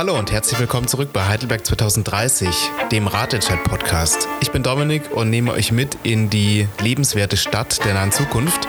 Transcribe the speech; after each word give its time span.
Hallo 0.00 0.18
und 0.18 0.32
herzlich 0.32 0.58
willkommen 0.58 0.88
zurück 0.88 1.10
bei 1.12 1.26
Heidelberg 1.26 1.66
2030, 1.66 2.48
dem 2.90 3.06
Ratentscheid-Podcast. 3.06 4.28
Ich 4.40 4.50
bin 4.50 4.62
Dominik 4.62 5.10
und 5.14 5.28
nehme 5.28 5.52
euch 5.52 5.72
mit 5.72 5.98
in 6.04 6.30
die 6.30 6.66
lebenswerte 6.80 7.36
Stadt 7.36 7.84
der 7.84 7.92
nahen 7.92 8.10
Zukunft. 8.10 8.66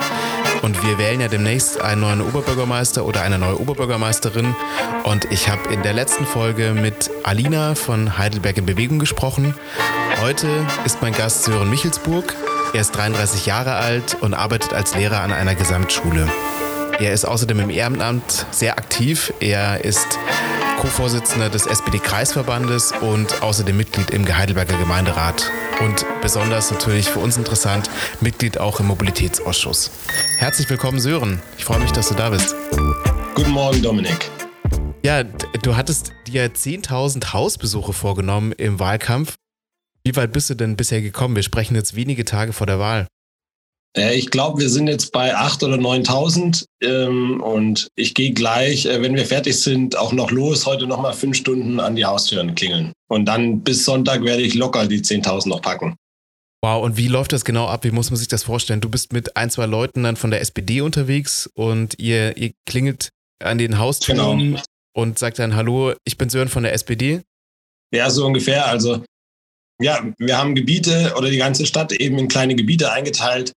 Und 0.62 0.84
wir 0.86 0.98
wählen 0.98 1.22
ja 1.22 1.30
demnächst 1.30 1.80
einen 1.80 2.02
neuen 2.02 2.20
Oberbürgermeister 2.20 3.06
oder 3.06 3.22
eine 3.22 3.40
neue 3.40 3.62
Oberbürgermeisterin. 3.62 4.54
Und 5.06 5.24
ich 5.32 5.48
habe 5.48 5.74
in 5.74 5.84
der 5.84 5.94
letzten 5.94 6.26
Folge 6.26 6.74
mit 6.74 7.10
Alina 7.24 7.76
von 7.76 8.18
Heidelberg 8.18 8.58
in 8.58 8.66
Bewegung 8.66 9.00
gesprochen. 9.00 9.56
Heute 10.20 10.50
ist 10.84 11.02
mein 11.02 11.14
Gast 11.14 11.46
Sören 11.46 11.70
Michelsburg. 11.70 12.36
Er 12.74 12.82
ist 12.82 12.92
33 12.92 13.46
Jahre 13.46 13.76
alt 13.76 14.18
und 14.20 14.34
arbeitet 14.34 14.74
als 14.74 14.96
Lehrer 14.96 15.22
an 15.22 15.32
einer 15.32 15.56
Gesamtschule. 15.56 16.28
Er 17.00 17.14
ist 17.14 17.24
außerdem 17.24 17.62
im 17.62 17.70
Ehrenamt 17.70 18.46
sehr 18.52 18.78
aktiv. 18.78 19.34
Er 19.40 19.86
ist 19.86 20.20
Co-Vorsitzender 20.82 21.52
des 21.52 21.68
SPD-Kreisverbandes 21.68 22.92
und 23.02 23.44
außerdem 23.44 23.78
Mitglied 23.78 24.10
im 24.10 24.28
Heidelberger 24.28 24.76
Gemeinderat. 24.80 25.52
Und 25.80 26.08
besonders 26.24 26.72
natürlich 26.72 27.08
für 27.08 27.20
uns 27.20 27.38
interessant, 27.38 27.88
Mitglied 28.20 28.58
auch 28.58 28.80
im 28.80 28.88
Mobilitätsausschuss. 28.88 29.92
Herzlich 30.38 30.68
willkommen, 30.72 31.00
Sören. 31.00 31.40
Ich 31.60 31.66
freue 31.66 31.80
mich, 31.82 31.92
dass 31.92 32.10
du 32.10 32.16
da 32.16 32.32
bist. 32.32 32.56
Guten 33.36 33.52
Morgen, 33.52 33.84
Dominik. 33.84 34.32
Ja, 35.04 35.22
du 35.24 35.76
hattest 35.76 36.14
dir 36.26 36.52
10.000 36.52 37.32
Hausbesuche 37.32 37.94
vorgenommen 37.94 38.52
im 38.52 38.80
Wahlkampf. 38.80 39.36
Wie 40.04 40.16
weit 40.16 40.32
bist 40.32 40.50
du 40.50 40.56
denn 40.56 40.78
bisher 40.78 41.04
gekommen? 41.04 41.36
Wir 41.36 41.44
sprechen 41.44 41.76
jetzt 41.76 41.96
wenige 41.96 42.26
Tage 42.26 42.54
vor 42.54 42.66
der 42.66 42.80
Wahl. 42.80 43.06
Äh, 43.98 44.16
ich 44.16 44.30
glaube, 44.30 44.62
wir 44.62 44.70
sind 44.70 44.88
jetzt 44.88 45.12
bei 45.12 45.36
8.000 45.36 45.66
oder 45.66 45.76
9.000 45.76 46.66
ähm, 46.82 47.42
und 47.42 47.88
ich 47.96 48.14
gehe 48.14 48.32
gleich, 48.32 48.86
äh, 48.86 49.02
wenn 49.02 49.16
wir 49.16 49.26
fertig 49.26 49.60
sind, 49.60 49.98
auch 49.98 50.14
noch 50.14 50.32
los, 50.32 50.66
heute 50.66 50.88
nochmal 50.88 51.14
fünf 51.14 51.38
Stunden 51.38 51.80
an 51.80 51.96
die 51.96 52.06
Haustüren 52.06 52.56
klingeln. 52.56 52.94
Und 53.10 53.26
dann 53.26 53.62
bis 53.62 53.86
Sonntag 53.86 54.24
werde 54.24 54.44
ich 54.44 54.54
locker 54.54 54.88
die 54.88 55.02
10.000 55.02 55.50
noch 55.50 55.62
packen. 55.62 55.96
Wow, 56.64 56.84
und 56.84 56.96
wie 56.96 57.08
läuft 57.08 57.34
das 57.34 57.44
genau 57.44 57.68
ab? 57.68 57.84
Wie 57.84 57.92
muss 57.92 58.12
man 58.12 58.18
sich 58.18 58.28
das 58.28 58.44
vorstellen? 58.44 58.82
Du 58.82 58.90
bist 58.90 59.14
mit 59.14 59.36
ein, 59.36 59.50
zwei 59.50 59.66
Leuten 59.66 60.04
dann 60.04 60.16
von 60.16 60.30
der 60.30 60.42
SPD 60.42 60.82
unterwegs 60.82 61.50
und 61.56 61.98
ihr, 61.98 62.38
ihr 62.38 62.52
klingelt 62.68 63.10
an 63.44 63.58
den 63.58 63.80
Haustüren 63.80 64.38
genau. 64.38 64.62
und 64.94 65.18
sagt 65.18 65.40
dann, 65.40 65.56
hallo, 65.56 65.94
ich 66.06 66.20
bin 66.20 66.30
Sören 66.30 66.50
von 66.50 66.62
der 66.62 66.74
SPD. 66.74 67.22
Ja, 67.92 68.12
so 68.12 68.28
ungefähr. 68.28 68.68
Also 68.68 69.04
ja, 69.82 70.06
wir 70.20 70.38
haben 70.38 70.54
Gebiete 70.54 71.16
oder 71.18 71.32
die 71.32 71.38
ganze 71.38 71.66
Stadt 71.66 71.92
eben 71.94 72.20
in 72.20 72.28
kleine 72.28 72.56
Gebiete 72.56 72.92
eingeteilt 72.92 73.52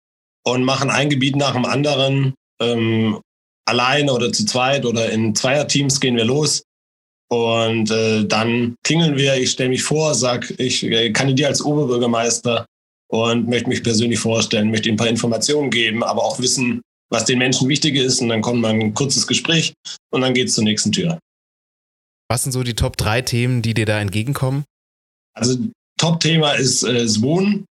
und 0.45 0.65
machen 0.65 0.91
ein 0.91 1.11
Gebiet 1.11 1.37
nach 1.37 1.53
dem 1.55 1.65
anderen. 1.65 2.35
Ähm, 2.61 3.21
alleine 3.67 4.13
oder 4.13 4.33
zu 4.33 4.45
zweit 4.45 4.85
oder 4.85 5.11
in 5.11 5.35
Zweierteams 5.35 6.01
gehen 6.01 6.17
wir 6.17 6.25
los. 6.25 6.63
Und 7.31 7.91
äh, 7.91 8.25
dann 8.27 8.77
klingeln 8.85 9.17
wir, 9.17 9.37
ich 9.37 9.51
stelle 9.51 9.71
mich 9.71 9.83
vor, 9.83 10.15
sage, 10.15 10.55
ich 10.59 10.85
äh, 10.85 11.11
kandidiere 11.11 11.49
als 11.49 11.63
Oberbürgermeister 11.63 12.67
und 13.11 13.49
möchte 13.49 13.69
mich 13.69 13.83
persönlich 13.83 14.19
vorstellen, 14.19 14.71
möchte 14.71 14.89
ihnen 14.89 14.97
ein 14.97 14.99
paar 14.99 15.09
Informationen 15.09 15.71
geben, 15.71 16.03
aber 16.03 16.23
auch 16.23 16.39
wissen, 16.39 16.83
was 17.11 17.25
den 17.25 17.39
Menschen 17.39 17.69
wichtig 17.69 17.97
ist. 17.97 18.21
Und 18.21 18.29
dann 18.29 18.43
kommt 18.43 18.61
mal 18.61 18.73
ein 18.73 18.95
kurzes 18.95 19.27
Gespräch 19.27 19.73
und 20.11 20.21
dann 20.21 20.35
geht 20.35 20.49
es 20.49 20.55
zur 20.55 20.65
nächsten 20.65 20.93
Tür. 20.93 21.19
Was 22.29 22.43
sind 22.43 22.53
so 22.53 22.63
die 22.63 22.75
Top 22.75 22.97
drei 22.97 23.23
Themen, 23.23 23.63
die 23.63 23.75
dir 23.75 23.87
da 23.87 24.01
entgegenkommen? 24.01 24.65
Also 25.35 25.59
Top-Thema 25.99 26.53
ist 26.53 26.83
äh, 26.83 26.95
das 26.95 27.23
Wohnen. 27.23 27.65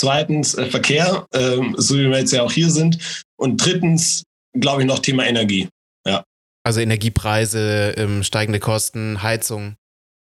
Zweitens 0.00 0.54
äh, 0.54 0.64
Verkehr, 0.64 1.26
ähm, 1.34 1.74
so 1.76 1.94
wie 1.94 2.08
wir 2.08 2.18
jetzt 2.18 2.32
ja 2.32 2.42
auch 2.42 2.50
hier 2.50 2.70
sind. 2.70 2.96
Und 3.36 3.62
drittens, 3.62 4.22
glaube 4.58 4.80
ich, 4.80 4.88
noch 4.88 5.00
Thema 5.00 5.26
Energie. 5.26 5.68
Ja. 6.06 6.24
Also 6.64 6.80
Energiepreise, 6.80 7.92
ähm, 7.98 8.22
steigende 8.22 8.60
Kosten, 8.60 9.22
Heizung. 9.22 9.76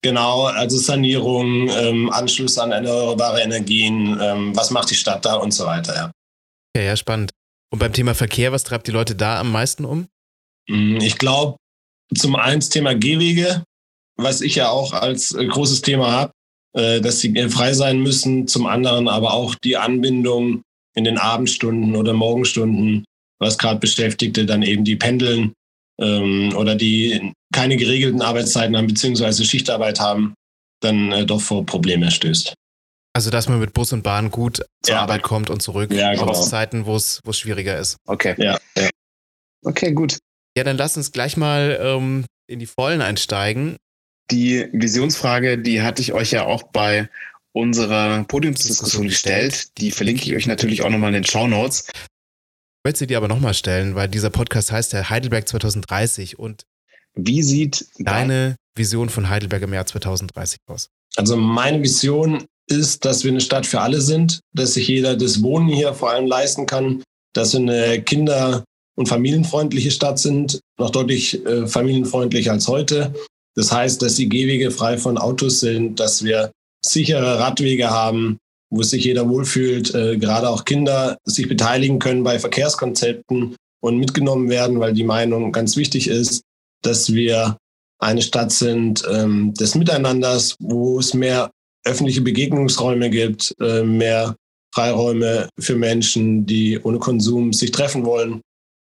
Genau, 0.04 0.48
also 0.48 0.78
Sanierung, 0.78 1.70
ähm, 1.70 2.12
Anschluss 2.12 2.58
an 2.58 2.74
erneuerbare 2.74 3.42
Energien, 3.42 4.20
ähm, 4.22 4.54
was 4.54 4.70
macht 4.70 4.90
die 4.90 4.96
Stadt 4.96 5.24
da 5.24 5.36
und 5.36 5.52
so 5.52 5.66
weiter, 5.66 5.96
ja. 5.96 6.12
Ja, 6.76 6.82
ja, 6.82 6.98
spannend. 6.98 7.32
Und 7.72 7.80
beim 7.80 7.94
Thema 7.94 8.16
Verkehr, 8.16 8.52
was 8.52 8.66
treibt 8.66 8.88
die 8.88 8.92
Leute 8.92 9.16
da 9.16 9.40
am 9.40 9.50
meisten 9.50 9.86
um? 9.86 10.10
Mm, 10.68 10.98
ich 10.98 11.18
glaube, 11.18 11.56
zum 12.14 12.36
einen 12.36 12.60
das 12.60 12.68
Thema 12.68 12.96
Gehwege, 12.96 13.64
was 14.18 14.42
ich 14.42 14.56
ja 14.56 14.68
auch 14.68 14.92
als 14.92 15.34
äh, 15.34 15.46
großes 15.46 15.84
Thema 15.84 16.12
habe. 16.12 16.34
Äh, 16.76 17.02
dass 17.02 17.20
sie 17.20 17.34
frei 17.50 17.74
sein 17.74 18.00
müssen, 18.00 18.48
zum 18.48 18.66
anderen 18.66 19.08
aber 19.08 19.34
auch 19.34 19.54
die 19.56 19.78
Anbindung 19.78 20.64
in 20.96 21.04
den 21.04 21.20
Abendstunden 21.20 21.96
oder 21.96 22.14
Morgenstunden, 22.14 23.06
was 23.40 23.58
gerade 23.58 23.80
Beschäftigte 23.80 24.46
dann 24.46 24.64
eben 24.64 24.84
die 24.84 24.96
pendeln 24.96 25.54
ähm, 26.02 26.54
oder 26.56 26.76
die 26.76 27.32
keine 27.54 27.78
geregelten 27.78 28.22
Arbeitszeiten 28.22 28.76
haben 28.76 28.88
beziehungsweise 28.88 29.46
Schichtarbeit 29.46 30.00
haben, 30.00 30.34
dann 30.82 31.12
äh, 31.12 31.26
doch 31.26 31.42
vor 31.42 31.64
Probleme 31.64 32.10
stößt. 32.10 32.54
Also, 33.16 33.30
dass 33.30 33.48
man 33.48 33.60
mit 33.60 33.74
Bus 33.74 33.94
und 33.94 34.02
Bahn 34.02 34.32
gut 34.32 34.66
zur 34.82 34.96
ja. 34.96 35.02
Arbeit 35.02 35.22
kommt 35.22 35.52
und 35.52 35.62
zurück, 35.62 35.94
ja, 35.94 36.14
genau. 36.14 36.30
aus 36.30 36.50
Zeiten, 36.50 36.88
wo 36.88 36.96
es 36.96 37.22
schwieriger 37.34 37.78
ist. 37.78 37.98
Okay. 38.08 38.34
Ja, 38.40 38.58
ja. 38.76 38.90
Okay, 39.64 39.92
gut. 39.92 40.18
Ja, 40.58 40.64
dann 40.64 40.78
lass 40.78 40.98
uns 40.98 41.12
gleich 41.12 41.38
mal 41.38 41.80
ähm, 41.80 42.26
in 42.48 42.58
die 42.58 42.66
Vollen 42.66 43.02
einsteigen. 43.02 43.78
Die 44.32 44.68
Visionsfrage, 44.72 45.58
die 45.58 45.82
hatte 45.82 46.02
ich 46.02 46.14
euch 46.14 46.32
ja 46.32 46.46
auch 46.46 46.64
bei 46.64 47.10
unserer 47.52 48.24
Podiumsdiskussion 48.24 49.08
gestellt. 49.08 49.78
Die 49.78 49.92
verlinke 49.92 50.24
ich 50.26 50.36
euch 50.36 50.48
natürlich 50.48 50.82
auch 50.82 50.90
nochmal 50.90 51.10
in 51.10 51.22
den 51.22 51.26
Show 51.26 51.48
Notes. 51.48 51.88
Ich 51.90 52.86
möchte 52.86 53.00
sie 53.00 53.08
dir 53.08 53.18
aber 53.18 53.28
nochmal 53.28 53.54
stellen, 53.54 53.96
weil 53.96 54.10
dieser 54.10 54.30
Podcast 54.30 54.72
heißt 54.72 54.94
ja 54.94 55.10
Heidelberg 55.10 55.48
2030 55.48 56.40
und 56.40 56.66
wie 57.16 57.44
sieht 57.44 57.86
deine 58.00 58.56
Vision 58.76 59.10
von 59.10 59.30
Heidelberg 59.30 59.62
im 59.62 59.74
Jahr 59.74 59.86
2030 59.86 60.60
aus? 60.68 60.90
Also 61.16 61.38
meine 61.38 61.82
Vision 61.82 62.46
ist, 62.68 63.06
dass 63.06 63.24
wir 63.24 63.32
eine 63.32 63.42
Stadt 63.42 63.66
für 63.66 63.82
alle 63.82 64.02
sind, 64.02 64.40
dass 64.54 64.74
sich 64.74 64.88
jeder 64.88 65.16
das 65.16 65.42
Wohnen 65.44 65.68
hier 65.68 65.94
vor 65.94 66.10
allem 66.10 66.26
leisten 66.26 66.66
kann, 66.66 67.04
dass 67.34 67.54
wir 67.54 67.60
eine 67.60 68.02
kinder- 68.02 68.64
und 68.96 69.08
familienfreundliche 69.08 69.92
Stadt 69.92 70.20
sind, 70.20 70.60
noch 70.78 70.90
deutlich 70.90 71.46
äh, 71.46 71.68
familienfreundlicher 71.68 72.52
als 72.52 72.68
heute, 72.68 73.14
das 73.56 73.72
heißt, 73.72 74.02
dass 74.02 74.16
die 74.16 74.30
Gehwege 74.30 74.72
frei 74.72 74.98
von 74.98 75.18
Autos 75.18 75.60
sind, 75.60 76.00
dass 76.00 76.24
wir 76.24 76.52
sichere 76.84 77.40
Radwege 77.40 77.90
haben, 77.90 78.38
wo 78.70 78.82
sich 78.84 79.06
jeder 79.06 79.30
wohlfühlt, 79.30 79.94
äh, 79.94 80.18
gerade 80.18 80.50
auch 80.50 80.66
Kinder 80.66 81.18
sich 81.26 81.48
beteiligen 81.48 82.00
können 82.00 82.24
bei 82.24 82.40
Verkehrskonzepten 82.40 83.56
und 83.82 83.98
mitgenommen 83.98 84.50
werden, 84.50 84.80
weil 84.80 84.94
die 84.94 85.04
Meinung 85.04 85.52
ganz 85.52 85.78
wichtig 85.78 86.08
ist, 86.08 86.42
dass 86.82 87.14
wir 87.14 87.58
eine 88.00 88.22
Stadt 88.22 88.52
sind 88.52 89.04
ähm, 89.10 89.54
des 89.54 89.76
Miteinanders, 89.76 90.56
wo 90.60 91.00
es 91.00 91.14
mehr 91.14 91.52
öffentliche 91.86 92.22
Begegnungsräume 92.22 93.10
gibt, 93.10 93.54
äh, 93.62 93.84
mehr 93.84 94.36
Freiräume 94.74 95.50
für 95.60 95.76
Menschen, 95.76 96.46
die 96.46 96.80
ohne 96.80 96.98
Konsum 96.98 97.54
sich 97.54 97.72
treffen 97.72 98.06
wollen. 98.06 98.42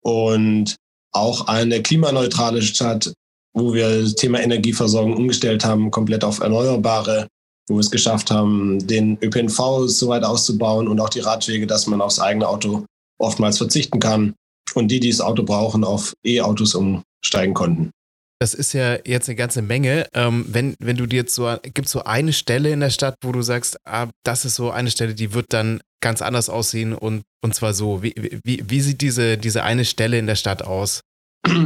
Und 0.02 0.76
auch 1.12 1.48
eine 1.48 1.82
klimaneutrale 1.82 2.62
Stadt, 2.62 3.14
wo 3.54 3.74
wir 3.74 4.02
das 4.02 4.16
Thema 4.16 4.40
Energieversorgung 4.40 5.16
umgestellt 5.16 5.66
haben, 5.66 5.92
komplett 5.92 6.24
auf 6.24 6.40
Erneuerbare, 6.40 7.28
wo 7.68 7.76
wir 7.76 7.82
es 7.82 7.92
geschafft 7.92 8.32
haben, 8.32 8.86
den 8.88 9.18
ÖPNV 9.22 9.88
so 9.88 10.08
weit 10.10 10.24
auszubauen 10.24 10.88
und 10.88 11.00
auch 11.00 11.10
die 11.10 11.20
Radwege, 11.20 11.68
dass 11.68 11.88
man 11.88 12.02
aufs 12.02 12.20
eigene 12.20 12.48
Auto 12.48 12.86
oftmals 13.20 13.58
verzichten 13.58 14.00
kann 14.00 14.34
und 14.74 14.90
die, 14.90 15.00
die 15.00 15.10
das 15.10 15.22
Auto 15.22 15.44
brauchen, 15.44 15.84
auf 15.84 16.14
E-Autos 16.24 16.76
umsteigen 16.76 17.54
konnten. 17.54 17.92
Das 18.42 18.54
ist 18.54 18.72
ja 18.72 18.98
jetzt 19.06 19.28
eine 19.28 19.36
ganze 19.36 19.62
Menge. 19.62 20.08
Ähm, 20.14 20.46
wenn, 20.48 20.76
wenn 20.80 20.96
du 20.96 21.06
dir 21.06 21.18
jetzt 21.18 21.36
so, 21.36 21.54
gibt 21.62 21.88
es 21.88 21.92
so 21.92 22.04
eine 22.06 22.32
Stelle 22.32 22.72
in 22.72 22.80
der 22.80 22.90
Stadt, 22.90 23.16
wo 23.22 23.34
du 23.34 23.42
sagst, 23.42 23.78
ah, 23.86 24.08
das 24.24 24.46
ist 24.46 24.56
so 24.56 24.72
eine 24.72 24.92
Stelle, 24.92 25.14
die 25.14 25.34
wird 25.34 25.48
dann 25.50 25.82
ganz 26.02 26.22
anders 26.22 26.48
aussehen 26.50 26.94
und, 26.94 27.24
und 27.42 27.54
zwar 27.54 27.74
so. 27.74 28.02
Wie, 28.02 28.16
wie, 28.46 28.64
wie 28.66 28.80
sieht 28.80 29.02
diese, 29.02 29.38
diese 29.38 29.64
eine 29.64 29.84
Stelle 29.84 30.18
in 30.18 30.26
der 30.26 30.36
Stadt 30.36 30.62
aus? 30.62 31.02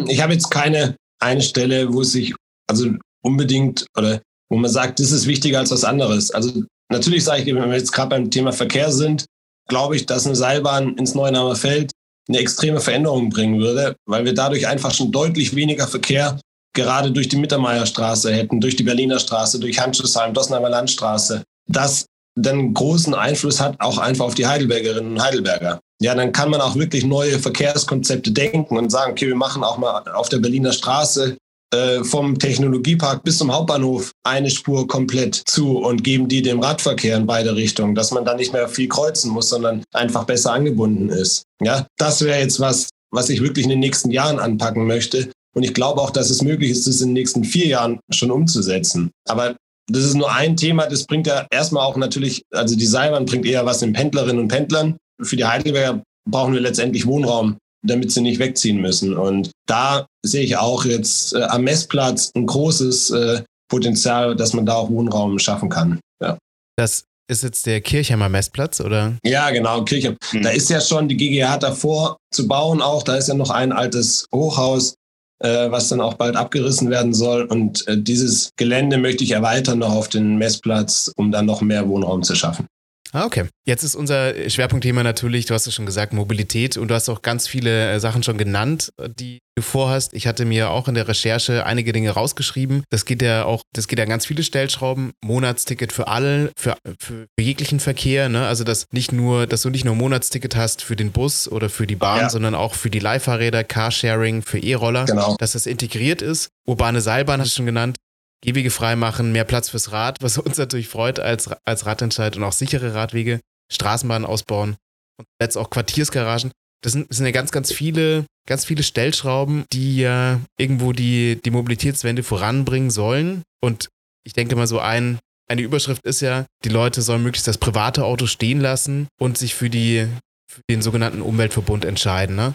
Ich 0.08 0.22
habe 0.22 0.34
jetzt 0.34 0.50
keine 0.50 0.96
eine 1.24 1.42
Stelle, 1.42 1.94
wo 1.94 2.02
es 2.02 2.12
sich 2.12 2.34
also 2.70 2.90
unbedingt 3.24 3.86
oder 3.98 4.22
wo 4.50 4.58
man 4.58 4.70
sagt, 4.70 5.00
das 5.00 5.12
ist 5.12 5.28
wichtiger 5.28 5.60
als 5.60 5.72
was 5.72 5.84
anderes. 5.84 6.32
Also 6.32 6.64
natürlich 6.92 7.24
sage 7.24 7.42
ich, 7.42 7.48
wenn 7.48 7.70
wir 7.70 7.78
jetzt 7.78 7.92
gerade 7.92 8.10
beim 8.10 8.30
Thema 8.30 8.52
Verkehr 8.52 8.92
sind, 8.92 9.26
glaube 9.70 9.96
ich, 9.96 10.06
dass 10.06 10.26
eine 10.26 10.36
Seilbahn 10.36 10.98
ins 10.98 11.16
Neuenheimer 11.16 11.56
Feld 11.56 11.92
eine 12.28 12.40
extreme 12.40 12.80
Veränderung 12.80 13.30
bringen 13.30 13.60
würde, 13.60 13.96
weil 14.06 14.26
wir 14.26 14.34
dadurch 14.34 14.68
einfach 14.68 14.94
schon 14.94 15.12
deutlich 15.12 15.56
weniger 15.56 15.88
Verkehr 15.88 16.40
gerade 16.76 17.12
durch 17.12 17.28
die 17.28 17.38
Mittermeierstraße 17.38 18.34
hätten, 18.34 18.60
durch 18.60 18.76
die 18.76 18.84
Berliner 18.84 19.20
Straße, 19.20 19.60
durch 19.60 19.80
Hanschesheim, 19.80 20.34
Dossenheimer 20.34 20.70
Landstraße. 20.70 21.44
Das 21.70 22.06
dann 22.36 22.74
großen 22.74 23.14
Einfluss 23.14 23.60
hat 23.60 23.80
auch 23.80 23.98
einfach 24.00 24.26
auf 24.26 24.36
die 24.36 24.48
Heidelbergerinnen 24.48 25.14
und 25.14 25.22
Heidelberger. 25.22 25.80
Ja, 26.04 26.14
dann 26.14 26.34
kann 26.34 26.50
man 26.50 26.60
auch 26.60 26.76
wirklich 26.76 27.06
neue 27.06 27.40
Verkehrskonzepte 27.40 28.34
denken 28.34 28.78
und 28.78 28.90
sagen, 28.90 29.14
okay, 29.14 29.28
wir 29.28 29.38
machen 29.38 29.64
auch 29.64 29.78
mal 29.78 30.04
auf 30.14 30.28
der 30.28 30.40
Berliner 30.40 30.74
Straße 30.74 31.38
äh, 31.74 32.04
vom 32.04 32.38
Technologiepark 32.38 33.24
bis 33.24 33.38
zum 33.38 33.54
Hauptbahnhof 33.54 34.12
eine 34.24 34.50
Spur 34.50 34.86
komplett 34.86 35.36
zu 35.46 35.78
und 35.78 36.04
geben 36.04 36.28
die 36.28 36.42
dem 36.42 36.60
Radverkehr 36.60 37.16
in 37.16 37.26
beide 37.26 37.56
Richtungen, 37.56 37.96
dass 37.96 38.12
man 38.12 38.26
da 38.26 38.36
nicht 38.36 38.52
mehr 38.52 38.68
viel 38.68 38.90
kreuzen 38.90 39.32
muss, 39.32 39.48
sondern 39.48 39.82
einfach 39.94 40.26
besser 40.26 40.52
angebunden 40.52 41.08
ist. 41.08 41.44
Ja, 41.62 41.88
das 41.98 42.22
wäre 42.22 42.38
jetzt 42.38 42.60
was, 42.60 42.90
was 43.12 43.30
ich 43.30 43.42
wirklich 43.42 43.64
in 43.64 43.70
den 43.70 43.80
nächsten 43.80 44.12
Jahren 44.12 44.40
anpacken 44.40 44.86
möchte, 44.86 45.32
Und 45.56 45.64
ich 45.64 45.74
glaube 45.74 46.02
auch, 46.02 46.10
dass 46.10 46.30
es 46.30 46.42
möglich 46.42 46.72
ist, 46.72 46.86
das 46.86 47.00
in 47.00 47.10
den 47.10 47.14
nächsten 47.14 47.46
vier 47.46 47.68
Jahren 47.68 48.02
schon 48.12 48.30
umzusetzen. 48.30 49.12
Aber 49.30 49.56
das 49.90 50.04
ist 50.04 50.16
nur 50.16 50.32
ein 50.34 50.58
Thema, 50.58 50.88
das 50.88 51.06
bringt 51.06 51.28
ja 51.28 51.48
erstmal 51.50 51.86
auch 51.86 51.96
natürlich, 51.96 52.44
also 52.52 52.76
die 52.76 52.86
Seilbahn 52.86 53.26
bringt 53.26 53.46
eher 53.46 53.66
was 53.66 53.80
den 53.80 53.94
Pendlerinnen 53.94 54.40
und 54.40 54.48
Pendlern. 54.50 54.98
Für 55.22 55.36
die 55.36 55.46
Heidelberger 55.46 56.02
brauchen 56.30 56.54
wir 56.54 56.62
letztendlich 56.62 57.06
Wohnraum, 57.06 57.58
damit 57.86 58.12
sie 58.12 58.22
nicht 58.22 58.40
wegziehen 58.40 58.82
müssen. 58.82 59.18
Und 59.18 59.52
da 59.68 60.08
sehe 60.26 60.44
ich 60.44 60.58
auch 60.58 60.86
jetzt 60.86 61.34
äh, 61.34 61.44
am 61.44 61.64
Messplatz 61.64 62.32
ein 62.36 62.46
großes 62.46 63.12
äh, 63.12 63.44
Potenzial, 63.70 64.36
dass 64.36 64.54
man 64.54 64.66
da 64.66 64.76
auch 64.76 64.90
Wohnraum 64.90 65.40
schaffen 65.40 65.70
kann. 65.70 66.00
Ja. 66.22 66.38
Das 66.78 67.04
ist 67.28 67.44
jetzt 67.44 67.66
der 67.66 67.82
Kirchheimer 67.82 68.30
Messplatz, 68.30 68.82
oder? 68.82 69.14
Ja, 69.24 69.50
genau, 69.52 69.84
Kirchheim. 69.84 70.18
Hm. 70.32 70.44
Da 70.44 70.50
ist 70.50 70.70
ja 70.70 70.82
schon 70.82 71.08
die 71.08 71.18
GGH 71.18 71.58
davor 71.58 72.18
zu 72.34 72.48
bauen 72.48 72.82
auch. 72.82 73.04
Da 73.04 73.16
ist 73.16 73.28
ja 73.28 73.34
noch 73.34 73.50
ein 73.50 73.72
altes 73.72 74.28
Hochhaus, 74.34 74.96
äh, 75.40 75.72
was 75.72 75.90
dann 75.90 76.02
auch 76.02 76.16
bald 76.16 76.36
abgerissen 76.36 76.90
werden 76.90 77.14
soll. 77.14 77.44
Und 77.44 77.88
äh, 77.88 77.98
dieses 77.98 78.52
Gelände 78.58 78.98
möchte 78.98 79.24
ich 79.24 79.32
erweitern 79.32 79.80
noch 79.80 79.94
auf 79.94 80.10
den 80.10 80.38
Messplatz, 80.38 81.12
um 81.16 81.32
dann 81.32 81.46
noch 81.46 81.62
mehr 81.62 81.88
Wohnraum 81.88 82.24
zu 82.24 82.36
schaffen. 82.36 82.68
Ah, 83.14 83.26
okay. 83.26 83.46
Jetzt 83.66 83.84
ist 83.84 83.96
unser 83.96 84.50
Schwerpunktthema 84.50 85.04
natürlich, 85.04 85.46
du 85.46 85.54
hast 85.54 85.68
es 85.68 85.76
schon 85.76 85.86
gesagt, 85.86 86.14
Mobilität 86.14 86.78
und 86.78 86.88
du 86.88 86.96
hast 86.96 87.08
auch 87.10 87.22
ganz 87.22 87.48
viele 87.48 87.92
äh, 87.92 88.00
Sachen 88.00 88.24
schon 88.24 88.38
genannt, 88.38 88.92
die 89.20 89.40
du 89.56 89.62
vorhast. 89.62 90.14
Ich 90.16 90.26
hatte 90.26 90.46
mir 90.46 90.72
auch 90.72 90.88
in 90.88 90.96
der 90.96 91.08
Recherche 91.08 91.66
einige 91.66 91.94
Dinge 91.94 92.10
rausgeschrieben. 92.10 92.84
Das 92.90 93.06
geht 93.06 93.22
ja 93.22 93.46
auch, 93.46 93.62
das 93.72 93.88
geht 93.88 94.00
ja 94.00 94.06
ganz 94.06 94.26
viele 94.26 94.42
Stellschrauben. 94.42 95.12
Monatsticket 95.24 95.94
für 95.94 96.08
alle, 96.08 96.52
für, 96.58 96.76
für, 97.00 97.28
für 97.38 97.44
jeglichen 97.44 97.80
Verkehr, 97.80 98.30
ne? 98.30 98.48
Also 98.48 98.64
dass 98.64 98.88
nicht 98.92 99.12
nur, 99.12 99.46
dass 99.46 99.62
du 99.62 99.70
nicht 99.70 99.86
nur 99.86 99.96
Monatsticket 99.96 100.56
hast 100.56 100.82
für 100.82 100.96
den 100.96 101.12
Bus 101.12 101.48
oder 101.48 101.70
für 101.70 101.86
die 101.86 101.96
Bahn, 101.96 102.22
ja. 102.22 102.30
sondern 102.32 102.56
auch 102.56 102.74
für 102.74 102.90
die 102.90 103.00
Leihfahrräder, 103.00 103.64
Carsharing, 103.64 104.42
für 104.42 104.58
E-Roller, 104.58 105.06
genau. 105.06 105.36
dass 105.38 105.52
das 105.52 105.68
integriert 105.68 106.24
ist. 106.24 106.50
Urbane 106.66 107.02
Seilbahn 107.02 107.40
hast 107.40 107.52
du 107.52 107.58
schon 107.58 107.66
genannt. 107.68 107.98
Gehwege 108.44 108.72
freimachen, 108.72 109.32
mehr 109.32 109.46
Platz 109.46 109.70
fürs 109.70 109.94
Rad, 109.94 110.18
was 110.22 110.38
uns 110.38 110.58
natürlich 110.58 110.90
freut 110.90 111.20
als, 111.20 111.50
als 111.66 111.86
Radentscheid 111.86 112.36
und 112.36 112.44
auch 112.44 112.52
sichere 112.52 112.94
Radwege, 112.94 113.40
Straßenbahnen 113.72 114.28
ausbauen 114.28 114.76
und 115.18 115.28
jetzt 115.42 115.58
auch 115.58 115.70
Quartiersgaragen. 115.70 116.52
Das 116.84 116.92
sind, 116.92 117.10
das 117.10 117.18
sind 117.18 117.26
ja 117.26 117.32
ganz, 117.32 117.54
ganz 117.54 117.72
viele, 117.72 118.26
ganz 118.46 118.66
viele 118.66 118.84
Stellschrauben, 118.84 119.64
die 119.72 119.96
ja 119.98 120.42
irgendwo 120.60 120.92
die, 120.92 121.40
die 121.44 121.52
Mobilitätswende 121.52 122.22
voranbringen 122.22 122.92
sollen. 122.92 123.44
Und 123.62 123.88
ich 124.26 124.34
denke 124.34 124.58
mal 124.58 124.68
so 124.68 124.80
ein, 124.80 125.20
eine 125.50 125.62
Überschrift 125.62 126.04
ist 126.06 126.20
ja, 126.20 126.46
die 126.66 126.70
Leute 126.70 127.02
sollen 127.02 127.24
möglichst 127.24 127.48
das 127.48 127.58
private 127.58 128.04
Auto 128.04 128.28
stehen 128.28 128.60
lassen 128.60 129.08
und 129.22 129.38
sich 129.38 129.56
für, 129.56 129.70
die, 129.70 130.08
für 130.52 130.62
den 130.70 130.82
sogenannten 130.82 131.22
Umweltverbund 131.22 131.86
entscheiden. 131.86 132.36
Ne? 132.36 132.54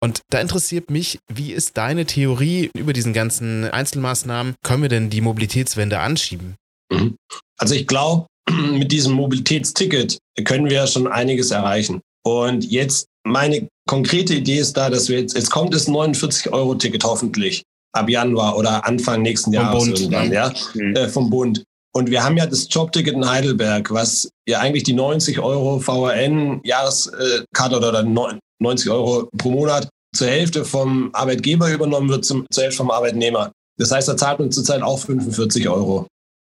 Und 0.00 0.20
da 0.30 0.40
interessiert 0.40 0.90
mich, 0.90 1.18
wie 1.32 1.52
ist 1.52 1.76
deine 1.76 2.06
Theorie 2.06 2.70
über 2.76 2.92
diesen 2.92 3.12
ganzen 3.12 3.64
Einzelmaßnahmen? 3.64 4.54
Können 4.62 4.82
wir 4.82 4.88
denn 4.88 5.10
die 5.10 5.20
Mobilitätswende 5.20 5.98
anschieben? 5.98 6.54
Mhm. 6.92 7.16
Also 7.58 7.74
ich 7.74 7.86
glaube, 7.86 8.26
mit 8.72 8.92
diesem 8.92 9.12
Mobilitätsticket 9.14 10.18
können 10.44 10.70
wir 10.70 10.86
schon 10.86 11.06
einiges 11.08 11.50
erreichen. 11.50 12.00
Und 12.24 12.64
jetzt 12.64 13.06
meine 13.24 13.68
konkrete 13.88 14.34
Idee 14.34 14.58
ist 14.58 14.76
da, 14.76 14.90
dass 14.90 15.08
wir 15.08 15.20
jetzt, 15.20 15.34
jetzt 15.34 15.50
kommt 15.50 15.74
das 15.74 15.88
49-Euro-Ticket 15.88 17.04
hoffentlich 17.04 17.62
ab 17.92 18.08
Januar 18.08 18.56
oder 18.56 18.86
Anfang 18.86 19.22
nächsten 19.22 19.52
Jahres 19.52 19.84
vom 19.84 19.88
Bund, 19.88 20.00
irgendwann, 20.00 20.32
ja, 20.32 20.52
mhm. 20.74 20.94
äh, 20.94 21.08
vom 21.08 21.30
Bund. 21.30 21.64
Und 21.94 22.10
wir 22.10 22.22
haben 22.22 22.36
ja 22.36 22.46
das 22.46 22.68
Jobticket 22.70 23.14
in 23.14 23.28
Heidelberg, 23.28 23.90
was 23.90 24.28
ja 24.46 24.60
eigentlich 24.60 24.84
die 24.84 24.92
90 24.92 25.40
Euro 25.40 25.80
VRN-Jahreskarte 25.80 27.76
oder 27.76 28.02
90 28.60 28.90
Euro 28.90 29.28
pro 29.36 29.50
Monat 29.50 29.88
zur 30.14 30.28
Hälfte 30.28 30.64
vom 30.64 31.10
Arbeitgeber 31.14 31.70
übernommen 31.70 32.08
wird, 32.08 32.24
zum, 32.24 32.46
zur 32.50 32.64
Hälfte 32.64 32.78
vom 32.78 32.90
Arbeitnehmer. 32.90 33.52
Das 33.78 33.90
heißt, 33.90 34.08
da 34.08 34.16
zahlt 34.16 34.40
man 34.40 34.50
zurzeit 34.50 34.82
auch 34.82 34.98
45 34.98 35.68
Euro. 35.68 36.06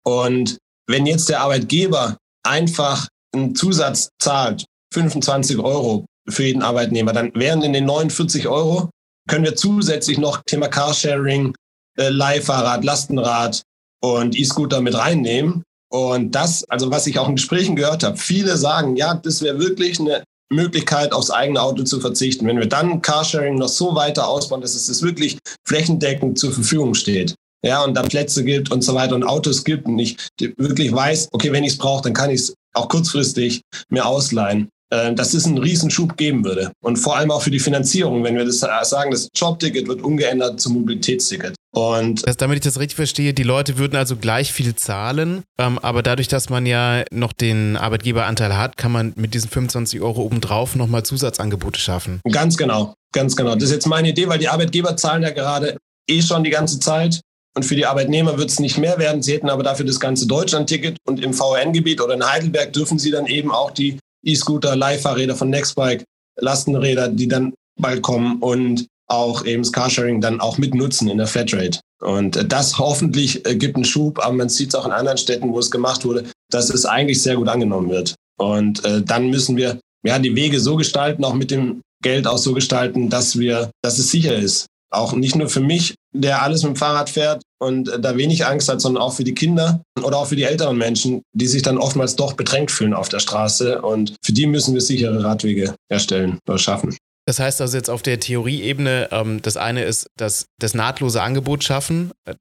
Und 0.05 0.57
wenn 0.87 1.05
jetzt 1.05 1.29
der 1.29 1.41
Arbeitgeber 1.41 2.17
einfach 2.43 3.07
einen 3.33 3.55
Zusatz 3.55 4.09
zahlt, 4.19 4.65
25 4.93 5.59
Euro 5.59 6.05
für 6.27 6.45
jeden 6.45 6.61
Arbeitnehmer, 6.61 7.13
dann 7.13 7.31
wären 7.35 7.61
in 7.61 7.73
den 7.73 7.85
49 7.85 8.47
Euro, 8.47 8.89
können 9.27 9.43
wir 9.43 9.55
zusätzlich 9.55 10.17
noch 10.17 10.41
Thema 10.45 10.67
Carsharing, 10.67 11.53
äh, 11.97 12.09
Leihfahrrad, 12.09 12.83
Lastenrad 12.83 13.61
und 14.01 14.37
E-Scooter 14.37 14.81
mit 14.81 14.95
reinnehmen. 14.95 15.63
Und 15.91 16.33
das, 16.33 16.63
also 16.69 16.91
was 16.91 17.07
ich 17.07 17.19
auch 17.19 17.27
in 17.27 17.35
Gesprächen 17.35 17.75
gehört 17.75 18.03
habe, 18.03 18.17
viele 18.17 18.57
sagen, 18.57 18.95
ja, 18.95 19.13
das 19.15 19.41
wäre 19.41 19.59
wirklich 19.59 19.99
eine 19.99 20.23
Möglichkeit, 20.49 21.13
aufs 21.13 21.31
eigene 21.31 21.61
Auto 21.61 21.83
zu 21.83 21.99
verzichten. 21.99 22.47
Wenn 22.47 22.59
wir 22.59 22.67
dann 22.67 23.01
Carsharing 23.01 23.55
noch 23.55 23.69
so 23.69 23.95
weiter 23.95 24.27
ausbauen, 24.27 24.61
dass 24.61 24.75
es 24.75 25.01
wirklich 25.01 25.37
flächendeckend 25.67 26.39
zur 26.39 26.51
Verfügung 26.51 26.93
steht, 26.95 27.35
ja, 27.65 27.83
und 27.83 27.93
da 27.93 28.03
Plätze 28.03 28.43
gibt 28.43 28.71
und 28.71 28.83
so 28.83 28.95
weiter 28.95 29.15
und 29.15 29.23
Autos 29.23 29.63
gibt 29.63 29.85
und 29.85 29.99
ich 29.99 30.17
wirklich 30.57 30.93
weiß, 30.93 31.29
okay, 31.31 31.51
wenn 31.51 31.63
ich 31.63 31.73
es 31.73 31.77
brauche, 31.77 32.03
dann 32.03 32.13
kann 32.13 32.29
ich 32.29 32.41
es 32.41 32.53
auch 32.73 32.87
kurzfristig 32.87 33.61
mir 33.89 34.05
ausleihen. 34.05 34.69
Äh, 34.91 35.13
dass 35.13 35.35
es 35.35 35.45
einen 35.45 35.59
Riesenschub 35.59 36.17
geben 36.17 36.43
würde. 36.43 36.71
Und 36.83 36.97
vor 36.97 37.15
allem 37.15 37.29
auch 37.29 37.43
für 37.43 37.51
die 37.51 37.59
Finanzierung, 37.59 38.23
wenn 38.23 38.35
wir 38.35 38.43
das 38.43 38.59
sagen, 38.59 39.11
das 39.11 39.27
Jobticket 39.35 39.87
wird 39.87 40.01
umgeändert 40.01 40.59
zum 40.59 40.73
Mobilitätsticket. 40.73 41.53
Und 41.71 42.27
das, 42.27 42.37
damit 42.37 42.57
ich 42.57 42.63
das 42.63 42.79
richtig 42.79 42.95
verstehe, 42.95 43.35
die 43.35 43.43
Leute 43.43 43.77
würden 43.77 43.95
also 43.95 44.15
gleich 44.15 44.51
viel 44.51 44.73
zahlen, 44.73 45.43
ähm, 45.59 45.77
aber 45.77 46.01
dadurch, 46.01 46.27
dass 46.27 46.49
man 46.49 46.65
ja 46.65 47.03
noch 47.11 47.33
den 47.33 47.77
Arbeitgeberanteil 47.77 48.57
hat, 48.57 48.77
kann 48.77 48.91
man 48.91 49.13
mit 49.15 49.35
diesen 49.35 49.51
25 49.51 50.01
Euro 50.01 50.23
obendrauf 50.23 50.75
nochmal 50.75 51.03
Zusatzangebote 51.03 51.79
schaffen. 51.79 52.19
Ganz 52.31 52.57
genau, 52.57 52.95
ganz 53.13 53.35
genau. 53.35 53.53
Das 53.53 53.65
ist 53.65 53.71
jetzt 53.71 53.85
meine 53.85 54.09
Idee, 54.09 54.27
weil 54.27 54.39
die 54.39 54.47
Arbeitgeber 54.47 54.97
zahlen 54.97 55.21
ja 55.21 55.29
gerade 55.29 55.77
eh 56.09 56.23
schon 56.23 56.43
die 56.43 56.49
ganze 56.49 56.79
Zeit. 56.79 57.21
Und 57.55 57.63
für 57.63 57.75
die 57.75 57.85
Arbeitnehmer 57.85 58.39
wird 58.39 58.49
es 58.49 58.59
nicht 58.59 58.79
mehr 58.79 58.97
werden. 58.97 59.21
Sie 59.21 59.33
hätten 59.33 59.49
aber 59.49 59.63
dafür 59.63 59.85
das 59.85 59.99
ganze 59.99 60.25
Deutschland-Ticket 60.25 60.97
und 61.05 61.21
im 61.21 61.33
VN-Gebiet 61.33 62.01
oder 62.01 62.15
in 62.15 62.27
Heidelberg 62.27 62.73
dürfen 62.73 62.97
sie 62.97 63.11
dann 63.11 63.27
eben 63.27 63.51
auch 63.51 63.71
die 63.71 63.99
E-Scooter, 64.25 64.75
Leihfahrräder 64.75 65.35
von 65.35 65.49
Nextbike, 65.49 66.03
Lastenräder, 66.39 67.09
die 67.09 67.27
dann 67.27 67.53
bald 67.79 68.01
kommen 68.01 68.39
und 68.39 68.87
auch 69.07 69.45
eben 69.45 69.63
das 69.63 69.71
Carsharing 69.71 70.21
dann 70.21 70.39
auch 70.39 70.57
mitnutzen 70.57 71.09
in 71.09 71.17
der 71.17 71.27
Flatrate. 71.27 71.79
Und 72.01 72.51
das 72.51 72.77
hoffentlich 72.77 73.45
äh, 73.45 73.55
gibt 73.55 73.75
einen 73.75 73.85
Schub, 73.85 74.19
aber 74.19 74.33
man 74.33 74.49
sieht 74.49 74.69
es 74.69 74.75
auch 74.75 74.85
in 74.85 74.91
anderen 74.91 75.17
Städten, 75.17 75.51
wo 75.51 75.59
es 75.59 75.71
gemacht 75.71 76.05
wurde, 76.05 76.29
dass 76.51 76.69
es 76.69 76.85
eigentlich 76.85 77.21
sehr 77.21 77.35
gut 77.35 77.49
angenommen 77.49 77.89
wird. 77.89 78.15
Und 78.37 78.85
äh, 78.85 79.01
dann 79.01 79.29
müssen 79.29 79.57
wir 79.57 79.79
ja 80.05 80.19
die 80.19 80.35
Wege 80.35 80.59
so 80.59 80.75
gestalten, 80.75 81.25
auch 81.25 81.33
mit 81.33 81.51
dem 81.51 81.81
Geld 82.01 82.27
auch 82.27 82.37
so 82.37 82.53
gestalten, 82.53 83.09
dass 83.09 83.37
wir, 83.37 83.71
dass 83.83 83.99
es 83.99 84.11
sicher 84.11 84.35
ist. 84.35 84.67
Auch 84.91 85.13
nicht 85.13 85.35
nur 85.35 85.49
für 85.49 85.59
mich, 85.59 85.95
der 86.13 86.41
alles 86.41 86.63
mit 86.63 86.73
dem 86.73 86.75
Fahrrad 86.75 87.09
fährt 87.09 87.43
und 87.59 87.91
da 87.99 88.17
wenig 88.17 88.45
Angst 88.45 88.69
hat, 88.69 88.81
sondern 88.81 89.03
auch 89.03 89.13
für 89.13 89.23
die 89.23 89.35
Kinder 89.35 89.81
oder 90.01 90.17
auch 90.17 90.27
für 90.27 90.35
die 90.35 90.43
älteren 90.43 90.77
Menschen, 90.77 91.21
die 91.33 91.47
sich 91.47 91.61
dann 91.61 91.77
oftmals 91.77 92.15
doch 92.15 92.33
bedrängt 92.33 92.71
fühlen 92.71 92.93
auf 92.93 93.09
der 93.09 93.19
Straße. 93.19 93.81
Und 93.81 94.15
für 94.23 94.33
die 94.33 94.47
müssen 94.47 94.73
wir 94.73 94.81
sichere 94.81 95.23
Radwege 95.23 95.75
erstellen 95.89 96.39
oder 96.47 96.57
schaffen. 96.57 96.95
Das 97.27 97.39
heißt 97.39 97.61
also 97.61 97.77
jetzt 97.77 97.91
auf 97.91 98.01
der 98.01 98.19
Theorieebene, 98.19 99.09
ähm, 99.11 99.41
das 99.43 99.55
eine 99.55 99.83
ist 99.83 100.07
das, 100.17 100.47
das 100.59 100.73
nahtlose 100.73 101.21
Angebot 101.21 101.63
schaffen, 101.63 102.11
äh, 102.25 102.33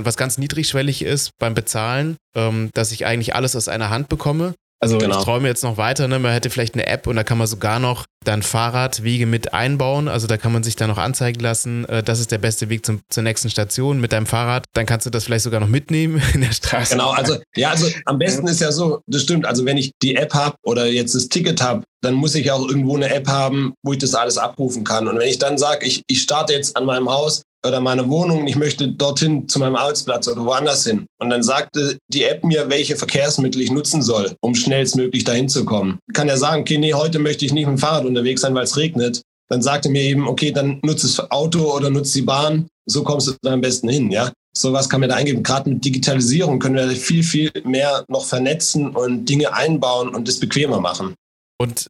was 0.00 0.16
ganz 0.16 0.38
niedrigschwellig 0.38 1.02
ist 1.02 1.32
beim 1.38 1.52
Bezahlen, 1.52 2.16
ähm, 2.34 2.70
dass 2.72 2.92
ich 2.92 3.04
eigentlich 3.04 3.34
alles 3.34 3.54
aus 3.54 3.68
einer 3.68 3.90
Hand 3.90 4.08
bekomme. 4.08 4.54
Also 4.82 4.96
genau. 4.96 5.18
ich 5.18 5.24
träume 5.24 5.46
jetzt 5.46 5.62
noch 5.62 5.76
weiter, 5.76 6.08
ne? 6.08 6.18
man 6.18 6.32
hätte 6.32 6.48
vielleicht 6.48 6.74
eine 6.74 6.86
App 6.86 7.06
und 7.06 7.16
da 7.16 7.22
kann 7.22 7.36
man 7.36 7.46
sogar 7.46 7.80
noch 7.80 8.06
dann 8.24 8.42
Fahrradwege 8.42 9.26
mit 9.26 9.54
einbauen. 9.54 10.08
Also 10.08 10.26
da 10.26 10.36
kann 10.36 10.52
man 10.52 10.62
sich 10.62 10.76
dann 10.76 10.90
noch 10.90 10.98
anzeigen 10.98 11.40
lassen, 11.40 11.84
äh, 11.86 12.02
das 12.02 12.20
ist 12.20 12.30
der 12.30 12.38
beste 12.38 12.68
Weg 12.68 12.84
zum, 12.84 13.00
zur 13.08 13.22
nächsten 13.22 13.50
Station 13.50 14.00
mit 14.00 14.12
deinem 14.12 14.26
Fahrrad. 14.26 14.64
Dann 14.74 14.86
kannst 14.86 15.06
du 15.06 15.10
das 15.10 15.24
vielleicht 15.24 15.44
sogar 15.44 15.60
noch 15.60 15.68
mitnehmen 15.68 16.22
in 16.34 16.42
der 16.42 16.52
Straße. 16.52 16.92
Genau, 16.92 17.10
also 17.10 17.36
ja, 17.56 17.70
also 17.70 17.86
am 18.04 18.18
besten 18.18 18.46
ist 18.46 18.60
ja 18.60 18.72
so, 18.72 19.00
das 19.06 19.22
stimmt. 19.22 19.46
Also 19.46 19.64
wenn 19.64 19.76
ich 19.76 19.92
die 20.02 20.16
App 20.16 20.34
habe 20.34 20.56
oder 20.62 20.86
jetzt 20.86 21.14
das 21.14 21.28
Ticket 21.28 21.62
habe, 21.62 21.84
dann 22.02 22.14
muss 22.14 22.34
ich 22.34 22.50
auch 22.50 22.66
irgendwo 22.66 22.96
eine 22.96 23.12
App 23.12 23.28
haben, 23.28 23.74
wo 23.82 23.92
ich 23.92 23.98
das 23.98 24.14
alles 24.14 24.38
abrufen 24.38 24.84
kann. 24.84 25.08
Und 25.08 25.18
wenn 25.18 25.28
ich 25.28 25.38
dann 25.38 25.58
sage, 25.58 25.86
ich, 25.86 26.02
ich 26.06 26.22
starte 26.22 26.52
jetzt 26.52 26.76
an 26.76 26.84
meinem 26.86 27.10
Haus 27.10 27.42
oder 27.64 27.80
meine 27.80 28.08
Wohnung, 28.08 28.46
ich 28.46 28.56
möchte 28.56 28.88
dorthin 28.88 29.48
zu 29.48 29.58
meinem 29.58 29.76
Arbeitsplatz 29.76 30.28
oder 30.28 30.44
woanders 30.44 30.86
hin. 30.86 31.06
Und 31.20 31.30
dann 31.30 31.42
sagte 31.42 31.98
die 32.08 32.24
App 32.24 32.42
mir, 32.42 32.70
welche 32.70 32.96
Verkehrsmittel 32.96 33.60
ich 33.60 33.70
nutzen 33.70 34.02
soll, 34.02 34.34
um 34.40 34.54
schnellstmöglich 34.54 35.24
dahin 35.24 35.48
zu 35.48 35.64
kommen. 35.64 35.98
Kann 36.14 36.28
ja 36.28 36.36
sagen, 36.36 36.62
okay, 36.62 36.78
nee, 36.78 36.94
heute 36.94 37.18
möchte 37.18 37.44
ich 37.44 37.52
nicht 37.52 37.66
mit 37.66 37.76
dem 37.76 37.78
Fahrrad 37.78 38.06
unterwegs 38.10 38.42
sein, 38.42 38.54
weil 38.54 38.64
es 38.64 38.76
regnet. 38.76 39.22
Dann 39.48 39.62
sagte 39.62 39.88
mir 39.88 40.02
eben, 40.02 40.28
okay, 40.28 40.52
dann 40.52 40.78
nutze 40.82 41.06
das 41.06 41.30
Auto 41.30 41.74
oder 41.74 41.90
nutze 41.90 42.18
die 42.18 42.24
Bahn. 42.24 42.68
So 42.86 43.02
kommst 43.02 43.26
du 43.26 43.32
dann 43.42 43.54
am 43.54 43.60
besten 43.60 43.88
hin, 43.88 44.10
ja. 44.10 44.32
Sowas 44.56 44.88
kann 44.88 45.00
man 45.00 45.08
da 45.08 45.16
eingeben. 45.16 45.42
Gerade 45.42 45.70
mit 45.70 45.84
Digitalisierung 45.84 46.58
können 46.58 46.74
wir 46.74 46.88
viel, 46.90 47.22
viel 47.22 47.52
mehr 47.64 48.04
noch 48.08 48.24
vernetzen 48.24 48.90
und 48.90 49.26
Dinge 49.26 49.52
einbauen 49.52 50.14
und 50.14 50.26
das 50.28 50.38
bequemer 50.38 50.80
machen. 50.80 51.14
Und 51.58 51.86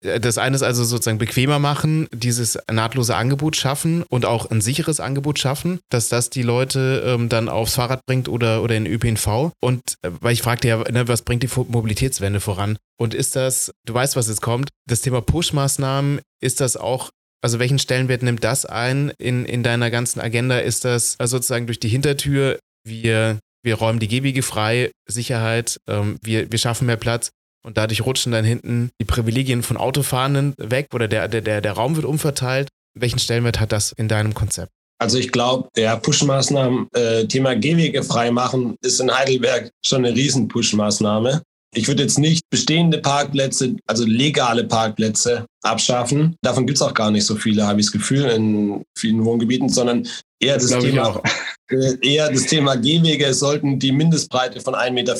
das 0.00 0.38
eine 0.38 0.54
ist 0.54 0.62
also 0.62 0.84
sozusagen 0.84 1.18
bequemer 1.18 1.58
machen, 1.58 2.08
dieses 2.12 2.58
nahtlose 2.70 3.16
Angebot 3.16 3.56
schaffen 3.56 4.04
und 4.08 4.26
auch 4.26 4.50
ein 4.50 4.60
sicheres 4.60 5.00
Angebot 5.00 5.38
schaffen, 5.38 5.80
dass 5.90 6.08
das 6.08 6.30
die 6.30 6.42
Leute 6.42 7.02
ähm, 7.06 7.28
dann 7.28 7.48
aufs 7.48 7.74
Fahrrad 7.74 8.04
bringt 8.06 8.28
oder, 8.28 8.62
oder 8.62 8.76
in 8.76 8.86
ÖPNV. 8.86 9.52
Und 9.60 9.80
äh, 10.02 10.10
weil 10.20 10.32
ich 10.32 10.42
fragte 10.42 10.68
ja, 10.68 10.78
ne, 10.90 11.08
was 11.08 11.22
bringt 11.22 11.42
die 11.42 11.50
Mobilitätswende 11.68 12.40
voran? 12.40 12.76
Und 13.00 13.14
ist 13.14 13.36
das, 13.36 13.72
du 13.86 13.94
weißt, 13.94 14.16
was 14.16 14.28
jetzt 14.28 14.42
kommt, 14.42 14.68
das 14.86 15.00
Thema 15.00 15.20
Push-Maßnahmen, 15.20 16.20
ist 16.40 16.60
das 16.60 16.76
auch 16.76 17.10
Also 17.42 17.58
welchen 17.58 17.78
Stellenwert 17.78 18.22
nimmt 18.22 18.44
das 18.44 18.66
ein 18.66 19.12
in, 19.18 19.44
in 19.44 19.62
deiner 19.62 19.90
ganzen 19.90 20.20
Agenda? 20.20 20.58
Ist 20.58 20.84
das 20.84 21.16
also 21.18 21.36
sozusagen 21.38 21.66
durch 21.66 21.80
die 21.80 21.88
Hintertür, 21.88 22.58
wir, 22.84 23.38
wir 23.62 23.74
räumen 23.76 23.98
die 23.98 24.08
Gehwege 24.08 24.42
frei, 24.42 24.90
Sicherheit, 25.08 25.78
ähm, 25.88 26.18
wir, 26.22 26.50
wir 26.50 26.58
schaffen 26.58 26.86
mehr 26.86 26.96
Platz 26.96 27.30
und 27.64 27.76
dadurch 27.76 28.04
rutschen 28.04 28.32
dann 28.32 28.44
hinten 28.44 28.90
die 29.00 29.04
Privilegien 29.04 29.62
von 29.62 29.76
Autofahrenden 29.76 30.54
weg 30.58 30.88
oder 30.94 31.08
der, 31.08 31.28
der, 31.28 31.40
der, 31.40 31.60
der 31.60 31.72
Raum 31.72 31.96
wird 31.96 32.06
umverteilt. 32.06 32.68
Welchen 32.94 33.18
Stellenwert 33.18 33.60
hat 33.60 33.72
das 33.72 33.92
in 33.92 34.08
deinem 34.08 34.34
Konzept? 34.34 34.72
Also 35.00 35.18
ich 35.18 35.30
glaube, 35.30 35.68
ja, 35.76 35.96
Push-Maßnahmen, 35.96 36.88
äh, 36.92 37.24
Thema 37.26 37.54
Gehwege 37.54 38.02
freimachen, 38.02 38.76
ist 38.82 39.00
in 39.00 39.16
Heidelberg 39.16 39.70
schon 39.84 40.04
eine 40.04 40.14
riesen 40.14 40.48
Push-Maßnahme. 40.48 41.42
Ich 41.74 41.86
würde 41.86 42.02
jetzt 42.02 42.18
nicht 42.18 42.42
bestehende 42.50 42.98
Parkplätze, 42.98 43.76
also 43.86 44.04
legale 44.06 44.64
Parkplätze 44.64 45.46
abschaffen. 45.62 46.34
Davon 46.42 46.66
gibt 46.66 46.78
es 46.78 46.82
auch 46.82 46.94
gar 46.94 47.10
nicht 47.10 47.26
so 47.26 47.36
viele, 47.36 47.66
habe 47.66 47.80
ich 47.80 47.86
das 47.86 47.92
Gefühl, 47.92 48.24
in 48.24 48.82
vielen 48.96 49.24
Wohngebieten, 49.24 49.68
sondern 49.68 50.08
eher 50.40 50.54
das, 50.54 50.70
das 50.70 50.82
Thema, 50.82 51.22
äh, 51.70 51.94
eher 52.00 52.32
das 52.32 52.46
Thema 52.46 52.74
Gehwege. 52.76 53.26
Es 53.26 53.40
sollten 53.40 53.78
die 53.78 53.92
Mindestbreite 53.92 54.60
von 54.60 54.74
1,50 54.74 54.90
Meter 54.92 55.14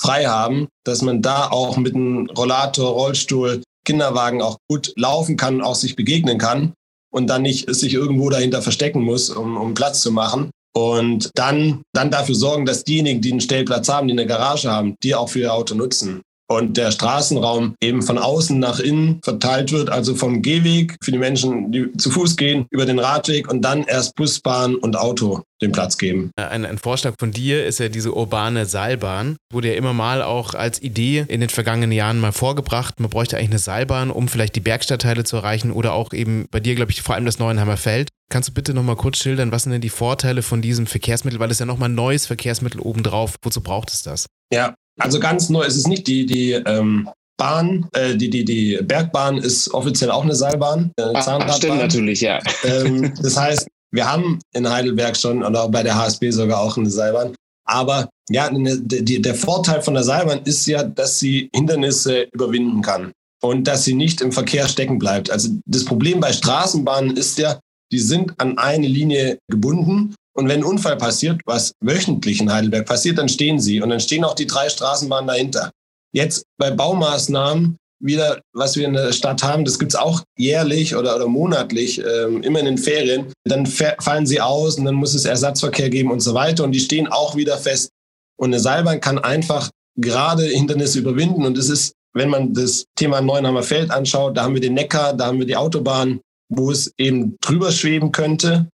frei 0.00 0.26
haben, 0.26 0.68
dass 0.84 1.02
man 1.02 1.22
da 1.22 1.50
auch 1.50 1.76
mit 1.76 1.94
einem 1.94 2.26
Rollator, 2.30 2.90
Rollstuhl, 2.90 3.62
Kinderwagen 3.84 4.42
auch 4.42 4.58
gut 4.68 4.92
laufen 4.96 5.36
kann, 5.36 5.62
auch 5.62 5.74
sich 5.74 5.96
begegnen 5.96 6.38
kann 6.38 6.72
und 7.10 7.28
dann 7.28 7.42
nicht 7.42 7.74
sich 7.74 7.94
irgendwo 7.94 8.28
dahinter 8.30 8.62
verstecken 8.62 9.02
muss, 9.02 9.30
um, 9.30 9.56
um 9.56 9.74
Platz 9.74 10.00
zu 10.00 10.12
machen. 10.12 10.50
Und 10.76 11.30
dann, 11.34 11.82
dann 11.94 12.10
dafür 12.10 12.34
sorgen, 12.34 12.66
dass 12.66 12.84
diejenigen, 12.84 13.20
die 13.20 13.32
einen 13.32 13.40
Stellplatz 13.40 13.88
haben, 13.88 14.06
die 14.06 14.12
eine 14.12 14.26
Garage 14.26 14.70
haben, 14.70 14.94
die 15.02 15.14
auch 15.14 15.28
für 15.28 15.40
ihr 15.40 15.54
Auto 15.54 15.74
nutzen 15.74 16.20
und 16.48 16.76
der 16.76 16.90
Straßenraum 16.90 17.74
eben 17.80 18.02
von 18.02 18.18
außen 18.18 18.58
nach 18.58 18.80
innen 18.80 19.20
verteilt 19.22 19.70
wird, 19.70 19.90
also 19.90 20.14
vom 20.14 20.42
Gehweg 20.42 20.96
für 21.02 21.12
die 21.12 21.18
Menschen, 21.18 21.70
die 21.70 21.92
zu 21.96 22.10
Fuß 22.10 22.36
gehen, 22.36 22.66
über 22.70 22.86
den 22.86 22.98
Radweg 22.98 23.48
und 23.50 23.62
dann 23.62 23.84
erst 23.84 24.14
Bus, 24.16 24.40
Bahn 24.40 24.74
und 24.74 24.96
Auto 24.96 25.42
den 25.60 25.72
Platz 25.72 25.98
geben. 25.98 26.30
Ein, 26.36 26.64
ein, 26.64 26.78
Vorschlag 26.78 27.14
von 27.18 27.32
dir 27.32 27.66
ist 27.66 27.80
ja 27.80 27.88
diese 27.88 28.14
urbane 28.14 28.64
Seilbahn. 28.64 29.36
Wurde 29.52 29.68
ja 29.68 29.74
immer 29.74 29.92
mal 29.92 30.22
auch 30.22 30.54
als 30.54 30.80
Idee 30.80 31.24
in 31.28 31.40
den 31.40 31.50
vergangenen 31.50 31.92
Jahren 31.92 32.20
mal 32.20 32.32
vorgebracht. 32.32 33.00
Man 33.00 33.10
bräuchte 33.10 33.36
eigentlich 33.36 33.50
eine 33.50 33.58
Seilbahn, 33.58 34.10
um 34.10 34.28
vielleicht 34.28 34.56
die 34.56 34.60
Bergstadtteile 34.60 35.24
zu 35.24 35.36
erreichen 35.36 35.72
oder 35.72 35.92
auch 35.92 36.12
eben 36.12 36.46
bei 36.50 36.60
dir, 36.60 36.74
glaube 36.76 36.92
ich, 36.92 37.02
vor 37.02 37.14
allem 37.14 37.26
das 37.26 37.38
Neuenheimer 37.38 37.76
Feld. 37.76 38.08
Kannst 38.30 38.50
du 38.50 38.54
bitte 38.54 38.74
nochmal 38.74 38.96
kurz 38.96 39.18
schildern, 39.18 39.52
was 39.52 39.64
sind 39.64 39.72
denn 39.72 39.80
die 39.80 39.88
Vorteile 39.88 40.42
von 40.42 40.62
diesem 40.62 40.86
Verkehrsmittel? 40.86 41.40
Weil 41.40 41.50
es 41.50 41.58
ja 41.58 41.66
nochmal 41.66 41.88
ein 41.88 41.94
neues 41.94 42.26
Verkehrsmittel 42.26 42.80
obendrauf. 42.80 43.36
Wozu 43.42 43.60
braucht 43.60 43.90
es 43.90 44.02
das? 44.02 44.26
Ja, 44.52 44.74
also 44.98 45.20
ganz 45.20 45.48
neu 45.48 45.62
ist 45.62 45.76
es 45.76 45.86
nicht. 45.86 46.06
Die, 46.06 46.26
die 46.26 46.52
ähm, 46.52 47.08
Bahn, 47.38 47.88
äh, 47.92 48.16
die, 48.16 48.30
die, 48.30 48.44
die 48.44 48.78
Bergbahn 48.82 49.38
ist 49.38 49.72
offiziell 49.72 50.10
auch 50.10 50.24
eine 50.24 50.34
Seilbahn. 50.34 50.92
Ah, 50.98 51.20
Zahnradbahn. 51.20 51.56
Stimmt 51.56 51.78
natürlich, 51.78 52.20
ja. 52.20 52.40
Ähm, 52.64 53.14
das 53.22 53.36
heißt, 53.36 53.68
wir 53.92 54.10
haben 54.10 54.38
in 54.54 54.68
Heidelberg 54.68 55.16
schon 55.16 55.42
oder 55.42 55.64
auch 55.64 55.70
bei 55.70 55.82
der 55.82 55.94
HSB 55.94 56.30
sogar 56.30 56.60
auch 56.60 56.76
eine 56.76 56.90
Seilbahn. 56.90 57.34
Aber 57.64 58.08
ja, 58.30 58.46
eine, 58.46 58.78
die, 58.80 59.22
der 59.22 59.34
Vorteil 59.34 59.82
von 59.82 59.94
der 59.94 60.02
Seilbahn 60.02 60.42
ist 60.44 60.66
ja, 60.66 60.82
dass 60.82 61.18
sie 61.18 61.48
Hindernisse 61.54 62.26
überwinden 62.32 62.82
kann 62.82 63.12
und 63.42 63.66
dass 63.66 63.84
sie 63.84 63.94
nicht 63.94 64.20
im 64.20 64.32
Verkehr 64.32 64.68
stecken 64.68 64.98
bleibt. 64.98 65.30
Also 65.30 65.50
das 65.66 65.84
Problem 65.84 66.20
bei 66.20 66.32
Straßenbahnen 66.32 67.16
ist 67.16 67.38
ja, 67.38 67.60
die 67.92 68.00
sind 68.00 68.38
an 68.38 68.58
eine 68.58 68.86
Linie 68.86 69.38
gebunden 69.48 70.14
und 70.38 70.48
wenn 70.48 70.60
ein 70.60 70.64
Unfall 70.64 70.96
passiert, 70.96 71.40
was 71.46 71.72
wöchentlich 71.80 72.40
in 72.40 72.52
Heidelberg 72.52 72.86
passiert, 72.86 73.18
dann 73.18 73.28
stehen 73.28 73.58
sie 73.58 73.80
und 73.82 73.88
dann 73.88 73.98
stehen 73.98 74.22
auch 74.22 74.36
die 74.36 74.46
drei 74.46 74.68
Straßenbahnen 74.68 75.26
dahinter. 75.26 75.72
Jetzt 76.12 76.44
bei 76.58 76.70
Baumaßnahmen 76.70 77.76
wieder, 78.00 78.40
was 78.52 78.76
wir 78.76 78.86
in 78.86 78.92
der 78.92 79.12
Stadt 79.12 79.42
haben, 79.42 79.64
das 79.64 79.80
gibt's 79.80 79.96
auch 79.96 80.22
jährlich 80.38 80.94
oder, 80.94 81.16
oder 81.16 81.26
monatlich, 81.26 82.00
ähm, 82.00 82.44
immer 82.44 82.60
in 82.60 82.66
den 82.66 82.78
Ferien. 82.78 83.32
Dann 83.44 83.66
fallen 83.66 84.26
sie 84.26 84.40
aus 84.40 84.78
und 84.78 84.84
dann 84.84 84.94
muss 84.94 85.12
es 85.12 85.24
Ersatzverkehr 85.24 85.90
geben 85.90 86.12
und 86.12 86.20
so 86.20 86.34
weiter 86.34 86.62
und 86.62 86.70
die 86.70 86.78
stehen 86.78 87.08
auch 87.08 87.34
wieder 87.34 87.58
fest. 87.58 87.90
Und 88.38 88.50
eine 88.50 88.60
Seilbahn 88.60 89.00
kann 89.00 89.18
einfach 89.18 89.70
gerade 89.96 90.44
Hindernisse 90.44 91.00
überwinden 91.00 91.46
und 91.46 91.58
es 91.58 91.68
ist, 91.68 91.94
wenn 92.14 92.28
man 92.28 92.54
das 92.54 92.84
Thema 92.94 93.20
Neuenheimer 93.20 93.64
Feld 93.64 93.90
anschaut, 93.90 94.36
da 94.36 94.44
haben 94.44 94.54
wir 94.54 94.60
den 94.60 94.74
Neckar, 94.74 95.14
da 95.14 95.26
haben 95.26 95.40
wir 95.40 95.46
die 95.46 95.56
Autobahn, 95.56 96.20
wo 96.48 96.70
es 96.70 96.92
eben 96.96 97.36
drüber 97.40 97.72
schweben 97.72 98.12
könnte 98.12 98.68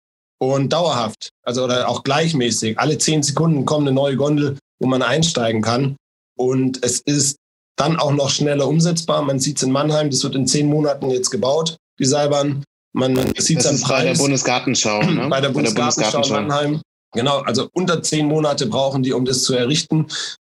und 0.41 0.73
dauerhaft, 0.73 1.31
also 1.43 1.65
oder 1.65 1.89
auch 1.89 2.03
gleichmäßig. 2.03 2.79
Alle 2.79 2.99
zehn 2.99 3.23
Sekunden 3.23 3.67
kommt 3.67 3.87
eine 3.87 3.95
neue 3.95 4.17
Gondel, 4.17 4.59
wo 4.81 4.89
man 4.89 5.03
einsteigen 5.03 5.63
kann. 5.63 5.97
Und 6.37 6.83
es 6.83 7.01
ist 7.01 7.37
dann 7.77 7.99
auch 7.99 8.13
noch 8.13 8.31
schneller 8.31 8.67
umsetzbar. 8.67 9.23
Man 9.23 9.39
sieht 9.39 9.59
es 9.59 9.63
in 9.63 9.71
Mannheim, 9.71 10.11
das 10.11 10.23
wird 10.23 10.35
in 10.35 10.47
zehn 10.47 10.69
Monaten 10.69 11.11
jetzt 11.11 11.31
gebaut, 11.31 11.77
die 11.99 12.07
Seilbahn. 12.07 12.65
Man 12.93 13.17
sieht 13.37 13.61
es 13.61 13.67
am 13.67 13.81
Preis. 13.81 14.05
Bei 14.05 14.13
der 14.13 14.19
Bundesgartenschau. 14.19 15.03
Ne? 15.03 15.29
Bei 15.29 15.41
der 15.41 15.51
Bundesgartenschau, 15.51 16.23
in 16.23 16.47
Mannheim. 16.47 16.83
Genau, 17.13 17.41
also 17.41 17.69
unter 17.73 18.03
zehn 18.03 18.27
Monate 18.27 18.67
brauchen 18.67 19.03
die, 19.03 19.13
um 19.13 19.25
das 19.25 19.43
zu 19.43 19.55
errichten. 19.55 20.07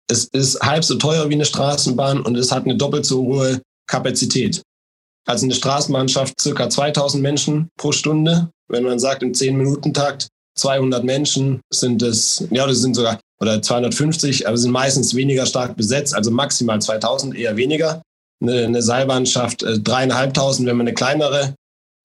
Es 0.09 0.25
ist 0.25 0.61
halb 0.61 0.83
so 0.83 0.95
teuer 0.95 1.29
wie 1.29 1.35
eine 1.35 1.45
Straßenbahn 1.45 2.21
und 2.21 2.35
es 2.37 2.51
hat 2.51 2.65
eine 2.65 2.75
doppelt 2.75 3.05
so 3.05 3.23
hohe 3.23 3.61
Kapazität. 3.87 4.61
Also 5.25 5.45
eine 5.45 5.55
Straßenbahn 5.55 6.09
schafft 6.09 6.39
circa 6.39 6.69
2000 6.69 7.21
Menschen 7.21 7.69
pro 7.77 7.91
Stunde. 7.91 8.49
Wenn 8.69 8.83
man 8.83 8.99
sagt, 8.99 9.23
im 9.23 9.31
10-Minuten-Takt 9.31 10.27
200 10.57 11.03
Menschen 11.03 11.61
sind 11.71 12.01
es, 12.01 12.45
ja, 12.51 12.65
das 12.65 12.79
sind 12.79 12.95
sogar, 12.95 13.19
oder 13.39 13.61
250, 13.61 14.47
aber 14.47 14.57
sind 14.57 14.71
meistens 14.71 15.13
weniger 15.15 15.45
stark 15.45 15.77
besetzt, 15.77 16.15
also 16.15 16.31
maximal 16.31 16.81
2000, 16.81 17.35
eher 17.35 17.55
weniger. 17.55 18.01
Eine, 18.41 18.65
eine 18.65 18.81
Seilbahn 18.81 19.25
schafft 19.25 19.63
äh, 19.63 19.79
dreieinhalbtausend, 19.79 20.67
wenn 20.67 20.77
man 20.77 20.87
eine 20.87 20.95
kleinere 20.95 21.55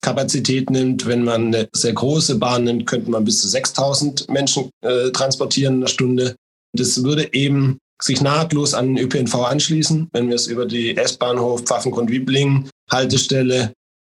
Kapazität 0.02 0.70
nimmt. 0.70 1.06
Wenn 1.06 1.24
man 1.24 1.48
eine 1.48 1.68
sehr 1.72 1.92
große 1.92 2.36
Bahn 2.36 2.64
nimmt, 2.64 2.86
könnte 2.86 3.10
man 3.10 3.24
bis 3.24 3.40
zu 3.40 3.48
6000 3.48 4.28
Menschen 4.28 4.70
äh, 4.84 5.10
transportieren 5.10 5.74
in 5.74 5.80
einer 5.80 5.88
Stunde. 5.88 6.34
Das 6.74 7.02
würde 7.02 7.32
eben 7.32 7.78
sich 8.02 8.20
nahtlos 8.20 8.74
an 8.74 8.94
den 8.94 9.04
ÖPNV 9.04 9.34
anschließen, 9.34 10.08
wenn 10.12 10.28
wir 10.28 10.34
es 10.34 10.48
über 10.48 10.66
die 10.66 10.96
S-Bahnhof 10.96 11.62
Pfaffengrund-Wieblingen 11.62 12.68
Haltestelle 12.90 13.72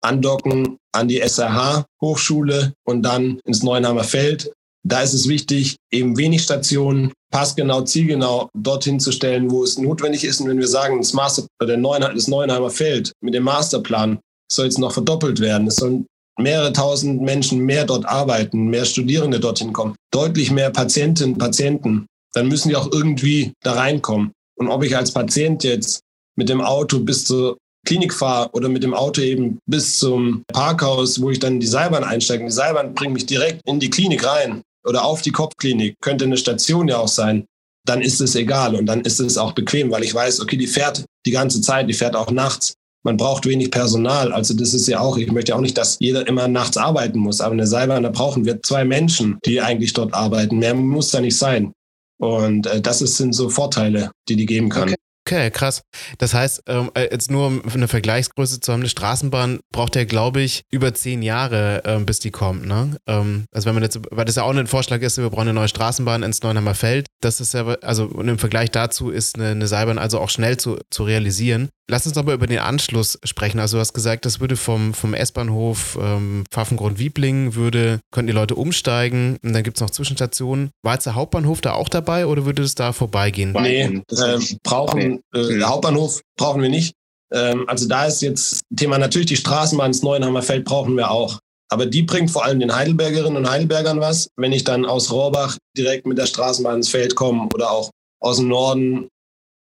andocken 0.06 0.78
an 0.94 1.08
die 1.08 1.20
SRH-Hochschule 1.20 2.74
und 2.86 3.04
dann 3.04 3.40
ins 3.46 3.64
Neuenheimer 3.64 4.04
Feld. 4.04 4.52
Da 4.88 5.02
ist 5.02 5.14
es 5.14 5.28
wichtig, 5.28 5.78
eben 5.92 6.18
wenig 6.18 6.44
Stationen, 6.44 7.12
passgenau, 7.32 7.82
zielgenau 7.82 8.50
dorthin 8.54 9.00
zu 9.00 9.12
stellen, 9.12 9.50
wo 9.50 9.64
es 9.64 9.78
notwendig 9.78 10.24
ist. 10.24 10.40
Und 10.40 10.48
wenn 10.48 10.60
wir 10.60 10.68
sagen, 10.68 11.00
das, 11.00 11.14
Master, 11.14 11.48
der 11.62 11.78
Neuenheimer, 11.78 12.14
das 12.14 12.28
Neuenheimer 12.28 12.70
Feld 12.70 13.12
mit 13.22 13.34
dem 13.34 13.44
Masterplan 13.44 14.20
soll 14.52 14.66
jetzt 14.66 14.80
noch 14.80 14.94
verdoppelt 14.94 15.40
werden. 15.40 15.68
Es 15.68 15.78
sollen 15.78 16.06
mehrere 16.40 16.72
tausend 16.72 17.22
Menschen 17.22 17.60
mehr 17.60 17.86
dort 17.86 18.06
arbeiten, 18.06 18.68
mehr 18.68 18.86
Studierende 18.86 19.40
dorthin 19.40 19.74
kommen, 19.74 19.96
deutlich 20.12 20.52
mehr 20.52 20.70
Patientinnen, 20.70 21.38
Patienten. 21.38 22.06
Dann 22.34 22.48
müssen 22.48 22.70
die 22.70 22.76
auch 22.76 22.92
irgendwie 22.92 23.54
da 23.64 23.74
reinkommen. 23.74 24.32
Und 24.58 24.68
ob 24.68 24.84
ich 24.84 24.96
als 24.96 25.12
Patient 25.12 25.64
jetzt 25.64 26.02
mit 26.38 26.50
dem 26.50 26.62
Auto 26.62 27.00
bis 27.00 27.26
zur 27.26 27.58
Klinik 27.86 28.14
fahre 28.14 28.50
oder 28.54 28.68
mit 28.70 28.84
dem 28.84 28.94
Auto 28.94 29.22
eben 29.22 29.60
bis 29.66 29.98
zum 30.00 30.44
Parkhaus, 30.52 31.22
wo 31.22 31.30
ich 31.30 31.40
dann 31.40 31.54
in 31.54 31.60
die 31.60 31.68
Seilbahn 31.68 32.04
einsteige. 32.04 32.44
Die 32.44 32.52
Seilbahn 32.52 32.94
bringt 32.94 33.14
mich 33.14 33.26
direkt 33.26 33.62
in 33.66 33.80
die 33.80 33.90
Klinik 33.90 34.26
rein 34.26 34.62
oder 34.86 35.06
auf 35.06 35.22
die 35.22 35.32
Kopfklinik. 35.32 35.96
Könnte 36.02 36.26
eine 36.26 36.38
Station 36.38 36.88
ja 36.88 36.98
auch 36.98 37.08
sein. 37.08 37.46
Dann 37.88 38.02
ist 38.02 38.20
es 38.20 38.36
egal 38.36 38.76
und 38.76 38.88
dann 38.88 39.02
ist 39.02 39.20
es 39.20 39.38
auch 39.38 39.54
bequem, 39.54 39.92
weil 39.92 40.04
ich 40.04 40.14
weiß, 40.14 40.42
okay, 40.42 40.58
die 40.58 40.68
fährt 40.68 41.06
die 41.26 41.32
ganze 41.32 41.62
Zeit, 41.62 41.88
die 41.88 41.94
fährt 41.94 42.16
auch 42.16 42.32
nachts. 42.32 42.74
Man 43.04 43.18
braucht 43.18 43.46
wenig 43.46 43.70
Personal. 43.70 44.34
Also 44.34 44.56
das 44.56 44.74
ist 44.74 44.88
ja 44.88 45.00
auch, 45.00 45.18
ich 45.18 45.32
möchte 45.32 45.56
auch 45.56 45.62
nicht, 45.62 45.78
dass 45.78 45.98
jeder 46.00 46.28
immer 46.28 46.48
nachts 46.48 46.78
arbeiten 46.78 47.20
muss. 47.20 47.40
Aber 47.40 47.54
eine 47.54 47.68
Seilbahn, 47.68 48.02
da 48.02 48.10
brauchen 48.10 48.46
wir 48.46 48.64
zwei 48.64 48.84
Menschen, 48.84 49.38
die 49.46 49.62
eigentlich 49.62 49.94
dort 49.94 50.16
arbeiten. 50.16 50.58
Mehr 50.58 50.74
muss 50.74 51.12
da 51.12 51.22
nicht 51.22 51.38
sein. 51.38 51.72
Und 52.18 52.66
äh, 52.66 52.82
das 52.82 53.00
sind 53.00 53.34
so 53.34 53.50
Vorteile, 53.50 54.10
die 54.28 54.36
die 54.36 54.48
geben 54.48 54.70
kann. 54.70 54.90
Okay. 54.90 54.96
Okay, 55.28 55.50
krass. 55.50 55.82
Das 56.20 56.36
heißt, 56.36 56.64
ähm, 56.68 56.92
äh, 56.94 57.10
jetzt 57.12 57.32
nur 57.32 57.48
um 57.48 57.64
eine 57.74 57.88
Vergleichsgröße 57.88 58.60
zu 58.60 58.72
haben, 58.72 58.82
eine 58.82 58.90
Straßenbahn 58.90 59.60
braucht 59.74 59.96
ja, 59.96 60.04
glaube 60.04 60.42
ich, 60.42 60.62
über 60.72 60.94
zehn 60.94 61.24
Jahre, 61.24 61.82
ähm, 61.84 62.06
bis 62.06 62.20
die 62.20 62.30
kommt. 62.30 62.68
Ne? 62.68 62.98
Ähm, 63.08 63.46
also 63.52 63.66
wenn 63.66 63.74
man 63.74 63.82
jetzt, 63.82 64.00
weil 64.12 64.26
das 64.26 64.36
ja 64.36 64.44
auch 64.44 64.56
ein 64.56 64.68
Vorschlag 64.68 65.02
ist, 65.02 65.18
wir 65.18 65.28
brauchen 65.32 65.48
eine 65.48 65.54
neue 65.54 65.68
Straßenbahn 65.68 66.22
ins 66.22 66.44
Neuenheimer 66.44 66.76
Feld. 66.76 67.08
Das 67.22 67.42
ist 67.42 67.56
ja, 67.56 67.66
also 67.66 68.06
und 68.06 68.28
im 68.28 68.38
Vergleich 68.38 68.70
dazu 68.70 69.10
ist 69.10 69.36
eine, 69.36 69.50
eine 69.50 69.66
Seilbahn 69.66 69.98
also 69.98 70.20
auch 70.20 70.30
schnell 70.30 70.58
zu, 70.58 70.78
zu 70.92 71.04
realisieren. 71.04 71.70
Lass 71.88 72.08
uns 72.08 72.18
aber 72.18 72.34
über 72.34 72.48
den 72.48 72.60
Anschluss 72.60 73.20
sprechen. 73.24 73.60
Also 73.60 73.78
du 73.78 73.82
hast 73.82 73.94
gesagt, 73.94 74.26
das 74.26 74.40
würde 74.40 74.56
vom, 74.58 74.96
vom 74.96 75.14
S-Bahnhof 75.14 76.00
ähm, 76.02 76.44
Pfaffengrund-Wieblingen, 76.50 77.54
würde, 77.54 78.00
könnten 78.12 78.28
die 78.28 78.34
Leute 78.34 78.56
umsteigen 78.56 79.38
und 79.44 79.54
dann 79.54 79.62
gibt 79.62 79.78
es 79.78 79.82
noch 79.82 79.92
Zwischenstationen. 79.92 80.72
War 80.84 80.94
jetzt 80.94 81.06
der 81.06 81.14
Hauptbahnhof 81.14 81.62
da 81.62 81.74
auch 81.74 81.90
dabei 81.90 82.26
oder 82.26 82.46
würde 82.46 82.64
es 82.64 82.74
da 82.74 82.92
vorbeigehen? 82.92 83.54
Nee, 83.54 83.84
äh, 83.84 84.40
brauchen, 84.64 85.15
äh, 85.34 85.58
der 85.58 85.70
Hauptbahnhof 85.70 86.22
brauchen 86.38 86.62
wir 86.62 86.70
nicht. 86.70 86.94
Ähm, 87.32 87.68
also 87.68 87.88
da 87.88 88.06
ist 88.06 88.22
jetzt 88.22 88.62
Thema 88.76 88.98
natürlich 88.98 89.28
die 89.28 89.36
Straßenbahn 89.36 89.88
ins 89.88 90.04
Neuenheimer 90.04 90.42
Feld 90.42 90.66
brauchen 90.66 90.96
wir 90.96 91.12
auch. 91.12 91.40
Aber 91.70 91.86
die 91.88 92.04
bringt 92.04 92.30
vor 92.30 92.46
allem 92.46 92.60
den 92.60 92.76
Heidelbergerinnen 92.76 93.38
und 93.38 93.50
Heidelbergern 93.50 94.00
was, 94.00 94.30
wenn 94.38 94.52
ich 94.52 94.64
dann 94.64 94.86
aus 94.86 95.12
Rohrbach 95.12 95.58
direkt 95.76 96.06
mit 96.06 96.18
der 96.18 96.28
Straßenbahn 96.28 96.78
ins 96.78 96.90
Feld 96.90 97.16
komme 97.16 97.50
oder 97.54 97.72
auch 97.72 97.90
aus 98.22 98.38
dem 98.38 98.48
Norden 98.48 99.08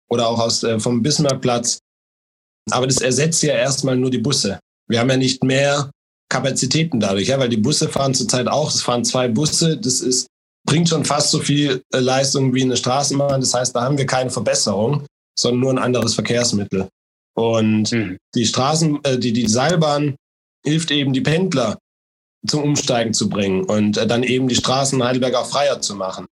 oder 0.10 0.28
auch 0.28 0.40
aus, 0.40 0.64
äh, 0.64 0.80
vom 0.80 1.02
Bismarckplatz 1.02 1.80
aber 2.72 2.88
das 2.88 2.98
ersetzt 2.98 3.44
ja 3.44 3.54
erstmal 3.56 3.98
nur 3.98 4.12
die 4.12 4.18
Busse. 4.18 4.60
wir 4.90 5.00
haben 5.00 5.10
ja 5.10 5.18
nicht 5.18 5.44
mehr 5.44 5.92
Kapazitäten 6.30 7.00
dadurch, 7.00 7.28
ja, 7.28 7.40
weil 7.40 7.50
die 7.50 7.58
Busse 7.58 7.88
fahren 7.88 8.14
zurzeit 8.14 8.48
auch, 8.48 8.70
es 8.70 8.82
fahren 8.82 9.06
zwei 9.06 9.28
Busse, 9.28 9.78
das 9.78 10.02
ist, 10.02 10.28
bringt 10.66 10.90
schon 10.90 11.06
fast 11.06 11.32
so 11.32 11.40
viel 11.40 11.82
äh, 11.94 12.00
Leistung 12.00 12.54
wie 12.54 12.64
eine 12.64 12.76
Straßenbahn. 12.76 13.40
Das 13.40 13.54
heißt, 13.54 13.76
da 13.76 13.84
haben 13.84 13.98
wir 13.98 14.06
keine 14.06 14.30
Verbesserung, 14.30 15.06
sondern 15.40 15.60
nur 15.60 15.72
ein 15.72 15.78
anderes 15.78 16.16
Verkehrsmittel. 16.16 16.90
Und 17.36 17.92
mhm. 17.92 18.18
die 18.34 18.46
Straßen, 18.46 19.00
äh, 19.04 19.18
die, 19.20 19.34
die 19.34 19.48
Seilbahn 19.48 20.16
hilft 20.66 20.92
eben 20.92 21.14
die 21.14 21.22
Pendler 21.22 21.78
zum 22.48 22.64
Umsteigen 22.64 23.14
zu 23.14 23.30
bringen 23.30 23.64
und 23.64 23.98
äh, 23.98 24.08
dann 24.08 24.24
eben 24.24 24.48
die 24.48 24.56
Straßen 24.56 25.04
Heidelberg 25.04 25.36
auch 25.36 25.48
freier 25.48 25.82
zu 25.82 25.96
machen. 25.96 26.26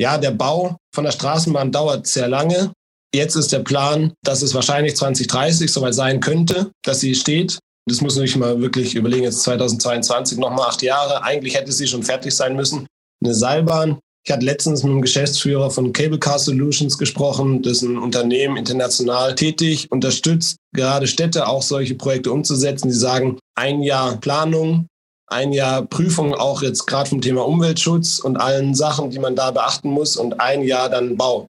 Ja, 0.00 0.16
der 0.16 0.30
Bau 0.30 0.76
von 0.94 1.04
der 1.04 1.12
Straßenbahn 1.12 1.72
dauert 1.72 2.06
sehr 2.06 2.28
lange. 2.28 2.72
Jetzt 3.14 3.34
ist 3.34 3.52
der 3.52 3.60
Plan, 3.60 4.12
dass 4.22 4.42
es 4.42 4.54
wahrscheinlich 4.54 4.96
2030 4.96 5.72
soweit 5.72 5.94
sein 5.94 6.20
könnte, 6.20 6.70
dass 6.84 7.00
sie 7.00 7.14
steht. 7.14 7.58
Das 7.88 8.00
muss 8.00 8.16
ich 8.18 8.36
mal 8.36 8.60
wirklich 8.60 8.94
überlegen, 8.94 9.24
jetzt 9.24 9.42
2022 9.42 10.38
nochmal 10.38 10.68
acht 10.68 10.82
Jahre. 10.82 11.22
Eigentlich 11.22 11.54
hätte 11.54 11.72
sie 11.72 11.86
schon 11.86 12.02
fertig 12.02 12.34
sein 12.34 12.54
müssen. 12.54 12.86
Eine 13.24 13.34
Seilbahn. 13.34 13.98
Ich 14.28 14.32
hatte 14.32 14.44
letztens 14.44 14.82
mit 14.82 14.92
dem 14.92 15.00
Geschäftsführer 15.00 15.70
von 15.70 15.94
Cable 15.94 16.18
Car 16.18 16.38
Solutions 16.38 16.98
gesprochen. 16.98 17.62
Das 17.62 17.78
ist 17.78 17.82
ein 17.84 17.96
Unternehmen 17.96 18.58
international 18.58 19.34
tätig, 19.34 19.90
unterstützt 19.90 20.58
gerade 20.74 21.06
Städte 21.06 21.48
auch 21.48 21.62
solche 21.62 21.94
Projekte 21.94 22.30
umzusetzen. 22.30 22.88
Die 22.88 22.94
sagen, 22.94 23.38
ein 23.54 23.80
Jahr 23.80 24.18
Planung, 24.18 24.86
ein 25.28 25.54
Jahr 25.54 25.80
Prüfung 25.80 26.34
auch 26.34 26.60
jetzt 26.60 26.86
gerade 26.86 27.08
vom 27.08 27.22
Thema 27.22 27.46
Umweltschutz 27.46 28.18
und 28.18 28.36
allen 28.36 28.74
Sachen, 28.74 29.08
die 29.08 29.18
man 29.18 29.34
da 29.34 29.50
beachten 29.50 29.88
muss 29.88 30.18
und 30.18 30.38
ein 30.38 30.62
Jahr 30.62 30.90
dann 30.90 31.16
Bau. 31.16 31.46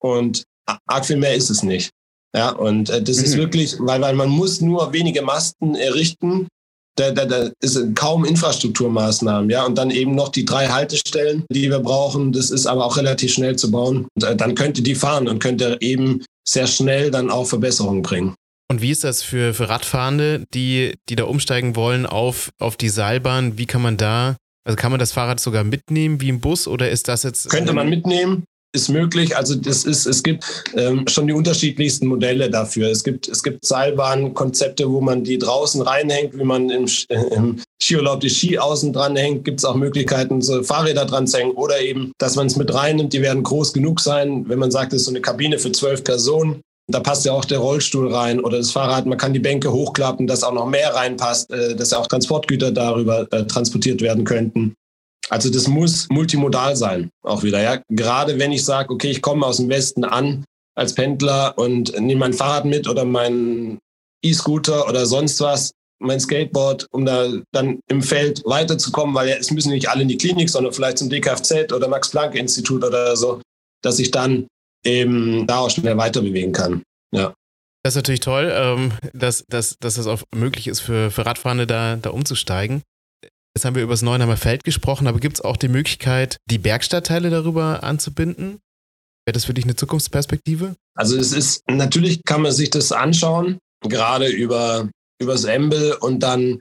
Und 0.00 0.42
arg 0.86 1.06
viel 1.06 1.18
mehr 1.18 1.36
ist 1.36 1.50
es 1.50 1.62
nicht. 1.62 1.90
Ja, 2.34 2.50
und 2.50 2.90
äh, 2.90 3.00
das 3.00 3.18
mhm. 3.18 3.24
ist 3.26 3.36
wirklich, 3.36 3.76
weil, 3.78 4.00
weil 4.00 4.16
man 4.16 4.28
muss 4.28 4.60
nur 4.60 4.92
wenige 4.92 5.22
Masten 5.22 5.76
errichten. 5.76 6.48
Da, 6.98 7.12
da, 7.12 7.24
da 7.24 7.50
ist 7.60 7.78
kaum 7.94 8.24
Infrastrukturmaßnahmen, 8.24 9.50
ja, 9.50 9.64
und 9.64 9.78
dann 9.78 9.90
eben 9.90 10.14
noch 10.14 10.30
die 10.30 10.44
drei 10.44 10.66
Haltestellen, 10.66 11.44
die 11.50 11.70
wir 11.70 11.78
brauchen. 11.78 12.32
Das 12.32 12.50
ist 12.50 12.66
aber 12.66 12.84
auch 12.84 12.96
relativ 12.96 13.32
schnell 13.32 13.56
zu 13.56 13.70
bauen. 13.70 14.08
Und, 14.14 14.24
äh, 14.24 14.34
dann 14.34 14.54
könnte 14.54 14.82
die 14.82 14.94
fahren 14.94 15.28
und 15.28 15.38
könnte 15.38 15.78
eben 15.80 16.24
sehr 16.46 16.66
schnell 16.66 17.10
dann 17.10 17.30
auch 17.30 17.44
Verbesserungen 17.44 18.02
bringen. 18.02 18.34
Und 18.70 18.82
wie 18.82 18.90
ist 18.90 19.04
das 19.04 19.22
für, 19.22 19.54
für 19.54 19.68
Radfahrende, 19.68 20.44
die, 20.52 20.94
die 21.08 21.16
da 21.16 21.24
umsteigen 21.24 21.76
wollen 21.76 22.04
auf, 22.04 22.50
auf 22.58 22.76
die 22.76 22.90
Seilbahn? 22.90 23.56
Wie 23.56 23.66
kann 23.66 23.80
man 23.80 23.96
da, 23.96 24.36
also 24.64 24.76
kann 24.76 24.90
man 24.90 24.98
das 24.98 25.12
Fahrrad 25.12 25.40
sogar 25.40 25.64
mitnehmen 25.64 26.20
wie 26.20 26.28
im 26.28 26.40
Bus 26.40 26.68
oder 26.68 26.90
ist 26.90 27.08
das 27.08 27.22
jetzt. 27.22 27.48
Könnte 27.48 27.72
man 27.72 27.88
mitnehmen, 27.88 28.44
ist 28.72 28.88
möglich. 28.88 29.36
Also 29.36 29.54
das 29.54 29.84
ist, 29.84 30.06
es 30.06 30.22
gibt 30.22 30.44
ähm, 30.76 31.06
schon 31.08 31.26
die 31.26 31.32
unterschiedlichsten 31.32 32.06
Modelle 32.06 32.50
dafür. 32.50 32.90
Es 32.90 33.02
gibt, 33.02 33.28
es 33.28 33.42
gibt 33.42 33.64
Seilbahnkonzepte, 33.64 34.90
wo 34.90 35.00
man 35.00 35.24
die 35.24 35.38
draußen 35.38 35.80
reinhängt, 35.80 36.38
wie 36.38 36.44
man 36.44 36.68
im, 36.70 36.86
äh, 37.08 37.34
im 37.34 37.60
Skiurlaub 37.82 38.20
die 38.20 38.30
Ski 38.30 38.58
außen 38.58 38.92
dran 38.92 39.16
hängt. 39.16 39.44
Gibt 39.44 39.60
es 39.60 39.64
auch 39.64 39.74
Möglichkeiten, 39.74 40.42
so 40.42 40.62
Fahrräder 40.62 41.06
dran 41.06 41.26
zu 41.26 41.38
hängen 41.38 41.52
oder 41.52 41.80
eben, 41.80 42.12
dass 42.18 42.36
man 42.36 42.46
es 42.46 42.56
mit 42.56 42.72
reinnimmt. 42.72 43.12
Die 43.12 43.22
werden 43.22 43.42
groß 43.42 43.72
genug 43.72 44.00
sein, 44.00 44.48
wenn 44.48 44.58
man 44.58 44.70
sagt, 44.70 44.92
es 44.92 45.00
ist 45.00 45.06
so 45.06 45.12
eine 45.12 45.22
Kabine 45.22 45.58
für 45.58 45.72
zwölf 45.72 46.04
Personen. 46.04 46.60
Da 46.90 47.00
passt 47.00 47.24
ja 47.26 47.32
auch 47.32 47.44
der 47.44 47.58
Rollstuhl 47.58 48.12
rein 48.12 48.40
oder 48.40 48.58
das 48.58 48.70
Fahrrad. 48.70 49.04
Man 49.04 49.18
kann 49.18 49.34
die 49.34 49.40
Bänke 49.40 49.70
hochklappen, 49.72 50.26
dass 50.26 50.42
auch 50.42 50.54
noch 50.54 50.66
mehr 50.66 50.94
reinpasst, 50.94 51.50
äh, 51.50 51.74
dass 51.74 51.90
ja 51.90 51.98
auch 51.98 52.06
Transportgüter 52.06 52.70
darüber 52.70 53.26
äh, 53.30 53.46
transportiert 53.46 54.02
werden 54.02 54.24
könnten. 54.24 54.74
Also 55.30 55.50
das 55.50 55.68
muss 55.68 56.08
multimodal 56.10 56.76
sein, 56.76 57.10
auch 57.22 57.42
wieder. 57.42 57.60
Ja, 57.62 57.82
gerade 57.88 58.38
wenn 58.38 58.52
ich 58.52 58.64
sage, 58.64 58.92
okay, 58.92 59.10
ich 59.10 59.22
komme 59.22 59.46
aus 59.46 59.58
dem 59.58 59.68
Westen 59.68 60.04
an 60.04 60.44
als 60.74 60.94
Pendler 60.94 61.56
und 61.56 61.98
nehme 62.00 62.20
mein 62.20 62.32
Fahrrad 62.32 62.64
mit 62.64 62.88
oder 62.88 63.04
mein 63.04 63.78
E-Scooter 64.24 64.88
oder 64.88 65.06
sonst 65.06 65.40
was, 65.40 65.72
mein 66.00 66.20
Skateboard, 66.20 66.86
um 66.92 67.04
da 67.04 67.28
dann 67.52 67.80
im 67.88 68.02
Feld 68.02 68.42
weiterzukommen, 68.44 69.14
weil 69.14 69.28
ja, 69.28 69.36
es 69.36 69.50
müssen 69.50 69.72
nicht 69.72 69.88
alle 69.88 70.02
in 70.02 70.08
die 70.08 70.18
Klinik, 70.18 70.48
sondern 70.48 70.72
vielleicht 70.72 70.98
zum 70.98 71.10
DKFZ 71.10 71.72
oder 71.72 71.88
Max-Planck-Institut 71.88 72.84
oder 72.84 73.16
so, 73.16 73.40
dass 73.82 73.98
ich 73.98 74.10
dann 74.10 74.46
eben 74.84 75.46
da 75.46 75.58
auch 75.58 75.70
schnell 75.70 75.96
weiter 75.96 76.22
bewegen 76.22 76.52
kann. 76.52 76.82
Ja. 77.12 77.34
Das 77.82 77.92
ist 77.92 77.96
natürlich 77.96 78.20
toll, 78.20 78.52
ähm, 78.54 78.92
dass, 79.12 79.44
dass, 79.48 79.76
dass 79.78 79.94
das 79.94 80.06
auch 80.06 80.22
möglich 80.34 80.68
ist 80.68 80.80
für, 80.80 81.10
für 81.10 81.26
Radfahrende 81.26 81.66
da, 81.66 81.96
da 81.96 82.10
umzusteigen. 82.10 82.82
Jetzt 83.58 83.64
haben 83.64 83.74
wir 83.74 83.82
über 83.82 83.94
das 83.94 84.02
Neuenheimer 84.02 84.36
Feld 84.36 84.62
gesprochen, 84.62 85.08
aber 85.08 85.18
gibt 85.18 85.38
es 85.38 85.40
auch 85.40 85.56
die 85.56 85.66
Möglichkeit, 85.66 86.36
die 86.48 86.58
Bergstadtteile 86.58 87.28
darüber 87.28 87.82
anzubinden? 87.82 88.60
Wäre 89.26 89.32
das 89.32 89.46
für 89.46 89.52
dich 89.52 89.64
eine 89.64 89.74
Zukunftsperspektive? 89.74 90.76
Also 90.94 91.18
es 91.18 91.32
ist, 91.32 91.68
natürlich 91.68 92.22
kann 92.22 92.42
man 92.42 92.52
sich 92.52 92.70
das 92.70 92.92
anschauen, 92.92 93.58
gerade 93.80 94.28
über, 94.28 94.88
übers 95.20 95.42
Embel 95.42 95.94
und 95.94 96.20
dann 96.20 96.60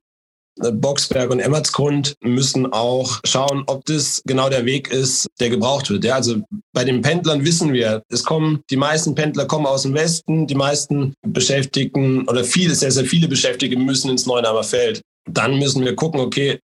äh, 0.60 0.71
Boxberg 0.71 1.29
und 1.29 1.39
Emmertsgrund 1.39 2.15
müssen 2.23 2.73
auch 2.73 3.19
schauen, 3.23 3.62
ob 3.67 3.86
das 3.86 4.23
genau 4.25 4.49
der 4.49 4.65
Weg 4.65 4.88
ist, 4.88 5.27
der 5.39 5.51
gebraucht 5.51 5.91
wird. 5.91 6.03
Ja, 6.03 6.15
also 6.15 6.41
bei 6.73 6.83
den 6.83 7.03
Pendlern 7.03 7.45
wissen 7.45 7.73
wir, 7.73 8.01
es 8.10 8.23
kommen, 8.23 8.62
die 8.71 8.75
meisten 8.75 9.13
Pendler 9.13 9.45
kommen 9.45 9.67
aus 9.67 9.83
dem 9.83 9.93
Westen, 9.93 10.47
die 10.47 10.55
meisten 10.55 11.13
Beschäftigten 11.21 12.27
oder 12.27 12.43
viele, 12.43 12.73
sehr, 12.73 12.91
sehr 12.91 13.05
viele 13.05 13.27
Beschäftigte 13.27 13.77
müssen 13.77 14.10
ins 14.10 14.25
Neunheimer 14.25 14.63
Feld. 14.63 15.01
Dann 15.29 15.60
müssen 15.60 15.86
wir 15.86 15.93
gucken, 15.93 16.21
okay, 16.21 16.57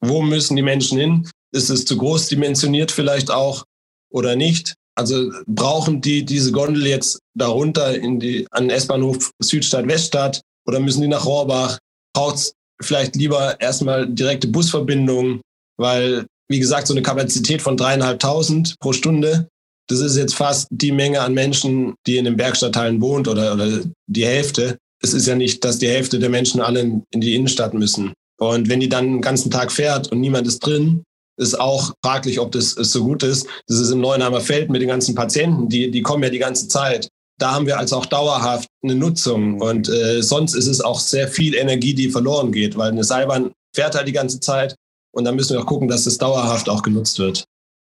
wo 0.00 0.22
müssen 0.22 0.56
die 0.56 0.62
Menschen 0.62 0.98
hin? 0.98 1.30
Ist 1.52 1.70
es 1.70 1.84
zu 1.84 1.96
groß 1.96 2.28
dimensioniert 2.28 2.90
vielleicht 2.90 3.30
auch 3.30 3.64
oder 4.10 4.36
nicht? 4.36 4.74
Also 4.94 5.30
brauchen 5.46 6.00
die 6.00 6.24
diese 6.24 6.52
Gondel 6.52 6.86
jetzt 6.86 7.20
darunter 7.34 7.94
in 7.94 8.18
die, 8.18 8.46
an 8.50 8.68
den 8.68 8.76
S-Bahnhof 8.76 9.30
Südstadt, 9.42 9.86
Weststadt 9.86 10.40
oder 10.66 10.80
müssen 10.80 11.02
die 11.02 11.08
nach 11.08 11.26
Rohrbach? 11.26 11.78
Braucht 12.14 12.36
es 12.36 12.54
vielleicht 12.82 13.16
lieber 13.16 13.60
erstmal 13.60 14.08
direkte 14.08 14.48
Busverbindungen, 14.48 15.40
weil, 15.78 16.26
wie 16.48 16.58
gesagt, 16.58 16.86
so 16.86 16.94
eine 16.94 17.02
Kapazität 17.02 17.60
von 17.62 17.76
dreieinhalbtausend 17.76 18.76
pro 18.80 18.92
Stunde, 18.92 19.48
das 19.88 20.00
ist 20.00 20.16
jetzt 20.16 20.34
fast 20.34 20.66
die 20.70 20.92
Menge 20.92 21.20
an 21.20 21.34
Menschen, 21.34 21.94
die 22.06 22.16
in 22.16 22.24
den 22.24 22.36
Bergstadtteilen 22.36 23.00
wohnt 23.00 23.28
oder, 23.28 23.52
oder 23.54 23.82
die 24.06 24.26
Hälfte. 24.26 24.78
Es 25.02 25.14
ist 25.14 25.26
ja 25.26 25.34
nicht, 25.34 25.64
dass 25.64 25.78
die 25.78 25.88
Hälfte 25.88 26.18
der 26.18 26.30
Menschen 26.30 26.60
alle 26.60 26.80
in, 26.80 27.04
in 27.12 27.20
die 27.20 27.34
Innenstadt 27.34 27.74
müssen. 27.74 28.12
Und 28.38 28.68
wenn 28.68 28.80
die 28.80 28.88
dann 28.88 29.04
den 29.04 29.20
ganzen 29.20 29.50
Tag 29.50 29.72
fährt 29.72 30.12
und 30.12 30.20
niemand 30.20 30.46
ist 30.46 30.60
drin, 30.60 31.02
ist 31.38 31.58
auch 31.58 31.92
fraglich, 32.04 32.40
ob 32.40 32.52
das 32.52 32.70
so 32.70 33.04
gut 33.04 33.22
ist. 33.22 33.46
Das 33.66 33.78
ist 33.78 33.90
im 33.90 34.00
Neuenheimer 34.00 34.40
Feld 34.40 34.70
mit 34.70 34.80
den 34.80 34.88
ganzen 34.88 35.14
Patienten, 35.14 35.68
die, 35.68 35.90
die 35.90 36.02
kommen 36.02 36.22
ja 36.22 36.30
die 36.30 36.38
ganze 36.38 36.68
Zeit 36.68 37.08
da 37.38 37.52
haben 37.52 37.66
wir 37.66 37.78
also 37.78 37.96
auch 37.96 38.06
dauerhaft 38.06 38.68
eine 38.82 38.94
Nutzung. 38.94 39.60
Und 39.60 39.88
äh, 39.88 40.22
sonst 40.22 40.54
ist 40.54 40.66
es 40.66 40.80
auch 40.80 41.00
sehr 41.00 41.28
viel 41.28 41.54
Energie, 41.54 41.94
die 41.94 42.08
verloren 42.08 42.52
geht, 42.52 42.76
weil 42.76 42.90
eine 42.90 43.04
Seilbahn 43.04 43.52
fährt 43.74 43.94
halt 43.94 44.08
die 44.08 44.12
ganze 44.12 44.40
Zeit. 44.40 44.74
Und 45.12 45.24
da 45.24 45.32
müssen 45.32 45.54
wir 45.54 45.62
auch 45.62 45.66
gucken, 45.66 45.88
dass 45.88 46.06
es 46.06 46.18
dauerhaft 46.18 46.68
auch 46.68 46.82
genutzt 46.82 47.18
wird. 47.18 47.44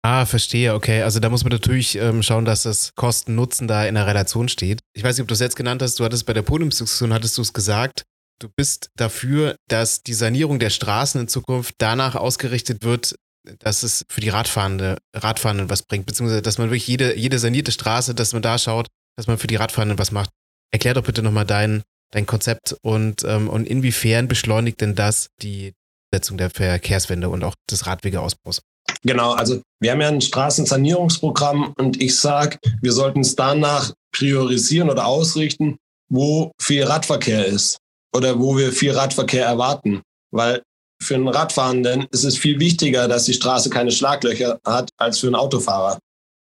Ah, 0.05 0.27
verstehe, 0.27 0.75
okay. 0.75 1.03
Also 1.03 1.21
da 1.21 1.29
muss 1.29 1.45
man 1.45 1.53
natürlich 1.53 1.95
ähm, 1.95 2.25
schauen, 2.25 2.45
dass 2.45 2.65
das 2.65 2.93
Kosten-Nutzen 2.97 3.69
da 3.69 3.87
in 3.87 3.95
der 3.95 4.07
Relation 4.07 4.49
steht. 4.49 4.81
Ich 4.95 5.05
weiß 5.05 5.17
nicht, 5.17 5.23
ob 5.23 5.29
du 5.29 5.35
es 5.35 5.41
jetzt 5.41 5.55
genannt 5.55 5.81
hast, 5.81 6.01
du 6.01 6.05
hattest 6.05 6.27
bei 6.27 6.33
der 6.33 6.43
Podiumsdiskussion, 6.43 7.13
hattest 7.13 7.39
du 7.39 7.43
es 7.43 7.53
gesagt, 7.53 8.03
du 8.43 8.49
bist 8.55 8.91
dafür, 8.97 9.57
dass 9.69 10.03
die 10.03 10.15
Sanierung 10.15 10.59
der 10.59 10.71
Straßen 10.71 11.21
in 11.21 11.29
Zukunft 11.29 11.75
danach 11.79 12.17
ausgerichtet 12.17 12.83
wird, 12.83 13.15
dass 13.59 13.83
es 13.83 14.05
für 14.09 14.21
die 14.21 14.29
Radfahrende, 14.29 14.99
Radfahrenden 15.15 15.71
was 15.71 15.83
bringt, 15.83 16.07
beziehungsweise 16.07 16.43
dass 16.43 16.59
man 16.59 16.69
wirklich 16.69 16.87
jede, 16.87 17.17
jede 17.17 17.39
sanierte 17.39 17.73
Straße, 17.73 18.15
dass 18.15 18.33
man 18.33 18.43
da 18.43 18.59
schaut, 18.59 18.89
dass 19.17 19.27
man 19.27 19.39
für 19.39 19.47
die 19.47 19.57
Radfahrenden 19.57 19.99
was 19.99 20.13
macht. 20.13 20.31
Erklär 20.73 20.95
doch 20.95 21.05
bitte 21.05 21.23
nochmal 21.23 21.45
dein, 21.45 21.83
dein 22.13 22.27
Konzept 22.27 22.77
und, 22.83 23.25
ähm, 23.25 23.49
und 23.49 23.67
inwiefern 23.67 24.29
beschleunigt 24.29 24.81
denn 24.81 24.95
das 24.95 25.29
die 25.41 25.73
Setzung 26.13 26.39
der 26.39 26.51
Verkehrswende 26.51 27.29
und 27.29 27.45
auch 27.45 27.55
des 27.71 27.87
Radwegeausbaus? 27.87 28.63
Genau, 29.03 29.33
also 29.33 29.63
wir 29.81 29.93
haben 29.93 30.01
ja 30.01 30.09
ein 30.09 30.21
Straßensanierungsprogramm 30.21 31.75
und 31.79 32.01
ich 32.01 32.19
sage, 32.19 32.59
wir 32.81 32.93
sollten 32.93 33.21
es 33.21 33.35
danach 33.35 33.93
priorisieren 34.13 34.91
oder 34.91 35.07
ausrichten, 35.07 35.79
wo 36.09 36.53
viel 36.61 36.85
Radverkehr 36.85 37.47
ist 37.47 37.79
oder 38.15 38.39
wo 38.39 38.57
wir 38.57 38.73
viel 38.73 38.93
Radverkehr 38.93 39.47
erwarten. 39.47 40.03
Weil 40.31 40.63
für 41.03 41.15
einen 41.15 41.29
Radfahrenden 41.29 42.07
ist 42.11 42.25
es 42.25 42.39
viel 42.39 42.61
wichtiger, 42.61 43.09
dass 43.09 43.25
die 43.25 43.35
Straße 43.35 43.71
keine 43.71 43.91
Schlaglöcher 43.91 44.61
hat, 44.65 44.91
als 44.97 45.19
für 45.19 45.27
einen 45.27 45.35
Autofahrer. 45.35 45.99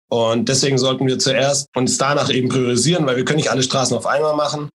Und 0.09 0.49
deswegen 0.49 0.77
sollten 0.77 1.07
wir 1.07 1.19
zuerst 1.19 1.67
uns 1.75 1.97
danach 1.97 2.29
eben 2.31 2.49
priorisieren, 2.49 3.05
weil 3.05 3.15
wir 3.15 3.25
können 3.25 3.37
nicht 3.37 3.51
alle 3.51 3.63
Straßen 3.63 3.95
auf 3.95 4.07
einmal 4.07 4.35
machen 4.35 4.69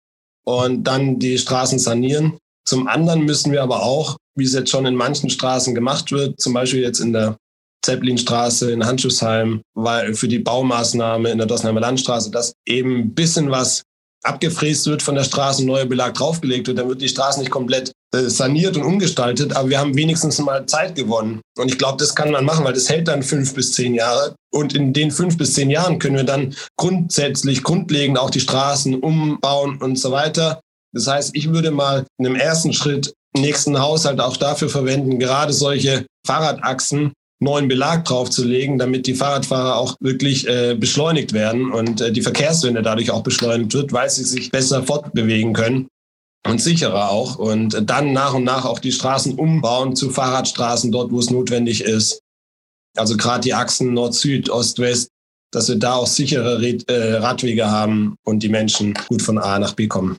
und 0.45 0.83
dann 0.83 1.19
die 1.19 1.37
Straßen 1.37 1.79
sanieren. 1.79 2.37
Zum 2.65 2.87
anderen 2.87 3.23
müssen 3.23 3.51
wir 3.51 3.63
aber 3.63 3.83
auch, 3.83 4.17
wie 4.35 4.43
es 4.43 4.53
jetzt 4.53 4.69
schon 4.69 4.85
in 4.85 4.95
manchen 4.95 5.29
Straßen 5.29 5.73
gemacht 5.73 6.11
wird, 6.11 6.39
zum 6.39 6.53
Beispiel 6.53 6.81
jetzt 6.81 6.99
in 6.99 7.13
der 7.13 7.37
Zeppelinstraße 7.83 8.71
in 8.71 8.85
Handschuhsheim, 8.85 9.61
weil 9.73 10.13
für 10.13 10.27
die 10.27 10.39
Baumaßnahme 10.39 11.29
in 11.31 11.37
der 11.37 11.47
Dossenheimer 11.47 11.79
Landstraße, 11.79 12.29
dass 12.29 12.53
eben 12.67 12.97
ein 12.97 13.15
bisschen 13.15 13.49
was 13.49 13.83
abgefräst 14.23 14.85
wird 14.87 15.01
von 15.01 15.15
der 15.15 15.23
Straße, 15.23 15.65
neuer 15.65 15.85
Belag 15.85 16.13
draufgelegt 16.13 16.67
wird, 16.67 16.77
dann 16.77 16.87
wird 16.87 17.01
die 17.01 17.09
Straße 17.09 17.39
nicht 17.39 17.51
komplett 17.51 17.91
äh, 18.13 18.29
saniert 18.29 18.77
und 18.77 18.83
umgestaltet, 18.83 19.55
aber 19.55 19.69
wir 19.69 19.79
haben 19.79 19.95
wenigstens 19.95 20.39
mal 20.39 20.65
Zeit 20.65 20.95
gewonnen. 20.95 21.41
Und 21.57 21.71
ich 21.71 21.77
glaube, 21.77 21.97
das 21.97 22.15
kann 22.15 22.31
man 22.31 22.45
machen, 22.45 22.65
weil 22.65 22.73
das 22.73 22.89
hält 22.89 23.07
dann 23.07 23.23
fünf 23.23 23.53
bis 23.53 23.73
zehn 23.73 23.95
Jahre. 23.95 24.35
Und 24.53 24.75
in 24.75 24.93
den 24.93 25.11
fünf 25.11 25.37
bis 25.37 25.53
zehn 25.53 25.69
Jahren 25.69 25.97
können 25.97 26.17
wir 26.17 26.23
dann 26.23 26.55
grundsätzlich, 26.77 27.63
grundlegend 27.63 28.19
auch 28.19 28.29
die 28.29 28.41
Straßen 28.41 28.95
umbauen 28.95 29.81
und 29.81 29.97
so 29.97 30.11
weiter. 30.11 30.59
Das 30.93 31.07
heißt, 31.07 31.31
ich 31.33 31.51
würde 31.51 31.71
mal 31.71 32.05
in 32.19 32.25
einem 32.25 32.35
ersten 32.35 32.73
Schritt 32.73 33.13
nächsten 33.35 33.79
Haushalt 33.79 34.19
auch 34.19 34.35
dafür 34.35 34.69
verwenden, 34.69 35.19
gerade 35.19 35.53
solche 35.53 36.05
Fahrradachsen 36.27 37.13
neuen 37.41 37.67
Belag 37.67 38.05
draufzulegen, 38.05 38.77
damit 38.77 39.07
die 39.07 39.15
Fahrradfahrer 39.15 39.75
auch 39.75 39.95
wirklich 39.99 40.47
äh, 40.47 40.75
beschleunigt 40.75 41.33
werden 41.33 41.71
und 41.71 41.99
äh, 41.99 42.11
die 42.11 42.21
Verkehrswende 42.21 42.81
dadurch 42.81 43.11
auch 43.11 43.23
beschleunigt 43.23 43.73
wird, 43.73 43.91
weil 43.91 44.09
sie 44.09 44.23
sich 44.23 44.51
besser 44.51 44.83
fortbewegen 44.83 45.53
können 45.53 45.87
und 46.47 46.61
sicherer 46.61 47.09
auch. 47.09 47.37
Und 47.37 47.89
dann 47.89 48.13
nach 48.13 48.35
und 48.35 48.43
nach 48.43 48.65
auch 48.65 48.79
die 48.79 48.91
Straßen 48.91 49.35
umbauen 49.35 49.95
zu 49.95 50.11
Fahrradstraßen 50.11 50.91
dort, 50.91 51.11
wo 51.11 51.19
es 51.19 51.31
notwendig 51.31 51.83
ist. 51.83 52.21
Also 52.95 53.17
gerade 53.17 53.41
die 53.41 53.53
Achsen 53.53 53.93
Nord-Süd, 53.93 54.49
Ost-West, 54.49 55.09
dass 55.51 55.67
wir 55.67 55.77
da 55.77 55.93
auch 55.95 56.07
sichere 56.07 56.63
äh, 56.63 57.13
Radwege 57.15 57.69
haben 57.69 58.15
und 58.23 58.43
die 58.43 58.49
Menschen 58.49 58.93
gut 59.07 59.21
von 59.21 59.39
A 59.39 59.57
nach 59.57 59.73
B 59.73 59.87
kommen. 59.87 60.15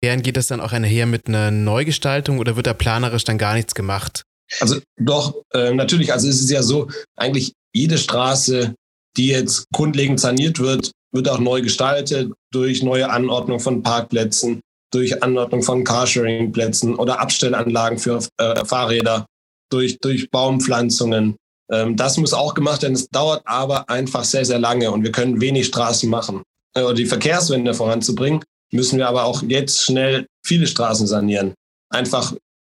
Gern 0.00 0.22
geht 0.22 0.36
das 0.36 0.46
dann 0.46 0.60
auch 0.60 0.72
einher 0.72 1.06
mit 1.06 1.26
einer 1.26 1.50
Neugestaltung 1.50 2.38
oder 2.38 2.54
wird 2.54 2.68
da 2.68 2.74
planerisch 2.74 3.24
dann 3.24 3.38
gar 3.38 3.54
nichts 3.54 3.74
gemacht? 3.74 4.22
Also 4.60 4.80
doch, 4.98 5.42
äh, 5.52 5.72
natürlich, 5.72 6.12
also 6.12 6.28
es 6.28 6.40
ist 6.40 6.50
ja 6.50 6.62
so, 6.62 6.88
eigentlich 7.16 7.52
jede 7.72 7.98
Straße, 7.98 8.74
die 9.16 9.28
jetzt 9.28 9.66
grundlegend 9.72 10.20
saniert 10.20 10.58
wird, 10.58 10.90
wird 11.12 11.28
auch 11.28 11.38
neu 11.38 11.62
gestaltet 11.62 12.32
durch 12.52 12.82
neue 12.82 13.10
Anordnung 13.10 13.60
von 13.60 13.82
Parkplätzen, 13.82 14.60
durch 14.92 15.22
Anordnung 15.22 15.62
von 15.62 15.84
Carsharing-Plätzen 15.84 16.94
oder 16.96 17.20
Abstellanlagen 17.20 17.98
für 17.98 18.20
äh, 18.38 18.64
Fahrräder, 18.64 19.26
durch, 19.70 19.98
durch 19.98 20.30
Baumpflanzungen. 20.30 21.36
Ähm, 21.70 21.96
das 21.96 22.16
muss 22.16 22.32
auch 22.32 22.54
gemacht 22.54 22.82
werden. 22.82 22.94
Es 22.94 23.08
dauert 23.08 23.42
aber 23.44 23.88
einfach 23.90 24.24
sehr, 24.24 24.44
sehr 24.44 24.58
lange 24.58 24.90
und 24.90 25.02
wir 25.02 25.12
können 25.12 25.40
wenig 25.40 25.66
Straßen 25.66 26.08
machen. 26.08 26.42
Äh, 26.74 26.94
die 26.94 27.06
Verkehrswende 27.06 27.74
voranzubringen, 27.74 28.42
müssen 28.72 28.98
wir 28.98 29.08
aber 29.08 29.24
auch 29.24 29.42
jetzt 29.42 29.82
schnell 29.82 30.26
viele 30.44 30.66
Straßen 30.66 31.06
sanieren. 31.06 31.54
Einfach 31.90 32.34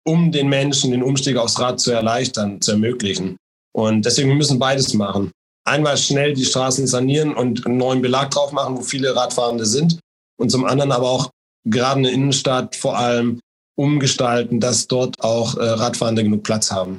um 0.09 0.33
den 0.33 0.49
Menschen 0.49 0.91
den 0.91 1.03
Umstieg 1.03 1.37
aufs 1.37 1.61
Rad 1.61 1.79
zu 1.81 1.91
erleichtern, 1.91 2.63
zu 2.63 2.73
ermöglichen. 2.73 3.37
Und 3.77 4.07
deswegen 4.07 4.35
müssen 4.39 4.55
wir 4.55 4.61
beides 4.61 4.95
machen. 4.95 5.31
Einmal 5.67 5.99
schnell 5.99 6.33
die 6.33 6.47
Straßen 6.47 6.87
sanieren 6.87 7.35
und 7.35 7.67
einen 7.67 7.77
neuen 7.77 8.01
Belag 8.01 8.31
drauf 8.31 8.53
machen, 8.53 8.79
wo 8.79 8.81
viele 8.81 9.15
Radfahrende 9.15 9.67
sind. 9.67 10.01
Und 10.41 10.51
zum 10.51 10.65
anderen 10.65 10.93
aber 10.93 11.11
auch 11.11 11.31
gerade 11.67 11.99
in 11.99 12.05
der 12.05 12.13
Innenstadt 12.13 12.75
vor 12.75 12.97
allem 12.97 13.39
umgestalten, 13.77 14.61
dass 14.61 14.87
dort 14.87 15.15
auch 15.21 15.59
äh, 15.59 15.65
Radfahrende 15.65 16.25
genug 16.25 16.43
Platz 16.43 16.71
haben. 16.71 16.99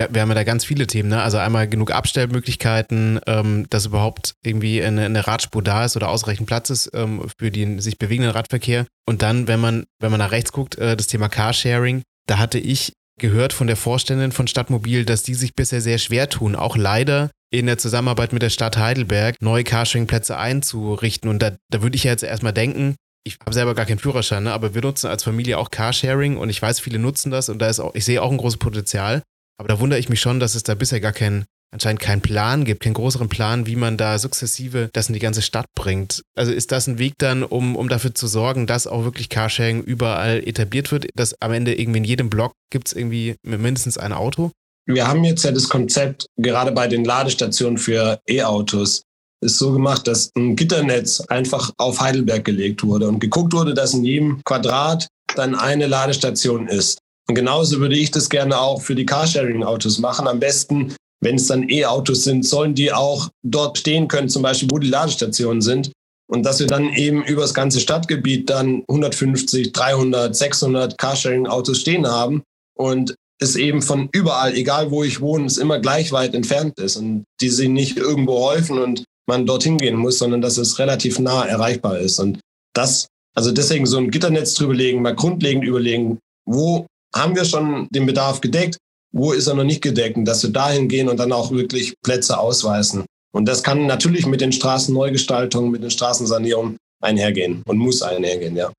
Ja, 0.00 0.08
wir 0.10 0.20
haben 0.20 0.28
ja 0.28 0.34
da 0.34 0.44
ganz 0.44 0.64
viele 0.64 0.86
Themen, 0.86 1.08
ne? 1.08 1.22
Also 1.22 1.38
einmal 1.38 1.68
genug 1.68 1.90
Abstellmöglichkeiten, 1.90 3.18
ähm, 3.26 3.66
dass 3.70 3.86
überhaupt 3.86 4.34
irgendwie 4.44 4.82
eine, 4.82 5.06
eine, 5.06 5.26
Radspur 5.26 5.62
da 5.62 5.86
ist 5.86 5.96
oder 5.96 6.10
ausreichend 6.10 6.46
Platz 6.46 6.68
ist 6.68 6.90
ähm, 6.92 7.26
für 7.38 7.50
den 7.50 7.80
sich 7.80 7.96
bewegenden 7.96 8.32
Radverkehr. 8.32 8.86
Und 9.08 9.22
dann, 9.22 9.48
wenn 9.48 9.60
man, 9.60 9.84
wenn 9.98 10.10
man 10.10 10.18
nach 10.18 10.32
rechts 10.32 10.52
guckt, 10.52 10.76
äh, 10.76 10.96
das 10.96 11.06
Thema 11.06 11.30
Carsharing, 11.30 12.02
da 12.26 12.38
hatte 12.38 12.58
ich 12.58 12.92
gehört 13.18 13.54
von 13.54 13.66
der 13.66 13.76
Vorständin 13.76 14.32
von 14.32 14.46
Stadtmobil, 14.46 15.06
dass 15.06 15.22
die 15.22 15.34
sich 15.34 15.54
bisher 15.54 15.80
sehr 15.80 15.96
schwer 15.96 16.28
tun, 16.28 16.54
auch 16.54 16.76
leider 16.76 17.30
in 17.50 17.64
der 17.64 17.78
Zusammenarbeit 17.78 18.34
mit 18.34 18.42
der 18.42 18.50
Stadt 18.50 18.76
Heidelberg 18.76 19.36
neue 19.40 19.64
Carsharing-Plätze 19.64 20.36
einzurichten. 20.36 21.30
Und 21.30 21.40
da, 21.40 21.56
da 21.70 21.80
würde 21.80 21.96
ich 21.96 22.04
ja 22.04 22.10
jetzt 22.10 22.24
erstmal 22.24 22.52
denken, 22.52 22.96
ich 23.24 23.38
habe 23.40 23.54
selber 23.54 23.74
gar 23.74 23.86
keinen 23.86 23.98
Führerschein, 23.98 24.44
ne? 24.44 24.52
aber 24.52 24.74
wir 24.74 24.82
nutzen 24.82 25.08
als 25.08 25.24
Familie 25.24 25.58
auch 25.58 25.70
Carsharing 25.70 26.36
und 26.36 26.50
ich 26.50 26.60
weiß, 26.60 26.80
viele 26.80 26.98
nutzen 26.98 27.30
das 27.30 27.48
und 27.48 27.58
da 27.58 27.68
ist 27.68 27.80
auch, 27.80 27.94
ich 27.94 28.04
sehe 28.04 28.22
auch 28.22 28.30
ein 28.30 28.36
großes 28.36 28.58
Potenzial. 28.58 29.22
Aber 29.58 29.68
da 29.68 29.80
wundere 29.80 29.98
ich 29.98 30.08
mich 30.08 30.20
schon, 30.20 30.40
dass 30.40 30.54
es 30.54 30.62
da 30.62 30.74
bisher 30.74 31.00
gar 31.00 31.12
keinen, 31.12 31.44
anscheinend 31.72 32.00
keinen 32.00 32.20
Plan 32.20 32.64
gibt, 32.64 32.82
keinen 32.82 32.94
größeren 32.94 33.28
Plan, 33.28 33.66
wie 33.66 33.76
man 33.76 33.96
da 33.96 34.18
sukzessive 34.18 34.90
das 34.92 35.08
in 35.08 35.14
die 35.14 35.20
ganze 35.20 35.42
Stadt 35.42 35.66
bringt. 35.74 36.22
Also 36.36 36.52
ist 36.52 36.72
das 36.72 36.86
ein 36.86 36.98
Weg 36.98 37.14
dann, 37.18 37.42
um, 37.42 37.76
um 37.76 37.88
dafür 37.88 38.14
zu 38.14 38.26
sorgen, 38.26 38.66
dass 38.66 38.86
auch 38.86 39.04
wirklich 39.04 39.28
Carsharing 39.28 39.82
überall 39.82 40.46
etabliert 40.46 40.92
wird, 40.92 41.06
dass 41.14 41.40
am 41.40 41.52
Ende 41.52 41.74
irgendwie 41.74 41.98
in 41.98 42.04
jedem 42.04 42.30
Block 42.30 42.52
gibt 42.70 42.88
es 42.88 42.92
irgendwie 42.92 43.36
mindestens 43.42 43.98
ein 43.98 44.12
Auto? 44.12 44.52
Wir 44.88 45.08
haben 45.08 45.24
jetzt 45.24 45.44
ja 45.44 45.50
das 45.50 45.68
Konzept 45.68 46.26
gerade 46.36 46.70
bei 46.70 46.86
den 46.86 47.04
Ladestationen 47.04 47.78
für 47.78 48.20
E-Autos 48.28 49.02
ist 49.40 49.58
so 49.58 49.72
gemacht, 49.72 50.06
dass 50.06 50.30
ein 50.36 50.56
Gitternetz 50.56 51.20
einfach 51.20 51.70
auf 51.78 52.00
Heidelberg 52.00 52.44
gelegt 52.44 52.82
wurde 52.82 53.08
und 53.08 53.20
geguckt 53.20 53.52
wurde, 53.52 53.74
dass 53.74 53.94
in 53.94 54.04
jedem 54.04 54.42
Quadrat 54.44 55.08
dann 55.34 55.54
eine 55.54 55.86
Ladestation 55.86 56.68
ist. 56.68 56.98
Und 57.28 57.34
genauso 57.34 57.80
würde 57.80 57.96
ich 57.96 58.10
das 58.10 58.28
gerne 58.28 58.58
auch 58.58 58.80
für 58.82 58.94
die 58.94 59.06
Carsharing-Autos 59.06 59.98
machen. 59.98 60.28
Am 60.28 60.38
besten, 60.38 60.94
wenn 61.20 61.36
es 61.36 61.46
dann 61.46 61.68
E-Autos 61.68 62.24
sind, 62.24 62.44
sollen 62.44 62.74
die 62.74 62.92
auch 62.92 63.28
dort 63.42 63.78
stehen 63.78 64.08
können, 64.08 64.28
zum 64.28 64.42
Beispiel, 64.42 64.68
wo 64.70 64.78
die 64.78 64.88
Ladestationen 64.88 65.60
sind. 65.60 65.90
Und 66.28 66.44
dass 66.44 66.58
wir 66.58 66.66
dann 66.66 66.92
eben 66.92 67.24
über 67.24 67.42
das 67.42 67.54
ganze 67.54 67.80
Stadtgebiet 67.80 68.50
dann 68.50 68.82
150, 68.88 69.72
300, 69.72 70.34
600 70.34 70.98
Carsharing-Autos 70.98 71.80
stehen 71.80 72.06
haben 72.06 72.42
und 72.76 73.14
es 73.40 73.54
eben 73.54 73.82
von 73.82 74.08
überall, 74.12 74.54
egal 74.54 74.90
wo 74.90 75.04
ich 75.04 75.20
wohne, 75.20 75.46
es 75.46 75.58
immer 75.58 75.78
gleich 75.78 76.10
weit 76.12 76.34
entfernt 76.34 76.78
ist 76.78 76.96
und 76.96 77.24
die 77.40 77.50
sich 77.50 77.68
nicht 77.68 77.96
irgendwo 77.96 78.44
häufen 78.44 78.78
und 78.78 79.04
man 79.28 79.46
dorthin 79.46 79.78
gehen 79.78 79.96
muss, 79.96 80.18
sondern 80.18 80.40
dass 80.40 80.56
es 80.56 80.78
relativ 80.78 81.18
nah 81.18 81.44
erreichbar 81.44 81.98
ist. 81.98 82.18
Und 82.18 82.40
das, 82.74 83.08
also 83.34 83.52
deswegen 83.52 83.86
so 83.86 83.98
ein 83.98 84.10
Gitternetz 84.10 84.54
drüberlegen, 84.54 85.02
mal 85.02 85.14
grundlegend 85.14 85.64
überlegen, 85.64 86.18
wo 86.44 86.86
haben 87.16 87.34
wir 87.34 87.44
schon 87.44 87.88
den 87.90 88.06
Bedarf 88.06 88.40
gedeckt, 88.40 88.76
wo 89.12 89.32
ist 89.32 89.46
er 89.46 89.54
noch 89.54 89.64
nicht 89.64 89.82
gedeckt 89.82 90.16
und 90.16 90.24
dass 90.24 90.42
wir 90.42 90.50
dahin 90.50 90.88
gehen 90.88 91.08
und 91.08 91.18
dann 91.18 91.32
auch 91.32 91.50
wirklich 91.50 91.94
Plätze 92.02 92.38
ausweisen. 92.38 93.04
Und 93.32 93.46
das 93.46 93.62
kann 93.62 93.86
natürlich 93.86 94.26
mit 94.26 94.40
den 94.40 94.52
Straßenneugestaltungen, 94.52 95.70
mit 95.70 95.82
den 95.82 95.90
Straßensanierungen 95.90 96.76
einhergehen 97.02 97.62
und 97.66 97.78
muss 97.78 98.02
einhergehen, 98.02 98.56
ja. 98.56 98.72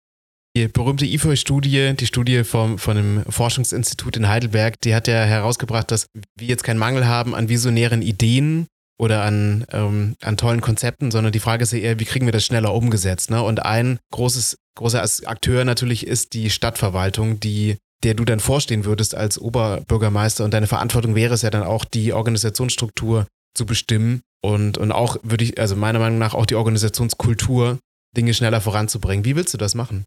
Die 0.56 0.68
berühmte 0.68 1.06
IFO-Studie, 1.06 1.94
die 2.00 2.08
Studie 2.08 2.44
vom, 2.44 2.80
von 2.80 2.96
dem 2.96 3.24
Forschungsinstitut 3.30 4.18
in 4.18 4.28
Heidelberg, 4.28 4.82
die 4.82 4.96
hat 4.96 5.08
ja 5.08 5.24
herausgebracht, 5.24 5.92
dass 5.92 6.08
wir 6.36 6.48
jetzt 6.48 6.64
keinen 6.64 6.80
Mangel 6.80 7.06
haben 7.06 7.36
an 7.36 7.48
visionären 7.48 8.02
Ideen, 8.02 8.66
oder 9.00 9.24
an, 9.24 9.66
ähm, 9.72 10.16
an 10.22 10.38
tollen 10.38 10.62
Konzepten, 10.62 11.12
sondern 11.12 11.32
die 11.32 11.40
Frage 11.40 11.64
ist 11.64 11.72
ja 11.72 11.80
eher, 11.80 12.00
wie 12.00 12.06
kriegen 12.06 12.26
wir 12.26 12.32
das 12.32 12.46
schneller 12.46 12.74
umgesetzt? 12.74 13.30
Ne? 13.30 13.42
Und 13.42 13.64
ein 13.64 14.00
großes, 14.12 14.58
großer 14.76 15.04
Akteur 15.26 15.66
natürlich 15.66 16.06
ist 16.08 16.34
die 16.34 16.50
Stadtverwaltung, 16.50 17.40
die 17.40 17.78
der 18.04 18.14
du 18.14 18.26
dann 18.26 18.40
vorstehen 18.40 18.86
würdest 18.86 19.16
als 19.16 19.40
Oberbürgermeister 19.40 20.44
und 20.44 20.54
deine 20.54 20.68
Verantwortung 20.68 21.16
wäre 21.16 21.34
es 21.34 21.42
ja 21.42 21.50
dann 21.50 21.64
auch, 21.64 21.86
die 21.86 22.14
Organisationsstruktur 22.14 23.28
zu 23.56 23.66
bestimmen 23.66 24.22
und, 24.44 24.78
und 24.78 24.92
auch 24.92 25.18
würde 25.24 25.44
ich, 25.44 25.60
also 25.60 25.76
meiner 25.76 26.00
Meinung 26.00 26.20
nach 26.20 26.34
auch 26.34 26.46
die 26.46 26.56
Organisationskultur, 26.56 27.80
Dinge 28.16 28.34
schneller 28.34 28.62
voranzubringen. 28.62 29.26
Wie 29.26 29.36
willst 29.36 29.54
du 29.54 29.58
das 29.58 29.76
machen? 29.76 30.06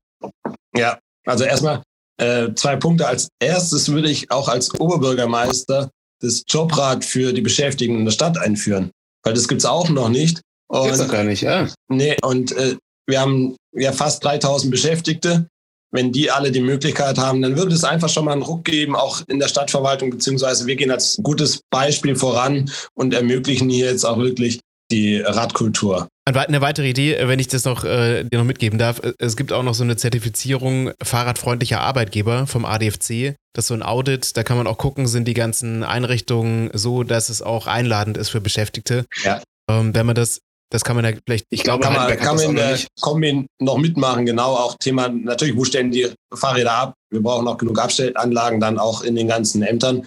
Ja, 0.76 0.98
also 1.26 1.44
erstmal 1.44 1.82
äh, 2.18 2.54
zwei 2.54 2.76
Punkte. 2.76 3.06
Als 3.06 3.28
erstes 3.40 3.90
würde 3.90 4.10
ich 4.10 4.30
auch 4.30 4.48
als 4.48 4.78
Oberbürgermeister 4.78 5.90
das 6.20 6.44
Jobrad 6.48 7.04
für 7.04 7.32
die 7.32 7.40
Beschäftigten 7.40 7.98
in 7.98 8.04
der 8.04 8.12
Stadt 8.12 8.38
einführen. 8.38 8.90
Weil 9.24 9.34
das 9.34 9.48
gibt's 9.48 9.64
auch 9.64 9.88
noch 9.88 10.08
nicht. 10.08 10.40
Und, 10.68 10.84
gibt's 10.84 11.00
doch 11.00 11.10
gar 11.10 11.24
nicht, 11.24 11.42
ja. 11.42 11.68
Nee, 11.88 12.16
und 12.22 12.52
äh, 12.52 12.76
wir 13.06 13.20
haben 13.20 13.56
ja 13.74 13.92
fast 13.92 14.24
3000 14.24 14.70
Beschäftigte. 14.70 15.48
Wenn 15.92 16.12
die 16.12 16.30
alle 16.30 16.52
die 16.52 16.60
Möglichkeit 16.60 17.18
haben, 17.18 17.42
dann 17.42 17.56
würde 17.56 17.74
es 17.74 17.84
einfach 17.84 18.08
schon 18.08 18.24
mal 18.24 18.32
einen 18.32 18.42
Ruck 18.42 18.64
geben, 18.64 18.94
auch 18.94 19.22
in 19.26 19.40
der 19.40 19.48
Stadtverwaltung, 19.48 20.10
beziehungsweise 20.10 20.66
wir 20.66 20.76
gehen 20.76 20.90
als 20.90 21.18
gutes 21.22 21.60
Beispiel 21.70 22.14
voran 22.16 22.70
und 22.94 23.12
ermöglichen 23.12 23.68
hier 23.68 23.86
jetzt 23.90 24.04
auch 24.04 24.18
wirklich 24.18 24.60
die 24.90 25.20
Radkultur. 25.20 26.08
Eine 26.24 26.60
weitere 26.60 26.88
Idee, 26.88 27.14
äh, 27.14 27.28
wenn 27.28 27.38
ich 27.38 27.48
das 27.48 27.64
noch 27.64 27.84
äh, 27.84 28.24
dir 28.24 28.38
noch 28.38 28.44
mitgeben 28.44 28.78
darf, 28.78 29.00
äh, 29.00 29.14
es 29.18 29.36
gibt 29.36 29.52
auch 29.52 29.62
noch 29.62 29.74
so 29.74 29.82
eine 29.82 29.96
Zertifizierung 29.96 30.92
fahrradfreundlicher 31.02 31.80
Arbeitgeber 31.80 32.46
vom 32.46 32.64
ADFC. 32.64 33.34
Das 33.52 33.64
ist 33.64 33.68
so 33.68 33.74
ein 33.74 33.82
Audit, 33.82 34.36
da 34.36 34.42
kann 34.44 34.56
man 34.56 34.66
auch 34.66 34.78
gucken, 34.78 35.08
sind 35.08 35.26
die 35.26 35.34
ganzen 35.34 35.82
Einrichtungen 35.82 36.70
so, 36.72 37.02
dass 37.02 37.30
es 37.30 37.42
auch 37.42 37.66
einladend 37.66 38.16
ist 38.16 38.28
für 38.28 38.40
Beschäftigte. 38.40 39.06
Ja. 39.24 39.42
Ähm, 39.68 39.94
wenn 39.94 40.06
man 40.06 40.14
das, 40.14 40.40
das 40.70 40.84
kann 40.84 40.96
man 40.96 41.04
da 41.04 41.18
vielleicht. 41.26 41.46
Ich 41.50 41.62
glaube, 41.62 41.82
kann 41.84 41.92
man, 41.92 42.16
kann 42.16 42.36
man 42.36 42.44
in 42.50 42.56
der 42.56 42.78
Kombi 43.00 43.46
noch 43.60 43.78
mitmachen, 43.78 44.26
genau. 44.26 44.54
Auch 44.54 44.76
Thema, 44.78 45.08
natürlich, 45.08 45.56
wo 45.56 45.64
stellen 45.64 45.90
die 45.90 46.08
Fahrräder 46.32 46.72
ab? 46.72 46.94
Wir 47.10 47.22
brauchen 47.22 47.46
auch 47.48 47.58
genug 47.58 47.78
Abstellanlagen 47.78 48.60
dann 48.60 48.78
auch 48.78 49.02
in 49.02 49.16
den 49.16 49.28
ganzen 49.28 49.62
Ämtern. 49.62 50.04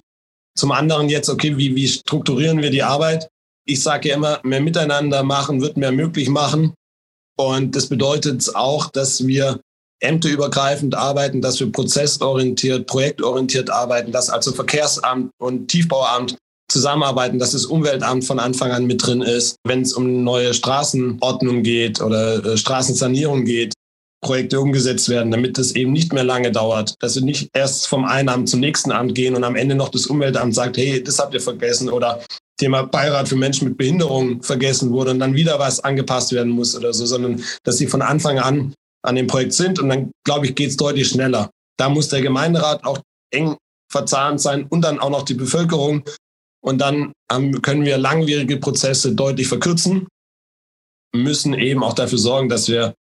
Zum 0.56 0.72
anderen 0.72 1.08
jetzt, 1.08 1.28
okay, 1.28 1.56
wie, 1.56 1.74
wie 1.76 1.88
strukturieren 1.88 2.62
wir 2.62 2.70
die 2.70 2.82
Arbeit? 2.82 3.28
ich 3.64 3.82
sage 3.82 4.10
ja 4.10 4.16
immer, 4.16 4.40
mehr 4.42 4.60
Miteinander 4.60 5.22
machen 5.22 5.60
wird 5.60 5.76
mehr 5.76 5.92
möglich 5.92 6.28
machen. 6.28 6.74
Und 7.36 7.74
das 7.74 7.88
bedeutet 7.88 8.54
auch, 8.54 8.90
dass 8.90 9.26
wir 9.26 9.60
ämterübergreifend 10.00 10.94
arbeiten, 10.94 11.40
dass 11.40 11.58
wir 11.60 11.72
prozessorientiert, 11.72 12.86
projektorientiert 12.86 13.70
arbeiten, 13.70 14.12
dass 14.12 14.28
also 14.30 14.52
Verkehrsamt 14.52 15.30
und 15.40 15.68
Tiefbauamt 15.68 16.36
zusammenarbeiten, 16.70 17.38
dass 17.38 17.52
das 17.52 17.66
Umweltamt 17.66 18.24
von 18.24 18.38
Anfang 18.38 18.70
an 18.72 18.86
mit 18.86 19.04
drin 19.04 19.22
ist, 19.22 19.56
wenn 19.64 19.82
es 19.82 19.92
um 19.92 20.24
neue 20.24 20.54
Straßenordnung 20.54 21.62
geht 21.62 22.00
oder 22.00 22.44
äh, 22.44 22.56
Straßensanierung 22.56 23.44
geht, 23.44 23.74
Projekte 24.22 24.58
umgesetzt 24.58 25.08
werden, 25.10 25.30
damit 25.30 25.58
es 25.58 25.74
eben 25.74 25.92
nicht 25.92 26.12
mehr 26.12 26.24
lange 26.24 26.50
dauert, 26.50 26.94
dass 27.00 27.14
wir 27.14 27.22
nicht 27.22 27.50
erst 27.52 27.86
vom 27.86 28.06
einen 28.06 28.30
Amt 28.30 28.48
zum 28.48 28.60
nächsten 28.60 28.90
Amt 28.90 29.14
gehen 29.14 29.36
und 29.36 29.44
am 29.44 29.54
Ende 29.54 29.74
noch 29.74 29.90
das 29.90 30.06
Umweltamt 30.06 30.54
sagt, 30.54 30.78
hey, 30.78 31.02
das 31.02 31.18
habt 31.18 31.34
ihr 31.34 31.40
vergessen 31.40 31.90
oder 31.90 32.22
Thema 32.58 32.84
Beirat 32.84 33.28
für 33.28 33.36
Menschen 33.36 33.68
mit 33.68 33.76
Behinderung 33.76 34.42
vergessen 34.42 34.90
wurde 34.92 35.10
und 35.10 35.18
dann 35.18 35.34
wieder 35.34 35.58
was 35.58 35.80
angepasst 35.80 36.32
werden 36.32 36.52
muss 36.52 36.74
oder 36.74 36.94
so, 36.94 37.04
sondern 37.04 37.42
dass 37.64 37.76
sie 37.76 37.86
von 37.86 38.00
Anfang 38.00 38.38
an 38.38 38.74
an 39.04 39.16
dem 39.16 39.26
Projekt 39.26 39.52
sind. 39.52 39.78
Und 39.78 39.88
dann, 39.90 40.10
glaube 40.24 40.46
ich, 40.46 40.54
geht 40.54 40.70
es 40.70 40.76
deutlich 40.76 41.08
schneller. 41.08 41.50
Da 41.78 41.88
muss 41.88 42.08
der 42.08 42.22
Gemeinderat 42.22 42.84
auch 42.84 42.98
eng 43.32 43.56
verzahnt 43.90 44.40
sein 44.40 44.66
und 44.70 44.82
dann 44.82 44.98
auch 44.98 45.10
noch 45.10 45.22
die 45.22 45.34
Bevölkerung. 45.34 46.02
Und 46.64 46.78
dann 46.78 47.12
ähm, 47.30 47.60
können 47.60 47.84
wir 47.84 47.98
langwierige 47.98 48.56
Prozesse 48.56 49.14
deutlich 49.14 49.48
verkürzen, 49.48 50.08
müssen 51.14 51.52
eben 51.52 51.84
auch 51.84 51.92
dafür 51.92 52.18
sorgen, 52.18 52.48
dass 52.48 52.68
wir 52.68 52.94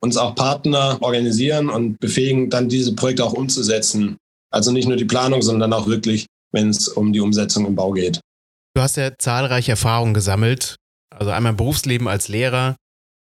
uns 0.00 0.16
auch 0.16 0.36
Partner 0.36 0.98
organisieren 1.00 1.68
und 1.68 1.98
befähigen, 1.98 2.48
dann 2.48 2.68
diese 2.68 2.94
Projekte 2.94 3.24
auch 3.24 3.32
umzusetzen. 3.32 4.16
Also 4.52 4.70
nicht 4.70 4.86
nur 4.86 4.96
die 4.96 5.04
Planung, 5.04 5.42
sondern 5.42 5.72
auch 5.72 5.88
wirklich, 5.88 6.26
wenn 6.52 6.68
es 6.68 6.86
um 6.86 7.12
die 7.12 7.20
Umsetzung 7.20 7.66
im 7.66 7.74
Bau 7.74 7.90
geht. 7.90 8.20
Du 8.74 8.82
hast 8.82 8.96
ja 8.96 9.18
zahlreiche 9.18 9.72
Erfahrungen 9.72 10.14
gesammelt, 10.14 10.76
also 11.10 11.32
einmal 11.32 11.50
im 11.50 11.56
Berufsleben 11.56 12.06
als 12.06 12.28
Lehrer, 12.28 12.76